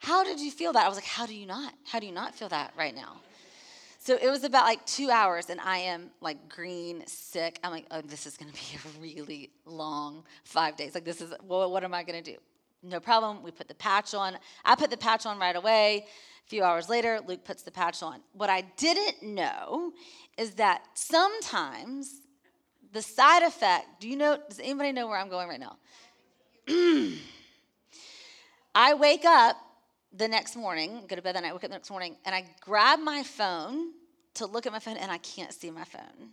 How 0.00 0.24
did 0.24 0.40
you 0.40 0.50
feel 0.50 0.72
that? 0.72 0.84
I 0.84 0.88
was 0.88 0.96
like, 0.96 1.04
how 1.04 1.26
do 1.26 1.34
you 1.34 1.46
not? 1.46 1.74
How 1.84 2.00
do 2.00 2.06
you 2.06 2.12
not 2.12 2.34
feel 2.34 2.48
that 2.48 2.72
right 2.76 2.94
now? 2.94 3.20
So 4.00 4.16
it 4.20 4.30
was 4.30 4.42
about 4.42 4.64
like 4.64 4.84
two 4.84 5.10
hours, 5.10 5.48
and 5.48 5.60
I 5.60 5.78
am 5.78 6.10
like 6.20 6.48
green, 6.48 7.04
sick. 7.06 7.60
I'm 7.62 7.70
like, 7.70 7.86
oh, 7.92 8.00
this 8.00 8.26
is 8.26 8.36
gonna 8.36 8.50
be 8.50 8.58
a 8.84 9.00
really 9.00 9.50
long 9.64 10.24
five 10.42 10.76
days. 10.76 10.94
Like, 10.94 11.04
this 11.04 11.20
is, 11.20 11.32
well, 11.46 11.70
what 11.70 11.84
am 11.84 11.94
I 11.94 12.02
gonna 12.02 12.20
do? 12.20 12.36
No 12.82 13.00
problem. 13.00 13.42
We 13.42 13.50
put 13.50 13.68
the 13.68 13.74
patch 13.74 14.14
on. 14.14 14.38
I 14.64 14.74
put 14.74 14.90
the 14.90 14.96
patch 14.96 15.26
on 15.26 15.38
right 15.38 15.56
away. 15.56 16.06
A 16.46 16.48
few 16.48 16.62
hours 16.62 16.88
later, 16.88 17.20
Luke 17.26 17.44
puts 17.44 17.62
the 17.62 17.70
patch 17.70 18.02
on. 18.02 18.20
What 18.32 18.50
I 18.50 18.62
didn't 18.76 19.22
know 19.22 19.92
is 20.36 20.52
that 20.52 20.82
sometimes 20.94 22.22
the 22.92 23.02
side 23.02 23.42
effect, 23.42 24.00
do 24.00 24.08
you 24.08 24.16
know, 24.16 24.38
does 24.48 24.60
anybody 24.60 24.92
know 24.92 25.08
where 25.08 25.18
I'm 25.18 25.28
going 25.28 25.48
right 25.48 25.60
now? 25.60 25.76
I 28.74 28.94
wake 28.94 29.24
up 29.24 29.56
the 30.12 30.28
next 30.28 30.56
morning, 30.56 31.04
go 31.08 31.16
to 31.16 31.22
bed 31.22 31.34
that 31.34 31.42
night, 31.42 31.52
wake 31.52 31.64
up 31.64 31.70
the 31.70 31.76
next 31.76 31.90
morning, 31.90 32.16
and 32.24 32.34
I 32.34 32.44
grab 32.60 33.00
my 33.00 33.22
phone 33.22 33.92
to 34.34 34.46
look 34.46 34.66
at 34.66 34.72
my 34.72 34.78
phone 34.78 34.96
and 34.96 35.10
I 35.10 35.18
can't 35.18 35.52
see 35.52 35.70
my 35.70 35.84
phone. 35.84 36.30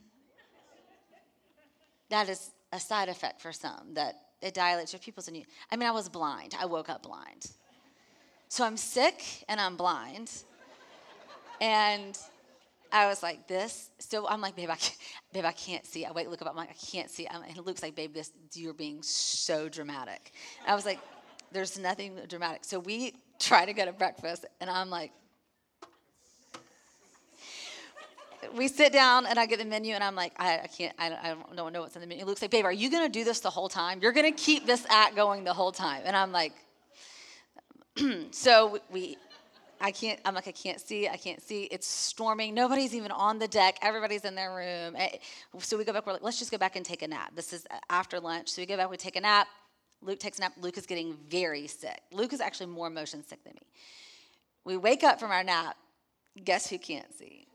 That 2.10 2.30
is 2.30 2.52
a 2.72 2.80
side 2.80 3.10
effect 3.10 3.42
for 3.42 3.52
some 3.52 3.96
that 3.96 4.16
it 4.46 4.54
dilates 4.54 4.94
your 4.94 5.00
pupils 5.00 5.28
and 5.28 5.36
you. 5.36 5.44
I 5.72 5.76
mean, 5.76 5.90
I 5.90 5.92
was 5.92 6.08
blind. 6.08 6.56
I 6.60 6.68
woke 6.68 6.88
up 6.88 7.02
blind. 7.02 7.48
So 8.48 8.64
I'm 8.64 8.78
sick 8.78 9.24
and 9.50 9.60
I'm 9.60 9.76
blind. 9.76 10.32
And 11.60 12.16
I 12.92 13.08
was 13.08 13.24
like, 13.24 13.48
this. 13.48 13.90
So 13.98 14.28
I'm 14.28 14.42
like, 14.42 14.56
babe, 14.56 14.70
I 14.70 14.76
can't, 14.76 14.98
babe, 15.34 15.46
I 15.46 15.52
can't 15.52 15.84
see. 15.84 16.06
I 16.06 16.12
wait, 16.12 16.30
look 16.30 16.44
up. 16.44 16.48
I'm 16.48 16.56
like, 16.56 16.70
I 16.70 16.74
can't 16.74 17.10
see. 17.10 17.28
I'm, 17.28 17.42
and 17.42 17.82
like, 17.82 17.96
babe, 17.96 18.14
this, 18.14 18.32
you're 18.54 18.76
being 18.76 19.02
so 19.02 19.68
dramatic. 19.68 20.32
I 20.68 20.76
was 20.76 20.86
like, 20.86 21.00
there's 21.52 21.80
nothing 21.80 22.20
dramatic. 22.28 22.66
So 22.66 22.80
we 22.80 23.14
try 23.40 23.66
to 23.66 23.74
go 23.74 23.84
to 23.86 23.94
breakfast, 23.94 24.46
and 24.62 24.70
I'm 24.70 24.92
like, 24.92 25.12
we 28.54 28.68
sit 28.68 28.94
down 28.94 29.26
and 29.26 29.40
I 29.40 29.46
get 29.46 29.60
the 29.60 29.66
menu 29.66 29.94
and 29.94 30.04
I'm 30.04 30.16
like, 30.16 30.34
I, 30.38 30.60
I 30.64 30.68
can't, 30.68 30.94
I, 31.00 31.12
I, 31.12 31.36
don't 31.56 31.74
know 31.74 31.82
what's 31.82 31.96
in 31.96 32.02
the 32.02 32.08
menu. 32.08 32.26
Luke's 32.26 32.42
like, 32.42 32.52
babe, 32.52 32.66
are 32.66 32.72
you 32.72 32.90
going 32.90 33.04
to 33.04 33.12
do 33.12 33.24
this 33.24 33.40
the 33.40 33.50
whole 33.50 33.70
time? 33.70 34.00
You're 34.02 34.12
going 34.12 34.32
to 34.32 34.38
keep 34.38 34.66
this 34.66 34.86
act 34.90 35.16
going 35.16 35.44
the 35.44 35.54
whole 35.54 35.72
time. 35.72 36.02
And 36.06 36.16
I'm 36.16 36.32
like, 36.32 36.54
so 38.32 38.80
we, 38.92 39.18
I 39.80 39.92
can't, 39.92 40.20
I'm 40.26 40.34
like, 40.34 40.48
I 40.48 40.52
can't 40.52 40.80
see, 40.80 41.08
I 41.08 41.18
can't 41.18 41.42
see. 41.42 41.64
It's 41.66 41.88
storming. 41.88 42.54
Nobody's 42.54 42.96
even 42.96 43.12
on 43.12 43.40
the 43.40 43.48
deck. 43.48 43.78
Everybody's 43.82 44.26
in 44.26 44.36
their 44.36 44.54
room. 44.54 44.96
Eh, 44.98 45.18
so 45.60 45.78
we 45.78 45.84
go 45.84 45.94
back, 45.94 46.06
we're 46.06 46.14
like, 46.14 46.24
let's 46.24 46.40
just 46.40 46.52
go 46.52 46.58
back 46.58 46.76
and 46.76 46.86
take 46.86 47.02
a 47.02 47.08
nap. 47.08 47.36
This 47.36 47.54
is 47.54 47.66
after 47.90 48.20
lunch. 48.20 48.50
So 48.50 48.62
we 48.62 48.66
go 48.66 48.78
back, 48.78 48.90
we 48.90 48.98
take 48.98 49.16
a 49.16 49.22
nap. 49.22 49.48
Luke 50.02 50.20
takes 50.20 50.38
a 50.38 50.42
nap. 50.42 50.54
Luke 50.60 50.78
is 50.78 50.86
getting 50.86 51.16
very 51.30 51.68
sick. 51.68 52.02
Luke 52.12 52.34
is 52.34 52.42
actually 52.42 52.68
more 52.68 52.90
motion 52.90 53.24
sick 53.26 53.44
than 53.44 53.54
me. 53.54 53.68
We 54.64 54.78
wake 54.78 55.04
up 55.04 55.20
from 55.20 55.32
our 55.32 55.44
nap. 55.44 55.78
Guess 56.44 56.70
who 56.70 56.78
can't 56.78 57.14
see? 57.14 57.48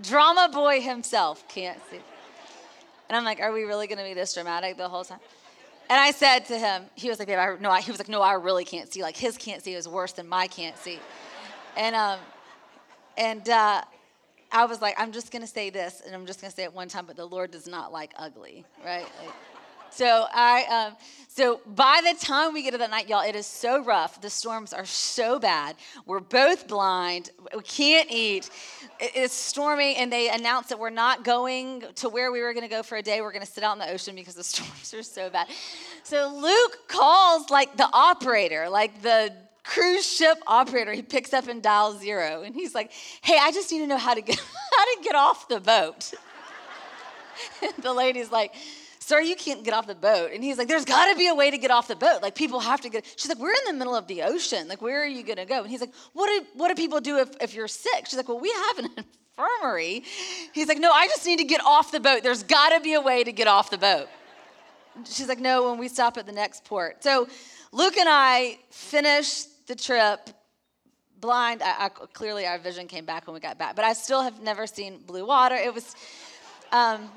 Drama 0.00 0.48
boy 0.52 0.80
himself 0.80 1.46
can't 1.48 1.78
see. 1.90 2.00
And 3.08 3.16
I'm 3.16 3.24
like, 3.24 3.40
are 3.40 3.52
we 3.52 3.64
really 3.64 3.86
going 3.86 3.98
to 3.98 4.04
be 4.04 4.14
this 4.14 4.32
dramatic 4.32 4.76
the 4.76 4.88
whole 4.88 5.04
time? 5.04 5.20
And 5.90 6.00
I 6.00 6.12
said 6.12 6.46
to 6.46 6.58
him, 6.58 6.84
he 6.94 7.10
was 7.10 7.18
like, 7.18 7.28
babe, 7.28 7.38
I, 7.38 7.56
no, 7.60 7.70
I, 7.70 7.82
he 7.82 7.90
was 7.90 8.00
like, 8.00 8.08
no, 8.08 8.22
I 8.22 8.32
really 8.34 8.64
can't 8.64 8.90
see. 8.90 9.02
Like 9.02 9.16
his 9.16 9.36
can't 9.36 9.62
see 9.62 9.74
is 9.74 9.86
worse 9.86 10.12
than 10.12 10.26
my 10.26 10.46
can't 10.46 10.78
see. 10.78 10.98
And 11.76 11.94
um, 11.94 12.18
and 13.18 13.46
uh, 13.48 13.82
I 14.50 14.64
was 14.64 14.80
like, 14.80 14.94
I'm 14.98 15.12
just 15.12 15.30
gonna 15.30 15.46
say 15.46 15.70
this, 15.70 16.02
and 16.04 16.14
I'm 16.14 16.26
just 16.26 16.40
gonna 16.40 16.52
say 16.52 16.64
it 16.64 16.72
one 16.72 16.88
time, 16.88 17.04
but 17.06 17.16
the 17.16 17.26
Lord 17.26 17.50
does 17.50 17.66
not 17.66 17.92
like 17.92 18.12
ugly, 18.16 18.64
right? 18.84 19.06
Like, 19.22 19.34
so 19.92 20.26
I, 20.32 20.86
um, 20.88 20.96
so 21.28 21.60
by 21.66 22.00
the 22.02 22.18
time 22.18 22.52
we 22.52 22.62
get 22.62 22.72
to 22.72 22.78
the 22.78 22.88
night, 22.88 23.08
y'all, 23.08 23.26
it 23.26 23.34
is 23.34 23.46
so 23.46 23.82
rough. 23.82 24.20
The 24.20 24.28
storms 24.28 24.72
are 24.72 24.84
so 24.84 25.38
bad. 25.38 25.76
We're 26.04 26.20
both 26.20 26.68
blind. 26.68 27.30
We 27.54 27.62
can't 27.62 28.10
eat. 28.10 28.50
It's 29.00 29.32
storming, 29.32 29.96
and 29.96 30.12
they 30.12 30.28
announced 30.28 30.68
that 30.68 30.78
we're 30.78 30.90
not 30.90 31.24
going 31.24 31.84
to 31.96 32.08
where 32.08 32.32
we 32.32 32.42
were 32.42 32.52
going 32.52 32.68
to 32.68 32.74
go 32.74 32.82
for 32.82 32.96
a 32.96 33.02
day. 33.02 33.20
We're 33.20 33.32
going 33.32 33.44
to 33.44 33.50
sit 33.50 33.64
out 33.64 33.72
in 33.72 33.78
the 33.78 33.90
ocean 33.90 34.14
because 34.14 34.34
the 34.34 34.44
storms 34.52 34.92
are 34.92 35.02
so 35.02 35.30
bad. 35.30 35.48
So 36.02 36.34
Luke 36.34 36.88
calls 36.88 37.48
like 37.50 37.76
the 37.76 37.88
operator, 37.92 38.68
like 38.68 39.00
the 39.02 39.32
cruise 39.64 40.06
ship 40.06 40.38
operator. 40.46 40.92
He 40.92 41.02
picks 41.02 41.32
up 41.32 41.48
and 41.48 41.62
dials 41.62 42.00
zero, 42.00 42.42
and 42.42 42.54
he's 42.54 42.74
like, 42.74 42.92
"Hey, 43.22 43.38
I 43.40 43.52
just 43.52 43.72
need 43.72 43.80
to 43.80 43.86
know 43.86 43.98
how 43.98 44.14
to 44.14 44.20
get 44.20 44.38
how 44.76 44.84
to 44.84 45.02
get 45.02 45.14
off 45.14 45.48
the 45.48 45.60
boat." 45.60 46.12
the 47.82 47.92
lady's 47.92 48.30
like 48.30 48.54
sir, 49.12 49.20
you 49.20 49.36
can't 49.36 49.62
get 49.62 49.74
off 49.74 49.86
the 49.86 49.94
boat. 49.94 50.30
And 50.32 50.42
he's 50.42 50.56
like, 50.56 50.68
there's 50.68 50.86
got 50.86 51.10
to 51.12 51.18
be 51.18 51.28
a 51.28 51.34
way 51.34 51.50
to 51.50 51.58
get 51.58 51.70
off 51.70 51.86
the 51.86 51.96
boat. 51.96 52.22
Like, 52.22 52.34
people 52.34 52.60
have 52.60 52.80
to 52.80 52.88
get. 52.88 53.04
She's 53.16 53.28
like, 53.28 53.38
we're 53.38 53.52
in 53.52 53.64
the 53.66 53.74
middle 53.74 53.94
of 53.94 54.06
the 54.06 54.22
ocean. 54.22 54.68
Like, 54.68 54.80
where 54.80 55.02
are 55.02 55.06
you 55.06 55.22
going 55.22 55.36
to 55.36 55.44
go? 55.44 55.60
And 55.60 55.70
he's 55.70 55.82
like, 55.82 55.92
what 56.14 56.28
do, 56.28 56.46
what 56.54 56.68
do 56.68 56.74
people 56.74 56.98
do 57.00 57.18
if, 57.18 57.28
if 57.38 57.52
you're 57.54 57.68
sick? 57.68 58.06
She's 58.06 58.16
like, 58.16 58.28
well, 58.28 58.40
we 58.40 58.50
have 58.50 58.78
an 58.78 58.90
infirmary. 59.36 60.02
He's 60.54 60.66
like, 60.66 60.78
no, 60.78 60.90
I 60.90 61.08
just 61.08 61.26
need 61.26 61.40
to 61.40 61.44
get 61.44 61.60
off 61.62 61.92
the 61.92 62.00
boat. 62.00 62.22
There's 62.22 62.42
got 62.42 62.70
to 62.70 62.80
be 62.80 62.94
a 62.94 63.02
way 63.02 63.22
to 63.22 63.32
get 63.32 63.48
off 63.48 63.68
the 63.68 63.76
boat. 63.76 64.08
She's 65.04 65.28
like, 65.28 65.40
no, 65.40 65.68
when 65.68 65.78
we 65.78 65.88
stop 65.88 66.16
at 66.16 66.24
the 66.24 66.32
next 66.32 66.64
port. 66.64 67.04
So 67.04 67.28
Luke 67.70 67.98
and 67.98 68.08
I 68.08 68.58
finished 68.70 69.66
the 69.66 69.74
trip 69.74 70.30
blind. 71.20 71.62
I, 71.62 71.84
I, 71.84 71.88
clearly, 71.90 72.46
our 72.46 72.58
vision 72.58 72.88
came 72.88 73.04
back 73.04 73.26
when 73.26 73.34
we 73.34 73.40
got 73.40 73.58
back, 73.58 73.76
but 73.76 73.84
I 73.84 73.92
still 73.92 74.22
have 74.22 74.40
never 74.40 74.66
seen 74.66 75.00
blue 75.06 75.26
water. 75.26 75.54
It 75.54 75.74
was. 75.74 75.94
Um, 76.72 77.10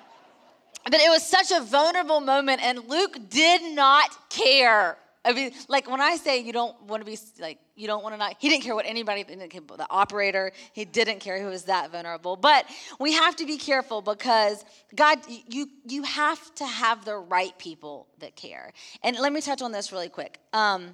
but 0.86 1.02
it 1.02 1.10
was 1.10 1.26
such 1.26 1.52
a 1.52 1.62
vulnerable 1.64 2.22
moment, 2.22 2.62
and 2.64 2.88
Luke 2.88 3.18
did 3.30 3.74
not 3.74 4.30
care. 4.30 4.98
I 5.26 5.34
mean, 5.34 5.52
like 5.68 5.90
when 5.90 6.00
I 6.00 6.18
say 6.18 6.40
you 6.40 6.54
don't 6.54 6.80
want 6.84 7.04
to 7.04 7.06
be 7.06 7.18
like 7.40 7.58
you 7.76 7.88
don't 7.88 8.04
want 8.04 8.14
to 8.14 8.18
not, 8.20 8.36
he 8.38 8.48
didn't 8.48 8.64
care 8.64 8.76
what 8.76 8.86
anybody, 8.86 9.24
the 9.24 9.88
operator, 9.90 10.52
he 10.74 10.86
didn't 10.86 11.20
care. 11.20 11.42
who 11.42 11.48
was 11.48 11.64
that 11.64 11.92
vulnerable. 11.92 12.36
But 12.36 12.66
we 13.00 13.14
have 13.14 13.36
to 13.38 13.46
be 13.46 13.58
careful 13.58 14.02
because 14.02 14.64
God, 14.96 15.18
you 15.28 15.68
you 15.88 16.04
have 16.04 16.54
to 16.56 16.66
have 16.66 17.04
the 17.04 17.16
right 17.16 17.58
people 17.58 18.08
that 18.20 18.36
care. 18.36 18.72
And 19.04 19.18
let 19.18 19.34
me 19.34 19.42
touch 19.42 19.64
on 19.64 19.72
this 19.72 19.92
really 19.92 20.10
quick. 20.10 20.40
Um, 20.54 20.94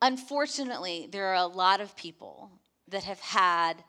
unfortunately, 0.00 1.08
there 1.10 1.26
are 1.26 1.34
a 1.34 1.46
lot 1.46 1.80
of 1.80 1.96
people 1.96 2.52
that 2.86 3.02
have 3.02 3.20
had 3.20 3.82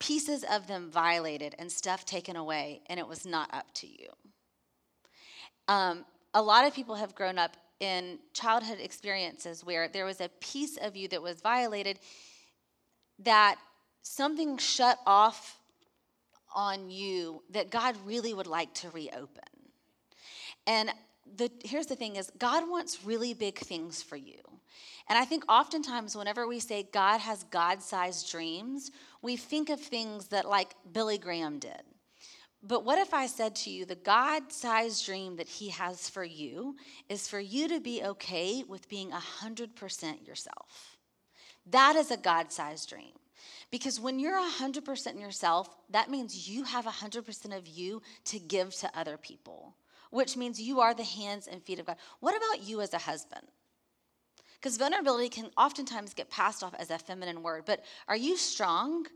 pieces 0.00 0.44
of 0.50 0.66
them 0.66 0.90
violated 0.90 1.54
and 1.58 1.70
stuff 1.70 2.04
taken 2.04 2.34
away, 2.34 2.80
and 2.88 2.98
it 2.98 3.06
was 3.06 3.24
not 3.24 3.52
up 3.54 3.72
to 3.74 3.86
you. 3.86 4.08
Um, 5.68 6.04
a 6.34 6.42
lot 6.42 6.66
of 6.66 6.74
people 6.74 6.96
have 6.96 7.14
grown 7.14 7.38
up 7.38 7.56
in 7.78 8.18
childhood 8.34 8.78
experiences 8.80 9.64
where 9.64 9.88
there 9.88 10.04
was 10.04 10.20
a 10.20 10.28
piece 10.40 10.76
of 10.76 10.96
you 10.96 11.06
that 11.08 11.22
was 11.22 11.40
violated 11.40 11.98
that 13.20 13.56
something 14.02 14.58
shut 14.58 14.98
off 15.06 15.58
on 16.54 16.90
you 16.90 17.42
that 17.50 17.70
God 17.70 17.96
really 18.04 18.34
would 18.34 18.46
like 18.46 18.72
to 18.74 18.90
reopen. 18.90 19.42
And 20.66 20.90
the, 21.36 21.50
here's 21.64 21.86
the 21.86 21.96
thing 21.96 22.16
is 22.16 22.30
God 22.38 22.68
wants 22.68 23.04
really 23.04 23.34
big 23.34 23.58
things 23.58 24.02
for 24.02 24.16
you. 24.16 24.40
And 25.08 25.18
I 25.18 25.24
think 25.24 25.44
oftentimes, 25.48 26.16
whenever 26.16 26.46
we 26.46 26.60
say 26.60 26.88
God 26.92 27.18
has 27.18 27.42
God 27.44 27.82
sized 27.82 28.30
dreams, 28.30 28.90
we 29.22 29.36
think 29.36 29.70
of 29.70 29.80
things 29.80 30.28
that 30.28 30.48
like 30.48 30.74
Billy 30.92 31.18
Graham 31.18 31.58
did. 31.58 31.82
But 32.62 32.84
what 32.84 32.98
if 32.98 33.14
I 33.14 33.26
said 33.26 33.54
to 33.56 33.70
you, 33.70 33.86
the 33.86 33.94
God 33.94 34.52
sized 34.52 35.06
dream 35.06 35.36
that 35.36 35.48
He 35.48 35.70
has 35.70 36.10
for 36.10 36.24
you 36.24 36.76
is 37.08 37.26
for 37.26 37.40
you 37.40 37.68
to 37.68 37.80
be 37.80 38.02
okay 38.04 38.62
with 38.66 38.88
being 38.88 39.10
100% 39.10 40.26
yourself? 40.26 40.98
That 41.66 41.96
is 41.96 42.10
a 42.10 42.16
God 42.16 42.52
sized 42.52 42.88
dream. 42.88 43.12
Because 43.70 44.00
when 44.00 44.18
you're 44.18 44.38
100% 44.38 45.20
yourself, 45.20 45.68
that 45.90 46.10
means 46.10 46.48
you 46.48 46.64
have 46.64 46.84
100% 46.84 47.56
of 47.56 47.66
you 47.66 48.02
to 48.26 48.38
give 48.38 48.74
to 48.76 48.98
other 48.98 49.16
people, 49.16 49.76
which 50.10 50.36
means 50.36 50.60
you 50.60 50.80
are 50.80 50.92
the 50.92 51.04
hands 51.04 51.46
and 51.46 51.62
feet 51.62 51.78
of 51.78 51.86
God. 51.86 51.96
What 52.18 52.36
about 52.36 52.66
you 52.68 52.80
as 52.80 52.92
a 52.92 52.98
husband? 52.98 53.46
Because 54.60 54.76
vulnerability 54.76 55.30
can 55.30 55.50
oftentimes 55.56 56.12
get 56.12 56.30
passed 56.30 56.62
off 56.62 56.74
as 56.78 56.90
a 56.90 56.98
feminine 56.98 57.42
word, 57.42 57.62
but 57.64 57.82
are 58.08 58.16
you 58.16 58.36
strong? 58.36 59.06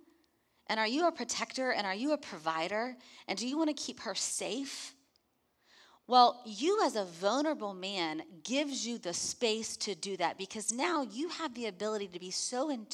And 0.68 0.80
are 0.80 0.86
you 0.86 1.06
a 1.06 1.12
protector? 1.12 1.72
And 1.72 1.86
are 1.86 1.94
you 1.94 2.12
a 2.12 2.18
provider? 2.18 2.96
And 3.28 3.38
do 3.38 3.46
you 3.46 3.58
want 3.58 3.68
to 3.68 3.74
keep 3.74 4.00
her 4.00 4.14
safe? 4.14 4.94
Well, 6.06 6.42
you 6.44 6.82
as 6.84 6.96
a 6.96 7.04
vulnerable 7.04 7.72
man 7.72 8.22
gives 8.42 8.86
you 8.86 8.98
the 8.98 9.14
space 9.14 9.76
to 9.78 9.94
do 9.94 10.16
that 10.18 10.36
because 10.36 10.72
now 10.72 11.02
you 11.02 11.28
have 11.28 11.54
the 11.54 11.66
ability 11.66 12.08
to 12.08 12.20
be 12.20 12.30
so 12.30 12.70
in 12.70 12.86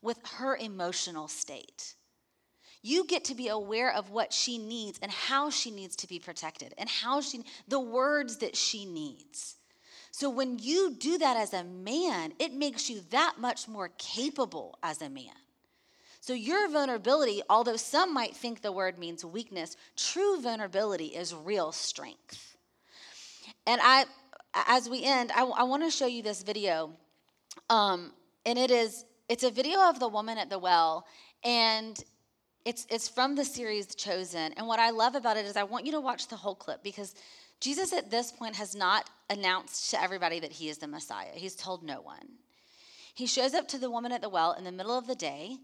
with 0.00 0.18
her 0.36 0.56
emotional 0.56 1.28
state. 1.28 1.94
You 2.82 3.06
get 3.06 3.24
to 3.24 3.34
be 3.34 3.48
aware 3.48 3.92
of 3.92 4.10
what 4.10 4.32
she 4.32 4.56
needs 4.56 4.98
and 5.02 5.10
how 5.10 5.50
she 5.50 5.70
needs 5.70 5.96
to 5.96 6.08
be 6.08 6.18
protected 6.18 6.72
and 6.78 6.88
how 6.88 7.20
she, 7.20 7.42
the 7.66 7.80
words 7.80 8.38
that 8.38 8.56
she 8.56 8.86
needs. 8.86 9.57
So 10.18 10.28
when 10.28 10.58
you 10.58 10.96
do 10.98 11.16
that 11.18 11.36
as 11.36 11.52
a 11.52 11.62
man, 11.62 12.32
it 12.40 12.52
makes 12.52 12.90
you 12.90 13.02
that 13.10 13.34
much 13.38 13.68
more 13.68 13.90
capable 13.98 14.76
as 14.82 15.00
a 15.00 15.08
man. 15.08 15.36
So 16.18 16.32
your 16.32 16.68
vulnerability, 16.68 17.40
although 17.48 17.76
some 17.76 18.12
might 18.12 18.34
think 18.34 18.60
the 18.60 18.72
word 18.72 18.98
means 18.98 19.24
weakness, 19.24 19.76
true 19.96 20.40
vulnerability 20.40 21.14
is 21.14 21.32
real 21.32 21.70
strength. 21.70 22.56
And 23.64 23.80
I, 23.80 24.06
as 24.66 24.88
we 24.88 25.04
end, 25.04 25.30
I, 25.36 25.44
I 25.44 25.62
want 25.62 25.84
to 25.84 25.90
show 25.92 26.06
you 26.06 26.24
this 26.24 26.42
video. 26.42 26.90
Um, 27.70 28.10
and 28.44 28.58
it 28.58 28.72
is, 28.72 29.04
it's 29.28 29.44
a 29.44 29.52
video 29.52 29.88
of 29.88 30.00
the 30.00 30.08
woman 30.08 30.36
at 30.36 30.50
the 30.50 30.58
well. 30.58 31.06
And 31.44 31.96
it's, 32.64 32.88
it's 32.90 33.08
from 33.08 33.36
the 33.36 33.44
series 33.44 33.94
Chosen. 33.94 34.52
And 34.54 34.66
what 34.66 34.80
I 34.80 34.90
love 34.90 35.14
about 35.14 35.36
it 35.36 35.46
is 35.46 35.56
I 35.56 35.62
want 35.62 35.86
you 35.86 35.92
to 35.92 36.00
watch 36.00 36.26
the 36.26 36.34
whole 36.34 36.56
clip 36.56 36.82
because 36.82 37.14
Jesus 37.60 37.92
at 37.92 38.10
this 38.10 38.30
point 38.30 38.56
has 38.56 38.74
not 38.74 39.10
announced 39.30 39.90
to 39.90 40.02
everybody 40.02 40.40
that 40.40 40.52
he 40.52 40.68
is 40.68 40.78
the 40.78 40.86
Messiah. 40.86 41.32
He's 41.34 41.56
told 41.56 41.82
no 41.82 42.00
one. 42.00 42.38
He 43.14 43.26
shows 43.26 43.52
up 43.54 43.66
to 43.68 43.78
the 43.78 43.90
woman 43.90 44.12
at 44.12 44.22
the 44.22 44.28
well 44.28 44.52
in 44.52 44.64
the 44.64 44.72
middle 44.72 44.96
of 44.96 45.06
the 45.06 45.16
day. 45.16 45.56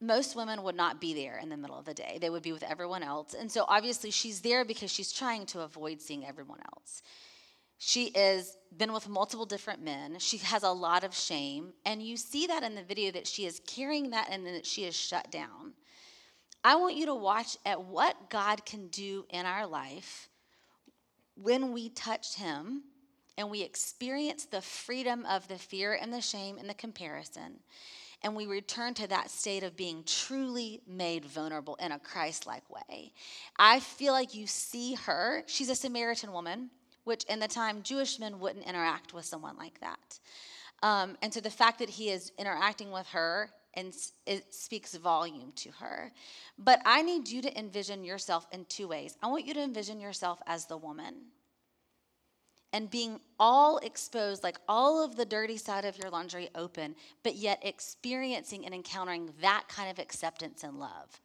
Most 0.00 0.36
women 0.36 0.62
would 0.62 0.76
not 0.76 1.00
be 1.00 1.12
there 1.12 1.38
in 1.38 1.48
the 1.48 1.56
middle 1.56 1.76
of 1.76 1.84
the 1.84 1.94
day, 1.94 2.18
they 2.20 2.30
would 2.30 2.44
be 2.44 2.52
with 2.52 2.62
everyone 2.62 3.02
else. 3.02 3.34
And 3.34 3.50
so 3.50 3.64
obviously 3.66 4.12
she's 4.12 4.42
there 4.42 4.64
because 4.64 4.92
she's 4.92 5.12
trying 5.12 5.46
to 5.46 5.62
avoid 5.62 6.00
seeing 6.00 6.24
everyone 6.24 6.60
else. 6.72 7.02
She 7.78 8.10
has 8.14 8.56
been 8.76 8.92
with 8.92 9.08
multiple 9.08 9.46
different 9.46 9.82
men. 9.82 10.18
She 10.18 10.38
has 10.38 10.62
a 10.64 10.70
lot 10.70 11.04
of 11.04 11.14
shame. 11.14 11.72
And 11.84 12.02
you 12.02 12.16
see 12.16 12.48
that 12.48 12.64
in 12.64 12.74
the 12.74 12.82
video 12.82 13.12
that 13.12 13.26
she 13.26 13.46
is 13.46 13.60
carrying 13.66 14.10
that 14.10 14.28
and 14.30 14.44
that 14.46 14.66
she 14.66 14.84
is 14.84 14.96
shut 14.96 15.30
down. 15.30 15.74
I 16.64 16.74
want 16.74 16.96
you 16.96 17.06
to 17.06 17.14
watch 17.14 17.56
at 17.64 17.84
what 17.84 18.30
God 18.30 18.66
can 18.66 18.88
do 18.88 19.24
in 19.30 19.46
our 19.46 19.66
life 19.66 20.28
when 21.40 21.72
we 21.72 21.88
touch 21.90 22.36
Him 22.36 22.82
and 23.36 23.50
we 23.50 23.62
experience 23.62 24.44
the 24.44 24.60
freedom 24.60 25.24
of 25.26 25.46
the 25.48 25.58
fear 25.58 25.98
and 26.00 26.12
the 26.12 26.20
shame 26.20 26.58
and 26.58 26.68
the 26.68 26.74
comparison. 26.74 27.60
And 28.22 28.34
we 28.34 28.46
return 28.46 28.94
to 28.94 29.06
that 29.06 29.30
state 29.30 29.62
of 29.62 29.76
being 29.76 30.02
truly 30.04 30.80
made 30.88 31.24
vulnerable 31.24 31.76
in 31.76 31.92
a 31.92 32.00
Christ 32.00 32.46
like 32.46 32.68
way. 32.68 33.12
I 33.56 33.78
feel 33.78 34.12
like 34.12 34.34
you 34.34 34.48
see 34.48 34.94
her. 34.94 35.44
She's 35.46 35.70
a 35.70 35.76
Samaritan 35.76 36.32
woman 36.32 36.70
which 37.08 37.24
in 37.24 37.40
the 37.40 37.48
time 37.48 37.82
Jewish 37.82 38.18
men 38.18 38.38
wouldn't 38.38 38.66
interact 38.66 39.14
with 39.14 39.24
someone 39.24 39.56
like 39.56 39.80
that. 39.80 40.18
Um, 40.82 41.16
and 41.22 41.32
so 41.32 41.40
the 41.40 41.48
fact 41.48 41.78
that 41.78 41.88
he 41.88 42.10
is 42.10 42.32
interacting 42.38 42.90
with 42.92 43.06
her 43.08 43.50
and 43.78 43.94
it 44.26 44.52
speaks 44.52 44.96
volume 44.96 45.52
to 45.56 45.70
her. 45.70 46.10
But 46.58 46.80
I 46.84 47.02
need 47.02 47.28
you 47.28 47.40
to 47.42 47.58
envision 47.58 48.02
yourself 48.02 48.46
in 48.52 48.64
two 48.64 48.88
ways. 48.88 49.16
I 49.22 49.28
want 49.28 49.46
you 49.46 49.54
to 49.54 49.62
envision 49.62 50.00
yourself 50.00 50.40
as 50.46 50.66
the 50.66 50.76
woman 50.76 51.14
and 52.72 52.90
being 52.90 53.20
all 53.38 53.78
exposed, 53.78 54.42
like 54.42 54.58
all 54.68 55.02
of 55.02 55.16
the 55.16 55.24
dirty 55.24 55.56
side 55.56 55.84
of 55.84 55.96
your 55.96 56.10
laundry 56.10 56.48
open, 56.54 56.96
but 57.22 57.36
yet 57.36 57.60
experiencing 57.62 58.64
and 58.64 58.74
encountering 58.74 59.30
that 59.40 59.64
kind 59.68 59.90
of 59.90 59.98
acceptance 59.98 60.64
and 60.64 60.78
love. 60.78 61.20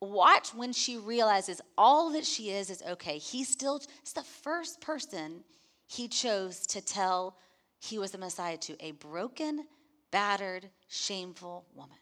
Watch 0.00 0.54
when 0.54 0.72
she 0.72 0.96
realizes 0.96 1.60
all 1.76 2.10
that 2.12 2.24
she 2.24 2.50
is 2.50 2.70
is 2.70 2.82
okay. 2.88 3.18
He 3.18 3.42
still, 3.42 3.80
it's 4.00 4.12
the 4.12 4.22
first 4.22 4.80
person 4.80 5.44
he 5.86 6.08
chose 6.08 6.66
to 6.68 6.80
tell 6.80 7.36
he 7.80 7.98
was 7.98 8.10
the 8.12 8.18
Messiah 8.18 8.58
to 8.58 8.76
a 8.84 8.92
broken, 8.92 9.64
battered, 10.10 10.68
shameful 10.88 11.66
woman. 11.74 11.96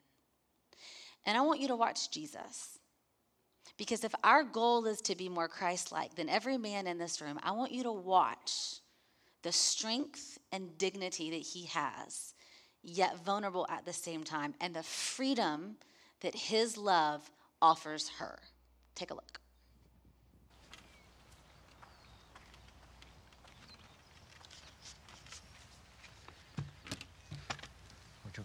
And 1.26 1.36
I 1.36 1.42
want 1.42 1.60
you 1.60 1.68
to 1.68 1.76
watch 1.76 2.10
Jesus. 2.10 2.78
Because 3.76 4.02
if 4.02 4.14
our 4.24 4.42
goal 4.42 4.86
is 4.86 5.00
to 5.02 5.14
be 5.14 5.28
more 5.28 5.48
Christ 5.48 5.92
like 5.92 6.14
than 6.14 6.28
every 6.28 6.58
man 6.58 6.86
in 6.86 6.98
this 6.98 7.20
room, 7.20 7.38
I 7.42 7.52
want 7.52 7.72
you 7.72 7.84
to 7.84 7.92
watch 7.92 8.80
the 9.42 9.52
strength 9.52 10.38
and 10.50 10.76
dignity 10.78 11.30
that 11.30 11.36
he 11.36 11.66
has, 11.66 12.34
yet 12.82 13.24
vulnerable 13.24 13.66
at 13.70 13.84
the 13.84 13.92
same 13.92 14.24
time, 14.24 14.54
and 14.60 14.74
the 14.74 14.82
freedom 14.82 15.76
that 16.20 16.34
his 16.34 16.76
love 16.76 17.30
offers 17.62 18.08
her. 18.18 18.38
Take 18.94 19.10
a 19.10 19.14
look. 19.14 19.40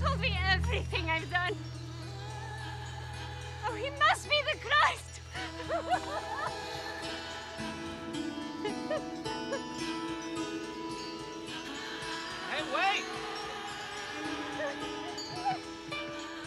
Told 0.00 0.20
me 0.20 0.36
everything 0.52 1.10
I've 1.10 1.30
done. 1.30 1.54
Oh, 3.66 3.74
he 3.74 3.90
must 3.98 4.28
be 4.28 4.36
the 4.52 4.58
Christ. 4.58 5.20
Hey, 12.50 12.62
wait! 12.74 13.04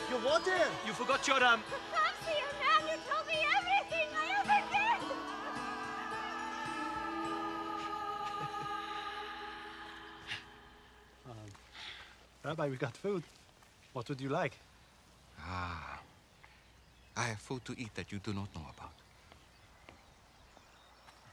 Your 0.10 0.20
water! 0.26 0.62
You 0.86 0.93
forgot 0.93 1.28
your 1.28 1.43
um. 1.43 1.64
Popsy, 1.91 2.32
a 2.32 2.54
man 2.60 2.82
who 2.89 2.95
told 3.10 3.26
me 3.28 3.38
everything 3.58 4.08
I 4.16 4.26
ever 4.39 4.60
did. 4.72 4.99
Um, 11.30 11.49
Rabbi, 12.43 12.68
we 12.70 12.78
got 12.78 12.97
food. 12.97 13.24
What 13.94 14.08
would 14.10 14.22
you 14.22 14.30
like? 14.30 14.58
Ah. 15.39 16.00
I 17.16 17.24
have 17.24 17.39
food 17.39 17.66
to 17.66 17.76
eat 17.78 17.94
that 17.96 18.12
you 18.12 18.20
do 18.20 18.34
not 18.34 18.48
know 18.56 18.66
about. 18.76 18.94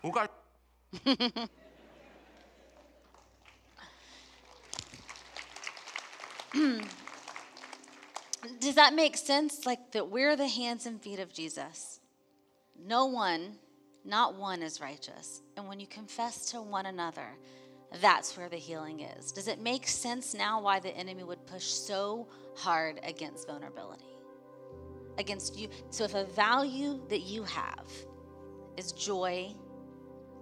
Okay. 0.05 0.27
Does 8.61 8.75
that 8.75 8.95
make 8.95 9.17
sense? 9.17 9.67
Like 9.67 9.93
that 9.93 10.09
we're 10.09 10.37
the 10.37 10.49
hands 10.49 10.87
and 10.87 11.01
feet 11.01 11.21
of 11.21 11.33
Jesus. 11.33 12.01
No 12.87 13.07
one, 13.07 13.57
not 14.05 14.35
one 14.35 14.63
is 14.63 14.81
righteous. 14.81 15.43
And 15.57 15.69
when 15.69 15.81
you 15.81 15.87
confess 15.87 16.51
to 16.53 16.63
one 16.63 16.87
another, 16.87 17.29
that's 18.01 18.36
where 18.36 18.49
the 18.49 18.57
healing 18.57 19.01
is. 19.01 19.32
Does 19.32 19.49
it 19.49 19.61
make 19.61 19.86
sense 19.86 20.34
now 20.34 20.61
why 20.61 20.78
the 20.78 20.91
enemy 20.91 21.24
would 21.24 21.47
push 21.47 21.64
so 21.64 22.28
hard 22.55 23.01
against 23.03 23.47
vulnerability? 23.47 24.05
Against 25.16 25.59
you. 25.59 25.68
So, 25.91 26.05
if 26.05 26.14
a 26.14 26.24
value 26.24 27.01
that 27.09 27.20
you 27.20 27.43
have 27.45 27.89
is 28.76 28.93
joy, 28.93 29.53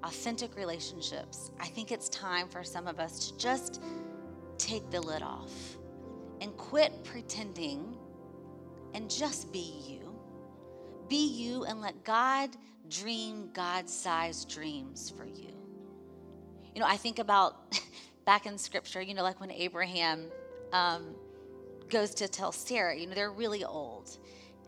authentic 0.02 0.54
relationships, 0.56 1.50
I 1.60 1.66
think 1.66 1.92
it's 1.92 2.08
time 2.08 2.48
for 2.48 2.62
some 2.62 2.86
of 2.86 3.00
us 3.00 3.28
to 3.28 3.38
just 3.38 3.80
take 4.58 4.90
the 4.90 5.00
lid 5.00 5.22
off 5.22 5.78
and 6.40 6.54
quit 6.56 7.04
pretending 7.04 7.96
and 8.92 9.08
just 9.08 9.52
be 9.52 9.82
you. 9.86 10.14
Be 11.08 11.26
you 11.26 11.64
and 11.64 11.80
let 11.80 12.04
God 12.04 12.50
dream 12.90 13.50
God 13.52 13.88
sized 13.88 14.50
dreams 14.50 15.12
for 15.16 15.24
you. 15.24 15.55
You 16.76 16.82
know, 16.82 16.88
I 16.88 16.98
think 16.98 17.18
about 17.18 17.74
back 18.26 18.44
in 18.44 18.58
scripture, 18.58 19.00
you 19.00 19.14
know, 19.14 19.22
like 19.22 19.40
when 19.40 19.50
Abraham 19.50 20.26
um, 20.74 21.14
goes 21.88 22.14
to 22.16 22.28
tell 22.28 22.52
Sarah, 22.52 22.94
you 22.94 23.06
know, 23.06 23.14
they're 23.14 23.32
really 23.32 23.64
old 23.64 24.18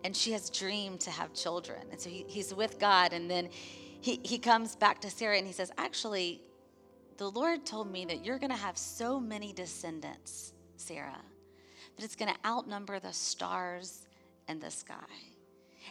and 0.04 0.16
she 0.16 0.32
has 0.32 0.48
dreamed 0.48 1.00
to 1.00 1.10
have 1.10 1.34
children. 1.34 1.82
And 1.90 2.00
so 2.00 2.08
he, 2.08 2.24
he's 2.26 2.54
with 2.54 2.78
God 2.78 3.12
and 3.12 3.30
then 3.30 3.50
he, 4.00 4.20
he 4.22 4.38
comes 4.38 4.74
back 4.74 5.02
to 5.02 5.10
Sarah 5.10 5.36
and 5.36 5.46
he 5.46 5.52
says, 5.52 5.70
Actually, 5.76 6.40
the 7.18 7.30
Lord 7.30 7.66
told 7.66 7.92
me 7.92 8.06
that 8.06 8.24
you're 8.24 8.38
going 8.38 8.52
to 8.52 8.56
have 8.56 8.78
so 8.78 9.20
many 9.20 9.52
descendants, 9.52 10.54
Sarah, 10.76 11.20
that 11.96 12.04
it's 12.06 12.16
going 12.16 12.32
to 12.32 12.48
outnumber 12.48 13.00
the 13.00 13.12
stars 13.12 14.06
in 14.48 14.60
the 14.60 14.70
sky. 14.70 14.94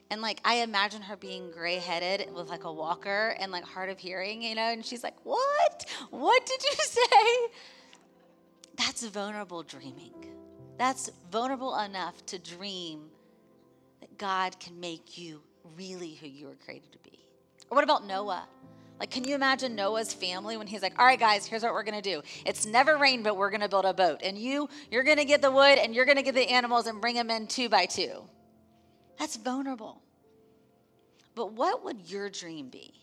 And 0.10 0.22
like 0.22 0.40
I 0.46 0.56
imagine 0.56 1.02
her 1.02 1.16
being 1.16 1.52
gray 1.52 1.78
headed 1.78 2.34
with 2.34 2.50
like 2.50 2.64
a 2.64 2.72
walker 2.72 3.36
and 3.40 3.52
like 3.52 3.64
hard 3.64 3.90
of 3.90 4.00
hearing, 4.00 4.42
you 4.42 4.56
know, 4.56 4.72
and 4.72 4.86
she's 4.86 5.04
like, 5.04 5.16
What? 5.24 5.86
What 6.10 6.46
did 6.46 6.64
you 6.64 6.76
say? 6.80 7.54
That's 8.78 9.06
vulnerable 9.08 9.64
dreaming. 9.64 10.14
That's 10.78 11.10
vulnerable 11.32 11.78
enough 11.80 12.26
to 12.28 12.38
dream 12.38 13.10
that 14.02 14.18
God 14.18 14.60
can 14.60 14.80
make 14.80 15.18
you 15.18 15.42
really 15.76 16.14
who 16.16 16.28
you 16.28 16.48
were 16.48 16.58
created 16.64 16.92
to 16.92 17.00
be. 17.00 17.20
Or 17.70 17.76
what 17.76 17.84
about 17.84 18.06
Noah? 18.06 18.48
Like, 19.00 19.12
can 19.12 19.24
you 19.24 19.36
imagine 19.36 19.76
Noah's 19.76 20.14
family 20.14 20.58
when 20.58 20.66
he's 20.66 20.82
like, 20.82 20.98
all 20.98 21.06
right, 21.06 21.20
guys, 21.20 21.46
here's 21.46 21.62
what 21.62 21.74
we're 21.74 21.84
gonna 21.84 22.02
do. 22.02 22.22
It's 22.46 22.66
never 22.66 22.98
rained, 22.98 23.24
but 23.24 23.38
we're 23.38 23.52
gonna 23.52 23.70
build 23.70 23.86
a 23.86 23.94
boat. 23.94 24.22
And 24.24 24.38
you, 24.38 24.70
you're 24.90 25.04
gonna 25.04 25.26
get 25.26 25.42
the 25.42 25.52
wood 25.52 25.78
and 25.78 25.94
you're 25.94 26.06
gonna 26.06 26.24
get 26.24 26.34
the 26.34 26.50
animals 26.50 26.88
and 26.88 27.00
bring 27.00 27.16
them 27.16 27.30
in 27.30 27.48
two 27.48 27.70
by 27.70 27.86
two. 27.86 28.24
That's 29.18 29.36
vulnerable. 29.36 30.02
But 31.36 31.54
what 31.54 31.84
would 31.84 32.10
your 32.10 32.30
dream 32.30 32.70
be? 32.70 32.94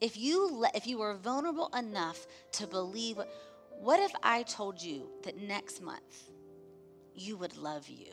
If 0.00 0.16
you, 0.16 0.64
if 0.74 0.86
you 0.86 0.98
were 0.98 1.14
vulnerable 1.14 1.70
enough 1.76 2.26
to 2.52 2.66
believe, 2.66 3.18
what 3.80 4.00
if 4.00 4.12
I 4.22 4.44
told 4.44 4.80
you 4.80 5.08
that 5.24 5.38
next 5.38 5.82
month 5.82 6.30
you 7.14 7.36
would 7.36 7.56
love 7.56 7.88
you? 7.88 8.12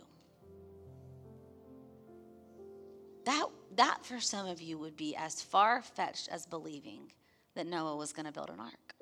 That, 3.26 3.46
that 3.76 4.06
for 4.06 4.20
some 4.20 4.48
of 4.48 4.62
you 4.62 4.78
would 4.78 4.96
be 4.96 5.16
as 5.16 5.42
far 5.42 5.82
fetched 5.82 6.30
as 6.30 6.46
believing 6.46 7.12
that 7.56 7.68
Noah 7.68 7.96
was 7.96 8.14
going 8.14 8.26
to 8.26 8.32
build 8.32 8.50
an 8.50 8.60
ark. 8.60 8.96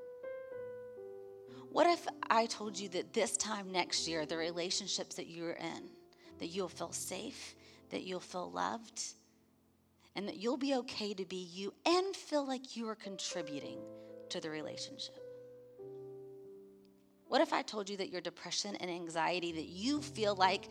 What 1.72 1.88
if 1.88 2.06
I 2.30 2.46
told 2.46 2.78
you 2.78 2.88
that 2.90 3.14
this 3.14 3.36
time 3.36 3.72
next 3.72 4.08
year, 4.08 4.26
the 4.26 4.38
relationships 4.38 5.16
that 5.16 5.28
you're 5.28 5.54
in, 5.54 5.90
that 6.40 6.48
you'll 6.48 6.70
feel 6.70 6.92
safe, 6.92 7.56
that 7.90 8.04
you'll 8.04 8.20
feel 8.20 8.52
loved, 8.52 9.02
and 10.16 10.28
that 10.28 10.38
you'll 10.38 10.58
be 10.58 10.76
okay 10.76 11.14
to 11.14 11.26
be 11.26 11.48
you 11.54 11.74
and 11.86 12.16
feel 12.16 12.46
like 12.46 12.76
you 12.76 12.88
are 12.88 12.96
contributing 12.96 13.80
to 14.30 14.40
the 14.40 14.50
relationship? 14.50 15.20
What 17.28 17.42
if 17.42 17.52
I 17.52 17.64
told 17.64 17.90
you 17.90 17.98
that 17.98 18.10
your 18.10 18.22
depression 18.22 18.76
and 18.76 18.92
anxiety 18.92 19.52
that 19.54 19.66
you 19.66 20.02
feel 20.02 20.36
like 20.36 20.70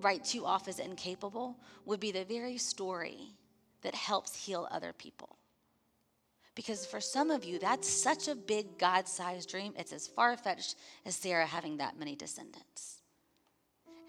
writes 0.00 0.34
you 0.34 0.44
off 0.44 0.66
as 0.66 0.80
incapable 0.80 1.56
would 1.84 2.00
be 2.00 2.10
the 2.10 2.24
very 2.24 2.58
story 2.58 3.34
that 3.82 3.94
helps 3.94 4.34
heal 4.34 4.66
other 4.70 4.92
people? 4.92 5.38
Because 6.54 6.84
for 6.84 7.00
some 7.00 7.30
of 7.30 7.44
you, 7.44 7.58
that's 7.58 7.88
such 7.88 8.28
a 8.28 8.34
big 8.34 8.78
God 8.78 9.06
sized 9.08 9.50
dream. 9.50 9.72
It's 9.76 9.92
as 9.92 10.06
far 10.06 10.36
fetched 10.36 10.74
as 11.06 11.14
Sarah 11.14 11.46
having 11.46 11.76
that 11.76 11.98
many 11.98 12.14
descendants. 12.16 13.01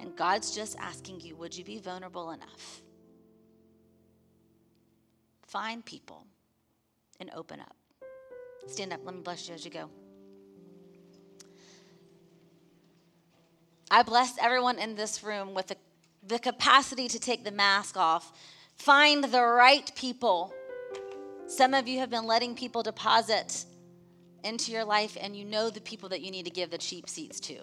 And 0.04 0.14
God's 0.18 0.54
just 0.54 0.78
asking 0.80 1.22
you, 1.22 1.34
would 1.38 1.58
you 1.58 1.64
be 1.64 1.78
vulnerable 1.78 2.32
enough? 2.32 2.82
Find 5.48 5.86
people 5.86 6.28
and 7.22 7.32
open 7.34 7.62
up. 7.62 7.78
Stand 8.68 8.92
up. 8.92 9.00
Let 9.06 9.16
me 9.16 9.22
bless 9.22 9.48
you 9.48 9.56
as 9.56 9.64
you 9.64 9.72
go. 9.72 9.90
I 13.90 14.04
bless 14.04 14.38
everyone 14.42 14.78
in 14.78 14.96
this 14.96 15.24
room 15.24 15.54
with 15.54 15.68
the, 15.68 15.78
the 16.28 16.38
capacity 16.38 17.08
to 17.08 17.18
take 17.18 17.46
the 17.46 17.52
mask 17.52 17.96
off. 17.96 18.34
Find 18.76 19.24
the 19.24 19.42
right 19.42 19.90
people. 19.96 20.54
Some 21.48 21.74
of 21.74 21.88
you 21.88 22.00
have 22.00 22.10
been 22.10 22.28
letting 22.28 22.56
people 22.56 22.84
deposit 22.84 23.64
into 24.44 24.74
your 24.74 24.84
life, 24.84 25.16
and 25.22 25.34
you 25.34 25.46
know 25.46 25.70
the 25.70 25.80
people 25.80 26.10
that 26.10 26.20
you 26.20 26.30
need 26.30 26.44
to 26.44 26.52
give 26.52 26.72
the 26.72 26.78
cheap 26.78 27.08
seats 27.08 27.40
to. 27.40 27.60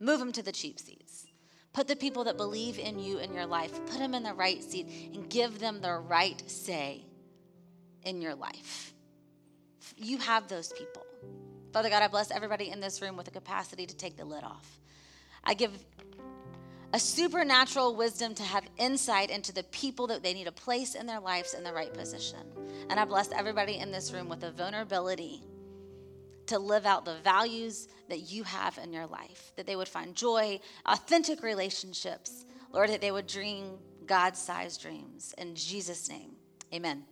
Move 0.00 0.18
them 0.18 0.32
to 0.32 0.42
the 0.42 0.52
cheap 0.52 0.80
seats. 0.80 1.26
Put 1.72 1.88
the 1.88 1.96
people 1.96 2.24
that 2.24 2.36
believe 2.36 2.78
in 2.78 2.98
you 2.98 3.18
in 3.18 3.32
your 3.32 3.46
life, 3.46 3.72
put 3.86 3.98
them 3.98 4.14
in 4.14 4.22
the 4.22 4.34
right 4.34 4.62
seat 4.62 4.86
and 5.14 5.28
give 5.28 5.58
them 5.58 5.80
the 5.80 5.94
right 5.94 6.42
say 6.50 7.04
in 8.04 8.20
your 8.20 8.34
life. 8.34 8.92
You 9.96 10.18
have 10.18 10.48
those 10.48 10.72
people. 10.72 11.06
Father 11.72 11.88
God, 11.88 12.02
I 12.02 12.08
bless 12.08 12.30
everybody 12.30 12.70
in 12.70 12.80
this 12.80 13.00
room 13.00 13.16
with 13.16 13.24
the 13.24 13.32
capacity 13.32 13.86
to 13.86 13.96
take 13.96 14.16
the 14.16 14.24
lid 14.24 14.44
off. 14.44 14.78
I 15.44 15.54
give 15.54 15.72
a 16.92 16.98
supernatural 16.98 17.96
wisdom 17.96 18.34
to 18.34 18.42
have 18.42 18.64
insight 18.76 19.30
into 19.30 19.52
the 19.52 19.62
people 19.64 20.06
that 20.08 20.22
they 20.22 20.34
need 20.34 20.44
to 20.44 20.52
place 20.52 20.94
in 20.94 21.06
their 21.06 21.20
lives 21.20 21.54
in 21.54 21.64
the 21.64 21.72
right 21.72 21.92
position. 21.92 22.40
And 22.90 23.00
I 23.00 23.06
bless 23.06 23.32
everybody 23.32 23.78
in 23.78 23.90
this 23.90 24.12
room 24.12 24.28
with 24.28 24.44
a 24.44 24.50
vulnerability 24.50 25.42
to 26.52 26.58
live 26.58 26.84
out 26.86 27.04
the 27.04 27.16
values 27.24 27.88
that 28.08 28.30
you 28.30 28.44
have 28.44 28.78
in 28.78 28.92
your 28.92 29.06
life, 29.06 29.52
that 29.56 29.66
they 29.66 29.74
would 29.74 29.88
find 29.88 30.14
joy, 30.14 30.60
authentic 30.86 31.42
relationships, 31.42 32.44
Lord, 32.72 32.90
that 32.90 33.00
they 33.00 33.10
would 33.10 33.26
dream 33.26 33.78
God 34.06 34.36
sized 34.36 34.82
dreams. 34.82 35.34
In 35.38 35.54
Jesus' 35.54 36.08
name, 36.08 36.32
amen. 36.72 37.04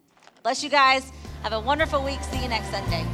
Bless 0.43 0.62
you 0.62 0.70
guys. 0.70 1.11
Have 1.43 1.53
a 1.53 1.61
wonderful 1.61 2.03
week. 2.03 2.22
See 2.24 2.43
you 2.43 2.49
next 2.49 2.70
Sunday. 2.70 3.07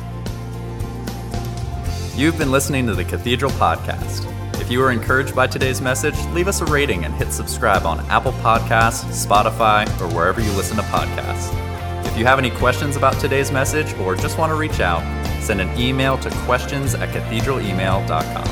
You've 2.16 2.38
been 2.38 2.50
listening 2.50 2.86
to 2.86 2.94
the 2.94 3.04
Cathedral 3.04 3.52
Podcast. 3.52 4.32
If 4.60 4.70
you 4.70 4.80
were 4.80 4.90
encouraged 4.90 5.36
by 5.36 5.46
today's 5.46 5.80
message, 5.80 6.16
leave 6.32 6.48
us 6.48 6.60
a 6.60 6.64
rating 6.64 7.04
and 7.04 7.14
hit 7.14 7.30
subscribe 7.30 7.84
on 7.84 8.00
Apple 8.06 8.32
Podcasts, 8.32 9.04
Spotify, 9.26 9.86
or 10.00 10.12
wherever 10.14 10.40
you 10.40 10.50
listen 10.52 10.76
to 10.76 10.82
podcasts. 10.84 11.65
If 12.16 12.20
you 12.20 12.26
have 12.28 12.38
any 12.38 12.48
questions 12.48 12.96
about 12.96 13.20
today's 13.20 13.52
message 13.52 13.92
or 13.98 14.16
just 14.16 14.38
want 14.38 14.48
to 14.48 14.54
reach 14.54 14.80
out, 14.80 15.02
send 15.42 15.60
an 15.60 15.68
email 15.78 16.16
to 16.16 16.30
questions 16.46 16.94
at 16.94 17.10
cathedralemail.com. 17.10 18.46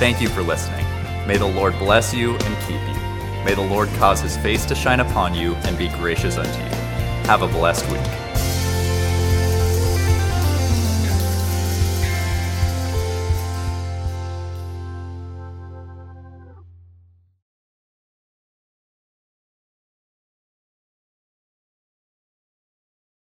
Thank 0.00 0.20
you 0.20 0.28
for 0.28 0.42
listening. 0.42 0.84
May 1.24 1.36
the 1.36 1.46
Lord 1.46 1.78
bless 1.78 2.12
you 2.12 2.32
and 2.32 2.66
keep 2.66 2.80
you. 2.80 3.44
May 3.44 3.54
the 3.54 3.60
Lord 3.60 3.88
cause 3.90 4.20
his 4.20 4.36
face 4.38 4.64
to 4.64 4.74
shine 4.74 4.98
upon 4.98 5.36
you 5.36 5.54
and 5.54 5.78
be 5.78 5.86
gracious 6.00 6.36
unto 6.36 6.50
you. 6.50 6.80
Have 7.28 7.42
a 7.42 7.46
blessed 7.46 7.88
week. 7.92 8.29